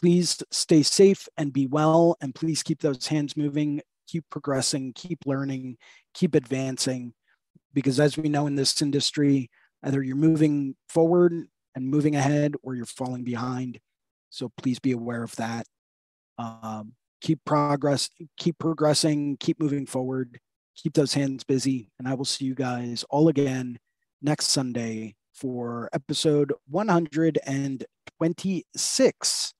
Please 0.00 0.42
stay 0.50 0.82
safe 0.82 1.28
and 1.36 1.52
be 1.52 1.66
well. 1.66 2.16
And 2.20 2.34
please 2.34 2.62
keep 2.62 2.80
those 2.80 3.06
hands 3.06 3.36
moving, 3.36 3.82
keep 4.06 4.24
progressing, 4.30 4.92
keep 4.94 5.20
learning, 5.26 5.76
keep 6.12 6.34
advancing. 6.34 7.14
Because 7.72 8.00
as 8.00 8.16
we 8.16 8.28
know 8.28 8.46
in 8.46 8.54
this 8.54 8.80
industry, 8.82 9.50
either 9.82 10.02
you're 10.02 10.16
moving 10.16 10.76
forward 10.88 11.32
and 11.74 11.88
moving 11.88 12.16
ahead 12.16 12.54
or 12.62 12.74
you're 12.74 12.86
falling 12.86 13.24
behind. 13.24 13.80
So 14.30 14.50
please 14.56 14.78
be 14.78 14.92
aware 14.92 15.22
of 15.22 15.36
that. 15.36 15.66
Um, 16.38 16.94
keep 17.20 17.44
progress, 17.44 18.08
keep 18.36 18.58
progressing, 18.58 19.36
keep 19.38 19.60
moving 19.60 19.86
forward, 19.86 20.40
keep 20.76 20.94
those 20.94 21.14
hands 21.14 21.44
busy. 21.44 21.90
And 21.98 22.08
I 22.08 22.14
will 22.14 22.24
see 22.24 22.44
you 22.44 22.54
guys 22.54 23.04
all 23.10 23.28
again 23.28 23.78
next 24.22 24.46
Sunday 24.46 25.16
for 25.32 25.88
episode 25.92 26.52
126 26.70 29.54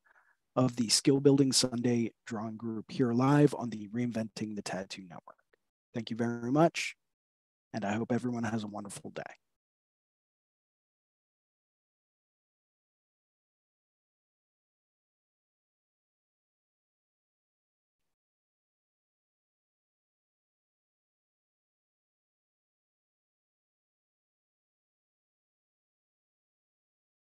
of 0.56 0.76
the 0.76 0.88
Skill 0.88 1.20
Building 1.20 1.52
Sunday 1.52 2.12
Drawing 2.26 2.56
Group 2.56 2.90
here 2.90 3.12
live 3.12 3.54
on 3.58 3.70
the 3.70 3.88
Reinventing 3.88 4.54
the 4.54 4.62
Tattoo 4.62 5.02
Network. 5.02 5.36
Thank 5.92 6.10
you 6.10 6.16
very 6.16 6.52
much. 6.52 6.96
And 7.72 7.84
I 7.84 7.94
hope 7.94 8.12
everyone 8.12 8.44
has 8.44 8.62
a 8.62 8.68
wonderful 8.68 9.10
day. 9.10 9.22